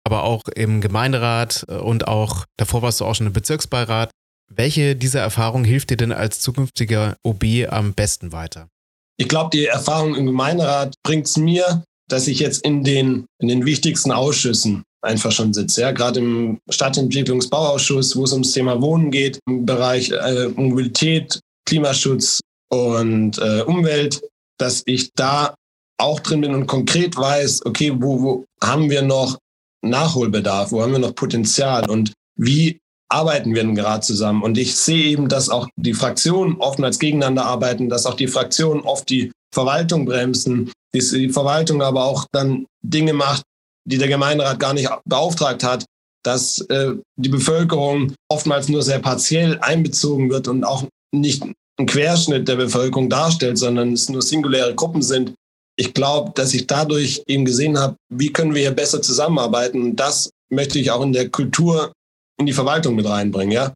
aber 0.05 0.23
auch 0.23 0.43
im 0.55 0.79
Gemeinderat 0.79 1.65
äh, 1.67 1.75
und 1.75 2.07
auch 2.07 2.45
davor 2.57 2.81
warst 2.81 3.01
du 3.01 3.05
auch 3.05 3.15
schon 3.15 3.27
im 3.27 3.33
Bezirksbeirat. 3.33 4.09
Welche 4.49 4.95
dieser 4.95 5.19
Erfahrungen 5.19 5.65
hilft 5.65 5.89
dir 5.89 5.97
denn 5.97 6.13
als 6.13 6.39
zukünftiger 6.39 7.17
OB 7.23 7.43
am 7.69 7.93
besten 7.93 8.31
weiter? 8.31 8.69
Ich 9.17 9.27
glaube, 9.27 9.49
die 9.53 9.65
Erfahrung 9.65 10.15
im 10.15 10.25
Gemeinderat 10.25 10.93
bringt 11.03 11.27
es 11.27 11.37
mir, 11.37 11.83
dass 12.09 12.27
ich 12.27 12.39
jetzt 12.39 12.63
in 12.65 12.83
den, 12.83 13.25
in 13.39 13.47
den 13.47 13.65
wichtigsten 13.65 14.11
Ausschüssen 14.11 14.83
einfach 15.01 15.31
schon 15.31 15.53
sitze. 15.53 15.81
Ja, 15.81 15.91
gerade 15.91 16.19
im 16.19 16.59
Stadtentwicklungsbauausschuss, 16.69 18.15
wo 18.15 18.23
es 18.23 18.33
ums 18.33 18.51
Thema 18.51 18.81
Wohnen 18.81 19.11
geht, 19.11 19.39
im 19.47 19.65
Bereich 19.65 20.11
äh, 20.11 20.49
Mobilität, 20.49 21.39
Klimaschutz 21.65 22.41
und 22.69 23.37
äh, 23.37 23.61
Umwelt, 23.61 24.21
dass 24.57 24.83
ich 24.85 25.11
da 25.13 25.55
auch 25.97 26.19
drin 26.19 26.41
bin 26.41 26.53
und 26.53 26.67
konkret 26.67 27.15
weiß, 27.15 27.65
okay, 27.65 27.93
wo, 27.95 28.21
wo 28.21 28.45
haben 28.61 28.89
wir 28.89 29.01
noch 29.01 29.37
Nachholbedarf, 29.81 30.71
wo 30.71 30.81
haben 30.81 30.91
wir 30.91 30.99
noch 30.99 31.15
Potenzial 31.15 31.89
und 31.89 32.11
wie 32.37 32.79
arbeiten 33.09 33.53
wir 33.53 33.63
denn 33.63 33.75
gerade 33.75 34.01
zusammen? 34.01 34.43
Und 34.43 34.57
ich 34.57 34.75
sehe 34.75 35.05
eben, 35.05 35.29
dass 35.29 35.49
auch 35.49 35.67
die 35.75 35.93
Fraktionen 35.93 36.57
oftmals 36.57 36.99
gegeneinander 36.99 37.45
arbeiten, 37.45 37.89
dass 37.89 38.05
auch 38.05 38.15
die 38.15 38.27
Fraktionen 38.27 38.81
oft 38.81 39.09
die 39.09 39.31
Verwaltung 39.53 40.05
bremsen, 40.05 40.71
dass 40.93 41.11
die 41.11 41.29
Verwaltung 41.29 41.81
aber 41.81 42.05
auch 42.05 42.25
dann 42.31 42.65
Dinge 42.83 43.13
macht, 43.13 43.43
die 43.87 43.97
der 43.97 44.07
Gemeinderat 44.07 44.59
gar 44.59 44.73
nicht 44.73 44.89
beauftragt 45.05 45.63
hat, 45.63 45.85
dass 46.23 46.59
äh, 46.69 46.93
die 47.17 47.29
Bevölkerung 47.29 48.13
oftmals 48.29 48.67
nur 48.67 48.81
sehr 48.81 48.99
partiell 48.99 49.59
einbezogen 49.59 50.29
wird 50.29 50.47
und 50.47 50.63
auch 50.63 50.85
nicht 51.13 51.43
ein 51.77 51.85
Querschnitt 51.85 52.47
der 52.47 52.55
Bevölkerung 52.55 53.09
darstellt, 53.09 53.57
sondern 53.57 53.93
es 53.93 54.09
nur 54.09 54.21
singuläre 54.21 54.73
Gruppen 54.73 55.01
sind. 55.01 55.33
Ich 55.77 55.93
glaube, 55.93 56.31
dass 56.35 56.53
ich 56.53 56.67
dadurch 56.67 57.21
eben 57.27 57.45
gesehen 57.45 57.77
habe, 57.77 57.95
wie 58.09 58.31
können 58.31 58.53
wir 58.53 58.61
hier 58.61 58.71
besser 58.71 59.01
zusammenarbeiten. 59.01 59.81
Und 59.81 59.95
das 59.97 60.31
möchte 60.49 60.79
ich 60.79 60.91
auch 60.91 61.03
in 61.03 61.13
der 61.13 61.29
Kultur 61.29 61.91
in 62.37 62.45
die 62.45 62.53
Verwaltung 62.53 62.95
mit 62.95 63.07
reinbringen, 63.07 63.51
ja. 63.51 63.73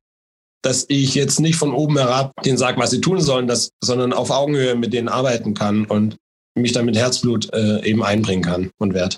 Dass 0.61 0.85
ich 0.89 1.15
jetzt 1.15 1.39
nicht 1.39 1.55
von 1.55 1.73
oben 1.73 1.97
herab 1.97 2.33
denen 2.43 2.57
sage, 2.57 2.79
was 2.79 2.91
sie 2.91 3.01
tun 3.01 3.21
sollen, 3.21 3.47
das, 3.47 3.69
sondern 3.81 4.11
auf 4.11 4.29
Augenhöhe 4.29 4.75
mit 4.75 4.93
denen 4.93 5.07
arbeiten 5.07 5.53
kann 5.53 5.85
und 5.85 6.17
mich 6.55 6.73
dann 6.73 6.85
mit 6.85 6.97
Herzblut 6.97 7.53
äh, 7.53 7.85
eben 7.85 8.03
einbringen 8.03 8.43
kann 8.43 8.71
und 8.77 8.93
wert. 8.93 9.17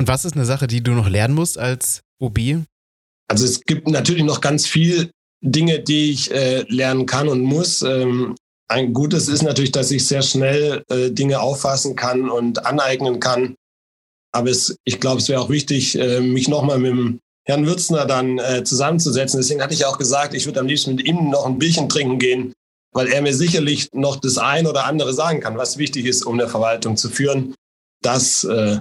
Und 0.00 0.08
was 0.08 0.24
ist 0.24 0.34
eine 0.34 0.46
Sache, 0.46 0.66
die 0.66 0.82
du 0.82 0.92
noch 0.92 1.08
lernen 1.08 1.34
musst 1.34 1.58
als 1.58 2.00
OB? 2.18 2.38
Also 3.28 3.44
es 3.44 3.60
gibt 3.60 3.88
natürlich 3.88 4.24
noch 4.24 4.40
ganz 4.40 4.66
viel 4.66 5.10
Dinge, 5.42 5.80
die 5.80 6.10
ich 6.10 6.30
äh, 6.30 6.62
lernen 6.68 7.06
kann 7.06 7.28
und 7.28 7.42
muss. 7.42 7.82
Ähm, 7.82 8.34
ein 8.68 8.92
gutes 8.92 9.28
ist 9.28 9.42
natürlich, 9.42 9.72
dass 9.72 9.90
ich 9.90 10.06
sehr 10.06 10.22
schnell 10.22 10.84
äh, 10.88 11.10
Dinge 11.10 11.40
auffassen 11.40 11.96
kann 11.96 12.30
und 12.30 12.64
aneignen 12.64 13.20
kann. 13.20 13.56
Aber 14.32 14.50
es, 14.50 14.76
ich 14.84 15.00
glaube, 15.00 15.20
es 15.20 15.28
wäre 15.28 15.40
auch 15.40 15.50
wichtig, 15.50 15.98
äh, 15.98 16.20
mich 16.20 16.48
nochmal 16.48 16.78
mit 16.78 16.92
dem 16.92 17.20
Herrn 17.46 17.66
Würzner 17.66 18.06
dann 18.06 18.38
äh, 18.38 18.64
zusammenzusetzen. 18.64 19.40
Deswegen 19.40 19.62
hatte 19.62 19.74
ich 19.74 19.84
auch 19.84 19.98
gesagt, 19.98 20.34
ich 20.34 20.46
würde 20.46 20.60
am 20.60 20.66
liebsten 20.66 20.94
mit 20.94 21.06
ihm 21.06 21.30
noch 21.30 21.46
ein 21.46 21.58
Bierchen 21.58 21.88
trinken 21.88 22.18
gehen, 22.18 22.52
weil 22.92 23.08
er 23.08 23.22
mir 23.22 23.34
sicherlich 23.34 23.88
noch 23.92 24.16
das 24.16 24.38
ein 24.38 24.66
oder 24.66 24.84
andere 24.84 25.12
sagen 25.14 25.40
kann, 25.40 25.56
was 25.56 25.78
wichtig 25.78 26.06
ist, 26.06 26.24
um 26.24 26.38
eine 26.38 26.48
Verwaltung 26.48 26.96
zu 26.96 27.08
führen. 27.08 27.54
Das 28.02 28.44
äh, 28.44 28.80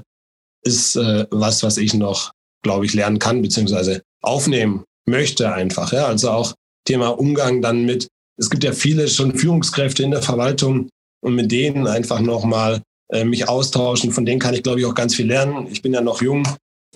ist 0.63 0.95
äh, 0.95 1.25
was, 1.31 1.63
was 1.63 1.77
ich 1.77 1.93
noch, 1.93 2.31
glaube 2.63 2.85
ich, 2.85 2.93
lernen 2.93 3.19
kann, 3.19 3.41
beziehungsweise 3.41 4.01
aufnehmen 4.21 4.83
möchte 5.07 5.51
einfach. 5.51 5.91
Ja? 5.93 6.05
Also 6.05 6.29
auch 6.31 6.53
Thema 6.85 7.09
Umgang 7.09 7.61
dann 7.61 7.85
mit, 7.85 8.07
es 8.37 8.49
gibt 8.49 8.63
ja 8.63 8.73
viele 8.73 9.07
schon 9.07 9.35
Führungskräfte 9.35 10.03
in 10.03 10.11
der 10.11 10.21
Verwaltung 10.21 10.89
und 11.21 11.35
mit 11.35 11.51
denen 11.51 11.87
einfach 11.87 12.19
nochmal 12.19 12.81
äh, 13.11 13.23
mich 13.23 13.47
austauschen. 13.47 14.11
Von 14.11 14.25
denen 14.25 14.39
kann 14.39 14.53
ich, 14.53 14.63
glaube 14.63 14.79
ich, 14.79 14.85
auch 14.85 14.95
ganz 14.95 15.15
viel 15.15 15.27
lernen. 15.27 15.67
Ich 15.71 15.81
bin 15.81 15.93
ja 15.93 16.01
noch 16.01 16.21
jung 16.21 16.43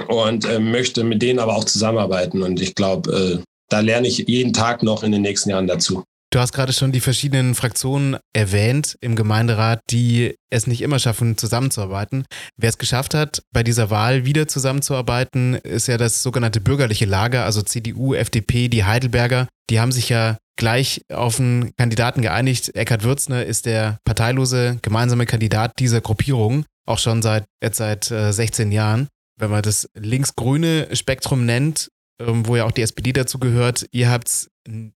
und 0.07 0.45
äh, 0.45 0.59
möchte 0.59 1.03
mit 1.03 1.21
denen 1.21 1.39
aber 1.39 1.55
auch 1.55 1.65
zusammenarbeiten. 1.65 2.41
Und 2.41 2.61
ich 2.61 2.75
glaube, 2.75 3.39
äh, 3.39 3.43
da 3.69 3.79
lerne 3.79 4.07
ich 4.07 4.19
jeden 4.27 4.53
Tag 4.53 4.83
noch 4.83 5.03
in 5.03 5.11
den 5.11 5.21
nächsten 5.21 5.49
Jahren 5.49 5.67
dazu. 5.67 6.03
Du 6.33 6.39
hast 6.39 6.51
gerade 6.51 6.73
schon 6.73 6.91
die 6.91 6.99
verschiedenen 6.99 7.53
Fraktionen 7.53 8.17
erwähnt 8.33 8.97
im 9.01 9.15
Gemeinderat, 9.15 9.81
die 9.91 10.33
es 10.49 10.65
nicht 10.65 10.81
immer 10.81 10.97
schaffen, 10.97 11.37
zusammenzuarbeiten. 11.37 12.25
Wer 12.57 12.69
es 12.69 12.79
geschafft 12.79 13.13
hat, 13.13 13.43
bei 13.53 13.61
dieser 13.61 13.91
Wahl 13.91 14.25
wieder 14.25 14.47
zusammenzuarbeiten, 14.47 15.53
ist 15.53 15.87
ja 15.87 15.97
das 15.97 16.23
sogenannte 16.23 16.59
bürgerliche 16.59 17.05
Lager, 17.05 17.45
also 17.45 17.61
CDU, 17.61 18.15
FDP, 18.15 18.67
die 18.67 18.83
Heidelberger. 18.83 19.47
Die 19.69 19.79
haben 19.79 19.91
sich 19.91 20.09
ja 20.09 20.37
gleich 20.55 21.01
auf 21.13 21.39
einen 21.39 21.75
Kandidaten 21.75 22.23
geeinigt. 22.23 22.75
Eckhard 22.75 23.03
Würzner 23.03 23.45
ist 23.45 23.67
der 23.67 23.99
parteilose 24.03 24.79
gemeinsame 24.81 25.27
Kandidat 25.27 25.73
dieser 25.77 26.01
Gruppierung, 26.01 26.65
auch 26.87 26.97
schon 26.97 27.21
seit, 27.21 27.45
seit 27.73 28.09
äh, 28.09 28.31
16 28.33 28.71
Jahren 28.71 29.07
wenn 29.37 29.51
man 29.51 29.61
das 29.61 29.89
links-grüne 29.95 30.95
Spektrum 30.95 31.45
nennt, 31.45 31.89
ähm, 32.19 32.47
wo 32.47 32.55
ja 32.55 32.65
auch 32.65 32.71
die 32.71 32.81
SPD 32.81 33.13
dazu 33.13 33.39
gehört, 33.39 33.87
ihr 33.91 34.09
habt, 34.09 34.49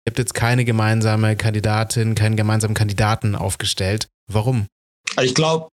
habt 0.07 0.19
jetzt 0.19 0.35
keine 0.35 0.65
gemeinsame 0.65 1.37
Kandidatin, 1.37 2.15
keinen 2.15 2.37
gemeinsamen 2.37 2.75
Kandidaten 2.75 3.35
aufgestellt. 3.35 4.09
Warum? 4.31 4.67
Ich 5.23 5.35
glaube, 5.35 5.69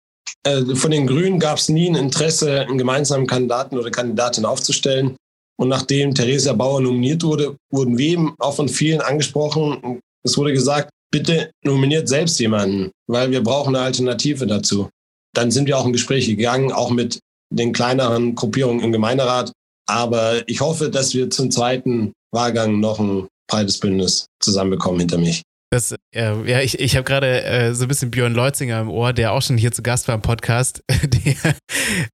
äh, 0.44 0.74
von 0.74 0.90
den 0.90 1.06
Grünen 1.06 1.38
gab 1.38 1.58
es 1.58 1.68
nie 1.68 1.88
ein 1.88 1.94
Interesse, 1.94 2.62
einen 2.62 2.78
gemeinsamen 2.78 3.26
Kandidaten 3.26 3.78
oder 3.78 3.90
Kandidatin 3.90 4.44
aufzustellen. 4.44 5.16
Und 5.60 5.68
nachdem 5.68 6.14
Theresia 6.14 6.52
Bauer 6.52 6.80
nominiert 6.80 7.22
wurde, 7.24 7.56
wurden 7.72 7.98
wir 7.98 8.08
eben 8.08 8.34
auch 8.38 8.54
von 8.54 8.68
vielen 8.68 9.00
angesprochen. 9.00 10.00
Es 10.24 10.36
wurde 10.36 10.52
gesagt, 10.52 10.90
bitte 11.10 11.50
nominiert 11.64 12.08
selbst 12.08 12.38
jemanden, 12.38 12.90
weil 13.08 13.30
wir 13.30 13.42
brauchen 13.42 13.74
eine 13.74 13.84
Alternative 13.84 14.46
dazu. 14.46 14.88
Dann 15.34 15.50
sind 15.50 15.66
wir 15.66 15.76
auch 15.76 15.86
in 15.86 15.92
Gespräche 15.92 16.36
gegangen, 16.36 16.72
auch 16.72 16.90
mit 16.90 17.18
den 17.50 17.72
kleineren 17.72 18.34
Gruppierungen 18.34 18.82
im 18.82 18.92
Gemeinderat. 18.92 19.52
Aber 19.86 20.46
ich 20.48 20.60
hoffe, 20.60 20.90
dass 20.90 21.14
wir 21.14 21.30
zum 21.30 21.50
zweiten 21.50 22.12
Wahlgang 22.32 22.80
noch 22.80 22.98
ein 22.98 23.26
breites 23.48 23.78
Bündnis 23.78 24.26
zusammenbekommen 24.40 25.00
hinter 25.00 25.18
mich. 25.18 25.42
Das, 25.70 25.94
äh, 26.14 26.50
ja, 26.50 26.60
ich, 26.60 26.78
ich 26.78 26.96
habe 26.96 27.04
gerade 27.04 27.42
äh, 27.42 27.74
so 27.74 27.84
ein 27.84 27.88
bisschen 27.88 28.10
Björn 28.10 28.32
Leutzinger 28.32 28.80
im 28.80 28.88
Ohr, 28.88 29.12
der 29.12 29.32
auch 29.32 29.42
schon 29.42 29.58
hier 29.58 29.70
zu 29.70 29.82
Gast 29.82 30.08
war 30.08 30.14
im 30.14 30.22
Podcast. 30.22 30.82
Der, 31.24 31.54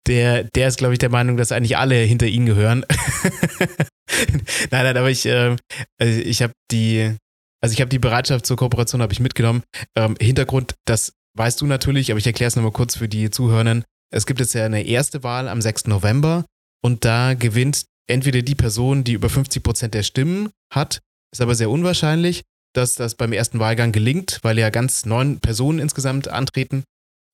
der, 0.08 0.44
der 0.44 0.68
ist, 0.68 0.78
glaube 0.78 0.92
ich, 0.92 0.98
der 0.98 1.08
Meinung, 1.08 1.36
dass 1.36 1.52
eigentlich 1.52 1.76
alle 1.76 1.94
hinter 1.94 2.26
ihn 2.26 2.46
gehören. 2.46 2.84
nein, 4.70 4.84
nein, 4.84 4.96
aber 4.96 5.08
ich, 5.08 5.24
äh, 5.26 5.56
also 5.98 6.20
ich 6.20 6.42
habe 6.42 6.52
die, 6.70 7.14
also 7.62 7.72
ich 7.72 7.80
habe 7.80 7.88
die 7.88 7.98
Bereitschaft 7.98 8.44
zur 8.44 8.56
Kooperation 8.56 9.02
habe 9.02 9.12
ich 9.12 9.20
mitgenommen. 9.20 9.62
Ähm, 9.96 10.16
Hintergrund, 10.20 10.74
das 10.84 11.12
weißt 11.36 11.60
du 11.60 11.66
natürlich, 11.66 12.10
aber 12.10 12.18
ich 12.18 12.26
erkläre 12.26 12.48
es 12.48 12.56
nochmal 12.56 12.72
kurz 12.72 12.96
für 12.96 13.08
die 13.08 13.30
Zuhörenden. 13.30 13.84
Es 14.12 14.26
gibt 14.26 14.40
jetzt 14.40 14.54
ja 14.54 14.64
eine 14.64 14.82
erste 14.82 15.22
Wahl 15.22 15.48
am 15.48 15.60
6. 15.60 15.86
November 15.86 16.44
und 16.82 17.04
da 17.04 17.34
gewinnt 17.34 17.84
entweder 18.06 18.42
die 18.42 18.54
Person, 18.54 19.04
die 19.04 19.12
über 19.12 19.28
50 19.28 19.62
Prozent 19.62 19.94
der 19.94 20.02
Stimmen 20.02 20.50
hat, 20.72 21.00
ist 21.32 21.40
aber 21.40 21.54
sehr 21.54 21.70
unwahrscheinlich, 21.70 22.42
dass 22.74 22.94
das 22.94 23.14
beim 23.14 23.32
ersten 23.32 23.58
Wahlgang 23.58 23.92
gelingt, 23.92 24.40
weil 24.42 24.58
ja 24.58 24.70
ganz 24.70 25.06
neun 25.06 25.40
Personen 25.40 25.78
insgesamt 25.78 26.28
antreten. 26.28 26.84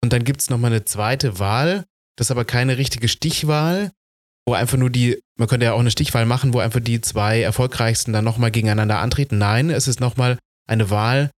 Und 0.03 0.13
dann 0.13 0.25
gibt 0.25 0.41
es 0.41 0.51
nochmal 0.51 0.71
eine 0.71 0.85
zweite 0.85 1.39
Wahl, 1.39 1.85
das 2.17 2.27
ist 2.27 2.31
aber 2.31 2.45
keine 2.45 2.79
richtige 2.79 3.09
Stichwahl, 3.09 3.93
wo 4.47 4.55
einfach 4.55 4.79
nur 4.79 4.91
die, 4.91 5.23
man 5.39 5.49
könnte 5.49 5.67
ja 5.67 5.73
auch 5.73 5.81
eine 5.81 5.91
Stichwahl 5.91 6.27
machen, 6.27 6.53
wo 6.53 6.59
einfach 6.59 6.81
die 6.81 7.01
zwei 7.01 7.41
erfolgreichsten 7.41 8.13
dann 8.13 8.25
nochmal 8.25 8.51
gegeneinander 8.51 8.99
antreten. 8.99 9.39
Nein, 9.39 9.71
es 9.71 9.89
ist 9.89 10.01
nochmal 10.01 10.39
eine 10.69 10.91
Wahl, 10.91 11.31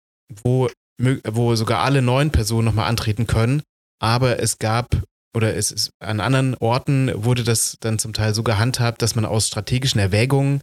wo, 0.42 0.68
wo 0.98 1.54
sogar 1.54 1.80
alle 1.80 2.02
neun 2.02 2.30
Personen 2.30 2.64
nochmal 2.64 2.88
antreten 2.88 3.26
können. 3.26 3.62
Aber 4.00 4.40
es 4.40 4.58
gab 4.58 4.88
oder 5.34 5.56
es 5.56 5.70
ist 5.70 5.90
an 5.98 6.20
anderen 6.20 6.54
Orten 6.56 7.10
wurde 7.14 7.44
das 7.44 7.78
dann 7.80 7.98
zum 7.98 8.12
Teil 8.12 8.34
so 8.34 8.42
gehandhabt, 8.42 9.02
dass 9.02 9.14
man 9.14 9.24
aus 9.24 9.46
strategischen 9.46 10.00
Erwägungen 10.00 10.60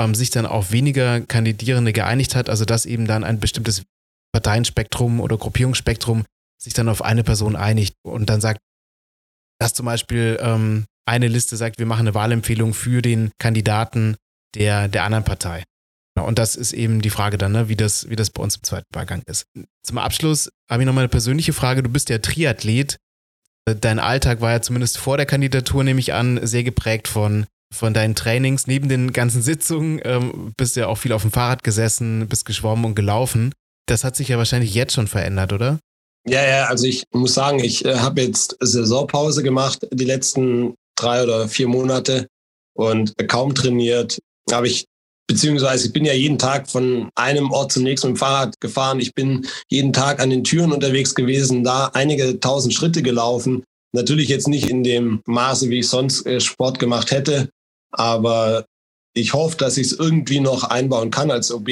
ähm, 0.00 0.14
sich 0.14 0.30
dann 0.30 0.46
auf 0.46 0.72
weniger 0.72 1.20
Kandidierende 1.20 1.92
geeinigt 1.92 2.34
hat, 2.34 2.48
also 2.48 2.64
dass 2.64 2.86
eben 2.86 3.06
dann 3.06 3.24
ein 3.24 3.40
bestimmtes 3.40 3.82
Parteienspektrum 4.32 5.20
oder 5.20 5.36
Gruppierungsspektrum 5.36 6.24
sich 6.60 6.74
dann 6.74 6.88
auf 6.88 7.02
eine 7.02 7.24
Person 7.24 7.56
einigt 7.56 7.94
und 8.04 8.28
dann 8.28 8.40
sagt, 8.40 8.60
dass 9.60 9.74
zum 9.74 9.86
Beispiel 9.86 10.38
ähm, 10.40 10.86
eine 11.06 11.28
Liste 11.28 11.56
sagt, 11.56 11.78
wir 11.78 11.86
machen 11.86 12.06
eine 12.06 12.14
Wahlempfehlung 12.14 12.74
für 12.74 13.02
den 13.02 13.30
Kandidaten 13.38 14.16
der, 14.54 14.88
der 14.88 15.04
anderen 15.04 15.24
Partei. 15.24 15.64
Und 16.18 16.38
das 16.38 16.56
ist 16.56 16.72
eben 16.72 17.00
die 17.00 17.10
Frage 17.10 17.38
dann, 17.38 17.52
ne, 17.52 17.68
wie, 17.68 17.76
das, 17.76 18.08
wie 18.08 18.16
das 18.16 18.30
bei 18.30 18.42
uns 18.42 18.56
im 18.56 18.64
zweiten 18.64 18.92
Wahlgang 18.92 19.22
ist. 19.26 19.46
Zum 19.82 19.98
Abschluss 19.98 20.50
habe 20.68 20.82
ich 20.82 20.86
noch 20.86 20.92
mal 20.92 21.02
eine 21.02 21.08
persönliche 21.08 21.52
Frage. 21.52 21.82
Du 21.82 21.90
bist 21.90 22.08
ja 22.08 22.18
Triathlet. 22.18 22.96
Dein 23.74 23.98
Alltag 23.98 24.40
war 24.40 24.52
ja 24.52 24.62
zumindest 24.62 24.98
vor 24.98 25.16
der 25.16 25.26
Kandidatur, 25.26 25.84
nehme 25.84 26.00
ich 26.00 26.12
an, 26.12 26.40
sehr 26.46 26.64
geprägt 26.64 27.08
von 27.08 27.46
von 27.70 27.92
deinen 27.92 28.14
Trainings, 28.14 28.66
neben 28.66 28.88
den 28.88 29.12
ganzen 29.12 29.42
Sitzungen, 29.42 30.00
ähm, 30.04 30.52
bist 30.56 30.76
ja 30.76 30.86
auch 30.86 30.96
viel 30.96 31.12
auf 31.12 31.22
dem 31.22 31.32
Fahrrad 31.32 31.62
gesessen, 31.62 32.26
bist 32.28 32.46
geschwommen 32.46 32.84
und 32.84 32.94
gelaufen. 32.94 33.52
Das 33.86 34.04
hat 34.04 34.16
sich 34.16 34.28
ja 34.28 34.38
wahrscheinlich 34.38 34.74
jetzt 34.74 34.94
schon 34.94 35.06
verändert, 35.06 35.52
oder? 35.52 35.78
Ja, 36.26 36.46
ja, 36.46 36.64
also 36.66 36.86
ich 36.86 37.04
muss 37.12 37.34
sagen, 37.34 37.58
ich 37.60 37.84
äh, 37.84 37.96
habe 37.96 38.22
jetzt 38.22 38.56
Saisonpause 38.60 39.42
gemacht, 39.42 39.86
die 39.90 40.04
letzten 40.04 40.74
drei 40.96 41.22
oder 41.22 41.48
vier 41.48 41.68
Monate 41.68 42.26
und 42.74 43.14
kaum 43.28 43.54
trainiert. 43.54 44.18
Habe 44.50 44.66
ich, 44.66 44.86
beziehungsweise 45.28 45.86
ich 45.86 45.92
bin 45.92 46.04
ja 46.04 46.14
jeden 46.14 46.38
Tag 46.38 46.68
von 46.68 47.10
einem 47.14 47.52
Ort 47.52 47.70
zum 47.70 47.84
nächsten 47.84 48.08
mit 48.08 48.16
dem 48.16 48.18
Fahrrad 48.18 48.60
gefahren. 48.60 48.98
Ich 48.98 49.14
bin 49.14 49.46
jeden 49.68 49.92
Tag 49.92 50.20
an 50.20 50.30
den 50.30 50.42
Türen 50.42 50.72
unterwegs 50.72 51.14
gewesen, 51.14 51.62
da 51.62 51.90
einige 51.94 52.40
tausend 52.40 52.74
Schritte 52.74 53.02
gelaufen. 53.02 53.62
Natürlich 53.92 54.28
jetzt 54.28 54.48
nicht 54.48 54.68
in 54.68 54.82
dem 54.82 55.20
Maße, 55.26 55.70
wie 55.70 55.80
ich 55.80 55.88
sonst 55.88 56.26
äh, 56.26 56.40
Sport 56.40 56.78
gemacht 56.78 57.10
hätte, 57.10 57.50
aber 57.92 58.64
ich 59.14 59.32
hoffe, 59.32 59.56
dass 59.56 59.76
ich 59.76 59.88
es 59.88 59.92
irgendwie 59.92 60.40
noch 60.40 60.64
einbauen 60.64 61.10
kann 61.10 61.30
als 61.30 61.52
OB. 61.52 61.70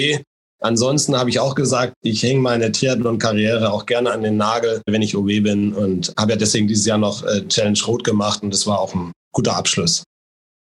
Ansonsten 0.61 1.17
habe 1.17 1.29
ich 1.31 1.39
auch 1.39 1.55
gesagt, 1.55 1.95
ich 2.03 2.23
hänge 2.23 2.41
meine 2.41 2.73
Triathlon-Karriere 2.73 3.71
auch 3.73 3.85
gerne 3.85 4.11
an 4.11 4.23
den 4.23 4.37
Nagel, 4.37 4.81
wenn 4.87 5.03
ich 5.03 5.17
OB 5.17 5.27
bin 5.27 5.75
und 5.75 6.13
habe 6.19 6.33
ja 6.33 6.37
deswegen 6.37 6.67
dieses 6.67 6.87
Jahr 6.87 6.99
noch 6.99 7.25
äh, 7.25 7.47
Challenge 7.49 7.79
Rot 7.87 8.05
gemacht 8.05 8.43
und 8.43 8.53
das 8.53 8.67
war 8.67 8.81
auch 8.81 8.95
ein 8.95 9.13
guter 9.33 9.55
Abschluss. 9.55 10.03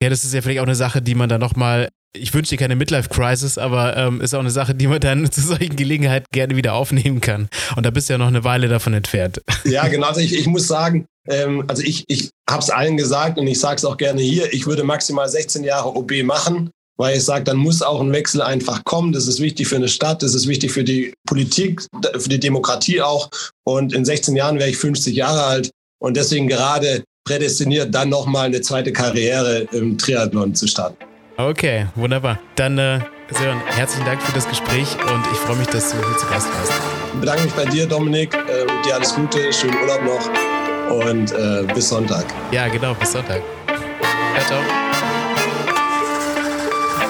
Ja, 0.02 0.10
das 0.10 0.24
ist 0.24 0.34
ja 0.34 0.42
vielleicht 0.42 0.60
auch 0.60 0.66
eine 0.66 0.76
Sache, 0.76 1.02
die 1.02 1.16
man 1.16 1.30
dann 1.30 1.42
nochmal, 1.42 1.90
ich 2.14 2.34
wünsche 2.34 2.50
dir 2.50 2.58
keine 2.58 2.76
Midlife-Crisis, 2.76 3.58
aber 3.58 3.96
ähm, 3.96 4.22
ist 4.22 4.34
auch 4.34 4.40
eine 4.40 4.52
Sache, 4.52 4.74
die 4.74 4.88
man 4.88 5.00
dann 5.00 5.32
zu 5.32 5.42
solchen 5.42 5.76
Gelegenheiten 5.76 6.26
gerne 6.32 6.56
wieder 6.56 6.74
aufnehmen 6.74 7.22
kann. 7.22 7.50
Und 7.76 7.86
da 7.86 7.92
bist 7.92 8.10
du 8.10 8.14
ja 8.14 8.18
noch 8.18 8.28
eine 8.28 8.44
Weile 8.44 8.68
davon 8.68 8.94
entfernt. 8.94 9.42
Ja, 9.66 9.88
genau. 9.88 10.08
Also 10.08 10.22
ich, 10.22 10.34
ich 10.34 10.48
muss 10.48 10.68
sagen, 10.68 11.06
ähm, 11.28 11.66
also 11.68 11.84
ich, 11.84 12.06
ich 12.08 12.30
habe 12.50 12.62
es 12.62 12.70
allen 12.70 12.98
gesagt 12.98 13.38
und 13.38 13.46
ich 13.46 13.60
sage 13.60 13.76
es 13.76 13.86
auch 13.86 13.98
gerne 13.98 14.22
hier, 14.22 14.52
ich 14.52 14.66
würde 14.66 14.84
maximal 14.84 15.30
16 15.30 15.64
Jahre 15.64 15.96
OB 15.96 16.24
machen, 16.24 16.72
weil 16.98 17.18
ich 17.18 17.24
sage, 17.24 17.44
dann 17.44 17.58
muss 17.58 17.82
auch 17.82 18.02
ein 18.02 18.12
Wechsel 18.12 18.42
einfach 18.42 18.84
kommen. 18.86 19.12
Das 19.12 19.28
ist 19.28 19.40
wichtig 19.40 19.68
für 19.68 19.76
eine 19.76 19.90
Stadt, 19.90 20.24
das 20.24 20.34
ist 20.34 20.48
wichtig 20.48 20.72
für 20.72 20.84
die 20.84 21.14
Politik, 21.28 21.86
für 22.18 22.30
die 22.30 22.40
Demokratie 22.40 23.02
auch. 23.02 23.30
Und 23.64 23.94
in 23.94 24.06
16 24.06 24.36
Jahren 24.36 24.58
wäre 24.58 24.70
ich 24.70 24.78
50 24.78 25.16
Jahre 25.16 25.44
alt 25.44 25.70
und 26.02 26.18
deswegen 26.18 26.48
gerade 26.48 27.04
prädestiniert, 27.26 27.94
dann 27.94 28.10
nochmal 28.10 28.48
eine 28.48 28.62
zweite 28.62 28.92
Karriere 28.92 29.68
im 29.72 29.98
Triathlon 29.98 30.56
zu 30.56 30.68
starten. 30.68 31.09
Okay, 31.40 31.88
wunderbar. 31.96 32.38
Dann 32.56 32.78
äh, 32.78 33.00
Sören, 33.30 33.62
herzlichen 33.66 34.06
Dank 34.06 34.22
für 34.22 34.34
das 34.34 34.46
Gespräch 34.50 34.98
und 35.10 35.26
ich 35.32 35.38
freue 35.38 35.56
mich, 35.56 35.68
dass 35.68 35.92
du 35.92 35.96
hier 35.96 36.18
zu 36.18 36.28
Gast 36.28 36.50
warst. 36.54 36.74
Ich 37.14 37.20
bedanke 37.22 37.44
mich 37.44 37.54
bei 37.54 37.64
dir, 37.64 37.88
Dominik. 37.88 38.34
Äh, 38.34 38.66
dir 38.86 38.96
alles 38.96 39.16
Gute, 39.16 39.54
schönen 39.54 39.78
Urlaub 39.78 40.02
noch 40.04 40.98
und 41.08 41.32
äh, 41.32 41.64
bis 41.74 41.88
Sonntag. 41.88 42.26
Ja, 42.52 42.68
genau, 42.68 42.94
bis 42.94 43.14
Sonntag. 43.14 43.42
Ciao, 43.68 44.48
ciao. 44.48 44.60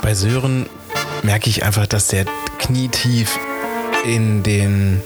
Bei 0.03 0.13
Sören 0.13 0.69
merke 1.23 1.49
ich 1.49 1.63
einfach, 1.63 1.87
dass 1.87 2.09
der 2.09 2.25
knietief 2.59 3.35
in 4.05 4.43
den 4.43 5.01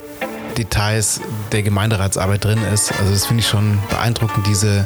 Details 0.57 1.21
der 1.53 1.63
Gemeinderatsarbeit 1.63 2.43
drin 2.43 2.59
ist. 2.73 2.91
Also 2.99 3.13
das 3.13 3.25
finde 3.25 3.39
ich 3.39 3.47
schon 3.47 3.79
beeindruckend, 3.89 4.45
diese, 4.47 4.85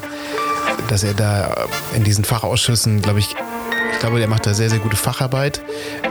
dass 0.89 1.03
er 1.03 1.15
da 1.15 1.65
in 1.95 2.03
diesen 2.03 2.23
Fachausschüssen, 2.23 3.01
glaube 3.01 3.17
ich, 3.17 3.35
ich 3.93 3.99
glaube, 3.99 4.19
der 4.19 4.27
macht 4.27 4.45
da 4.45 4.53
sehr, 4.53 4.69
sehr 4.69 4.79
gute 4.79 4.95
Facharbeit. 4.95 5.61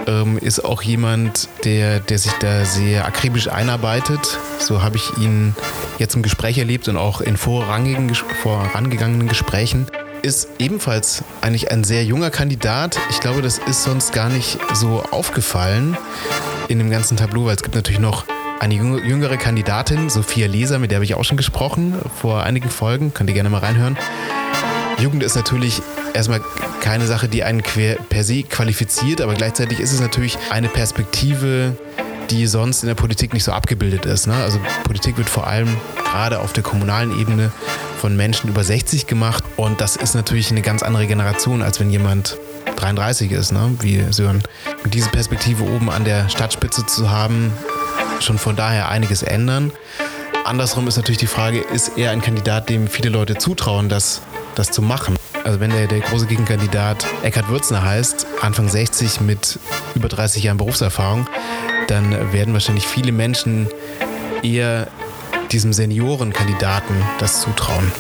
Ähm, 0.07 0.39
ist 0.39 0.65
auch 0.65 0.83
jemand, 0.83 1.49
der, 1.65 2.01
der 2.01 2.19
sich 2.19 2.33
da 2.41 2.65
sehr 2.65 3.07
akribisch 3.07 3.49
einarbeitet. 3.49 4.39
So 4.59 4.83
habe 4.83 4.97
ich 4.97 5.17
ihn 5.19 5.55
jetzt 5.99 6.15
im 6.15 6.23
Gespräch 6.23 6.59
erlebt 6.59 6.89
und 6.89 6.97
auch 6.97 7.21
in 7.21 7.37
vorangigen, 7.37 8.13
vorangegangenen 8.15 9.29
Gesprächen. 9.29 9.87
Ist 10.23 10.49
ebenfalls 10.59 11.23
eigentlich 11.41 11.71
ein 11.71 11.85
sehr 11.85 12.05
junger 12.05 12.31
Kandidat. 12.31 12.99
Ich 13.11 13.21
glaube, 13.21 13.43
das 13.43 13.59
ist 13.59 13.85
sonst 13.85 14.13
gar 14.13 14.29
nicht 14.29 14.59
so 14.75 15.05
aufgefallen 15.11 15.97
in 16.69 16.79
dem 16.79 16.91
ganzen 16.91 17.17
Tableau, 17.17 17.47
weil 17.47 17.55
es 17.55 17.63
gibt 17.63 17.75
natürlich 17.75 18.01
noch 18.01 18.25
eine 18.59 18.75
jüngere 18.75 19.37
Kandidatin, 19.37 20.09
Sophia 20.09 20.47
Leser, 20.47 20.79
mit 20.79 20.91
der 20.91 20.97
habe 20.97 21.05
ich 21.05 21.15
auch 21.15 21.25
schon 21.25 21.37
gesprochen 21.37 21.95
vor 22.21 22.43
einigen 22.43 22.71
Folgen. 22.71 23.13
Könnt 23.13 23.29
ihr 23.31 23.35
gerne 23.35 23.51
mal 23.51 23.59
reinhören. 23.59 23.97
Jugend 24.99 25.23
ist 25.23 25.37
natürlich 25.37 25.83
erstmal 26.15 26.41
keine 26.81 27.07
Sache, 27.07 27.29
die 27.29 27.45
einen 27.45 27.63
per 27.63 28.25
se 28.25 28.43
qualifiziert, 28.43 29.21
aber 29.21 29.35
gleichzeitig 29.35 29.81
ist 29.81 29.93
es 29.93 30.01
natürlich 30.01 30.39
eine 30.51 30.69
Perspektive, 30.69 31.77
die 32.31 32.47
sonst 32.47 32.83
in 32.83 32.89
der 32.89 32.95
Politik 32.95 33.33
nicht 33.33 33.45
so 33.45 33.53
abgebildet 33.53 34.07
ist. 34.07 34.27
Ne? 34.27 34.35
Also 34.35 34.59
Politik 34.85 35.17
wird 35.19 35.29
vor 35.29 35.47
allem 35.47 35.69
gerade 36.11 36.41
auf 36.41 36.53
der 36.53 36.63
kommunalen 36.63 37.19
Ebene 37.19 37.53
von 38.01 38.17
Menschen 38.17 38.49
über 38.49 38.65
60 38.65 39.07
gemacht 39.07 39.45
und 39.57 39.81
das 39.81 39.97
ist 39.97 40.15
natürlich 40.15 40.51
eine 40.51 40.63
ganz 40.63 40.83
andere 40.83 41.07
Generation, 41.07 41.63
als 41.63 41.79
wenn 41.79 41.91
jemand 41.91 42.37
33 42.77 43.33
ist, 43.33 43.53
ne? 43.53 43.75
wie 43.81 44.05
Sören. 44.11 44.43
Und 44.83 44.95
diese 44.95 45.11
Perspektive 45.11 45.65
oben 45.65 45.91
an 45.91 46.05
der 46.05 46.29
Stadtspitze 46.29 46.87
zu 46.87 47.11
haben, 47.11 47.53
schon 48.21 48.39
von 48.39 48.57
daher 48.57 48.89
einiges 48.89 49.23
ändern. 49.23 49.73
Andersrum 50.45 50.87
ist 50.87 50.97
natürlich 50.97 51.19
die 51.19 51.27
Frage, 51.27 51.61
ist 51.61 51.99
er 51.99 52.13
ein 52.13 52.23
Kandidat, 52.23 52.69
dem 52.69 52.87
viele 52.87 53.11
Leute 53.11 53.37
zutrauen, 53.37 53.89
das, 53.89 54.23
das 54.57 54.71
zu 54.71 54.83
machen? 54.83 55.17
Also 55.45 55.61
wenn 55.61 55.71
der, 55.71 55.87
der 55.87 56.01
große 56.01 56.27
Gegenkandidat 56.27 57.07
Eckhard 57.23 57.49
Würzner 57.49 57.85
heißt, 57.85 58.27
Anfang 58.41 58.69
60 58.69 59.21
mit 59.21 59.61
über 59.95 60.09
30 60.09 60.43
Jahren 60.43 60.57
Berufserfahrung, 60.57 61.29
dann 61.87 62.33
werden 62.33 62.53
wahrscheinlich 62.53 62.87
viele 62.87 63.13
Menschen 63.13 63.69
eher 64.43 64.89
diesem 65.53 65.73
Seniorenkandidaten 65.73 66.97
das 67.19 67.43
zutrauen. 67.43 67.93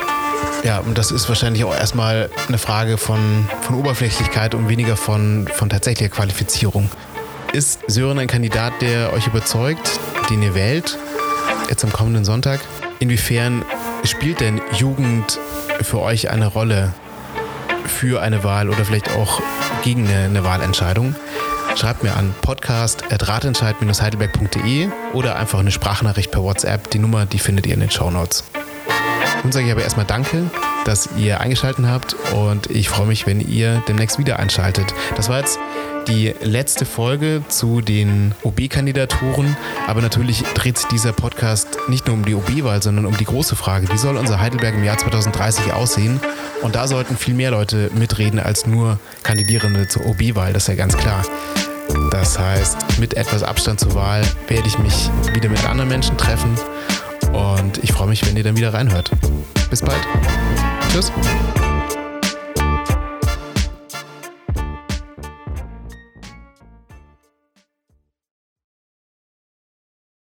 Ja, 0.64 0.81
und 0.81 0.99
das 0.99 1.12
ist 1.12 1.29
wahrscheinlich 1.29 1.64
auch 1.64 1.75
erstmal 1.75 2.31
eine 2.49 2.59
Frage 2.59 2.99
von, 2.99 3.49
von 3.62 3.77
Oberflächlichkeit 3.77 4.55
und 4.55 4.69
weniger 4.69 4.97
von, 4.97 5.47
von 5.53 5.69
tatsächlicher 5.69 6.11
Qualifizierung. 6.11 6.90
Ist 7.53 7.81
Sören 7.87 8.19
ein 8.19 8.27
Kandidat, 8.27 8.73
der 8.81 9.12
euch 9.12 9.29
überzeugt, 9.29 10.01
den 10.29 10.42
ihr 10.42 10.55
wählt, 10.55 10.99
jetzt 11.69 11.85
am 11.85 11.92
kommenden 11.92 12.25
Sonntag? 12.25 12.61
Inwiefern 12.99 13.64
spielt 14.11 14.40
denn 14.40 14.61
Jugend 14.73 15.38
für 15.83 16.01
euch 16.01 16.31
eine 16.31 16.47
Rolle 16.47 16.95
für 17.87 18.23
eine 18.23 18.45
Wahl 18.45 18.69
oder 18.69 18.85
vielleicht 18.85 19.11
auch 19.11 19.40
gegen 19.83 20.07
eine, 20.09 20.25
eine 20.25 20.45
Wahlentscheidung? 20.45 21.14
Schreibt 21.77 22.03
mir 22.03 22.14
an 22.16 22.35
podcast.ratentscheid-heidelberg.de 22.42 24.88
oder 25.12 25.37
einfach 25.37 25.61
eine 25.61 25.71
Sprachnachricht 25.71 26.31
per 26.31 26.42
WhatsApp. 26.42 26.90
Die 26.90 26.99
Nummer, 26.99 27.27
die 27.27 27.38
findet 27.38 27.66
ihr 27.66 27.75
in 27.75 27.81
den 27.81 27.90
Show 27.90 28.11
Notes. 28.11 28.45
Nun 29.42 29.53
sage 29.53 29.66
ich 29.66 29.73
aber 29.73 29.83
erstmal 29.83 30.07
Danke, 30.07 30.45
dass 30.85 31.11
ihr 31.16 31.40
eingeschaltet 31.40 31.87
habt 31.87 32.14
und 32.33 32.71
ich 32.71 32.88
freue 32.88 33.07
mich, 33.07 33.27
wenn 33.27 33.40
ihr 33.40 33.83
demnächst 33.88 34.19
wieder 34.19 34.38
einschaltet. 34.38 34.95
Das 35.16 35.29
war 35.29 35.38
jetzt 35.38 35.59
die 36.09 36.35
letzte 36.40 36.85
Folge 36.85 37.42
zu 37.49 37.81
den 37.81 38.35
OB-Kandidaturen. 38.42 39.57
Aber 39.87 40.03
natürlich 40.03 40.42
dreht 40.55 40.79
sich 40.79 40.87
dieser 40.88 41.12
Podcast 41.12 41.79
nicht 41.88 42.07
nur 42.07 42.16
um 42.16 42.25
die 42.25 42.35
OB-Wahl, 42.35 42.83
sondern 42.83 43.07
um 43.07 43.16
die 43.16 43.25
große 43.25 43.57
Frage, 43.57 43.88
wie 43.92 43.99
soll 43.99 44.16
unser 44.16 44.40
Heidelberg 44.40 44.75
im 44.75 44.85
Jahr 44.85 44.99
2030 44.99 45.73
aussehen? 45.73 46.21
Und 46.62 46.75
da 46.75 46.88
sollten 46.88 47.16
viel 47.16 47.35
mehr 47.35 47.51
Leute 47.51 47.90
mitreden 47.95 48.38
als 48.38 48.66
nur 48.66 48.99
Kandidierende 49.23 49.88
zur 49.88 50.07
OB-Wahl, 50.07 50.53
das 50.53 50.64
ist 50.64 50.69
ja 50.69 50.75
ganz 50.75 50.97
klar. 50.97 51.23
Das 52.11 52.38
heißt, 52.38 52.99
mit 52.99 53.14
etwas 53.14 53.42
Abstand 53.42 53.81
zur 53.81 53.95
Wahl 53.95 54.23
werde 54.49 54.66
ich 54.66 54.79
mich 54.79 55.11
wieder 55.33 55.49
mit 55.49 55.64
anderen 55.69 55.88
Menschen 55.88 56.16
treffen 56.16 56.55
und 57.33 57.79
ich 57.83 57.92
freue 57.92 58.09
mich, 58.09 58.27
wenn 58.27 58.37
ihr 58.37 58.45
dann 58.45 58.57
wieder 58.57 58.73
reinhört. 58.73 59.11
Bis 59.71 59.83
bald. 59.83 60.01
Tschüss. 60.92 61.12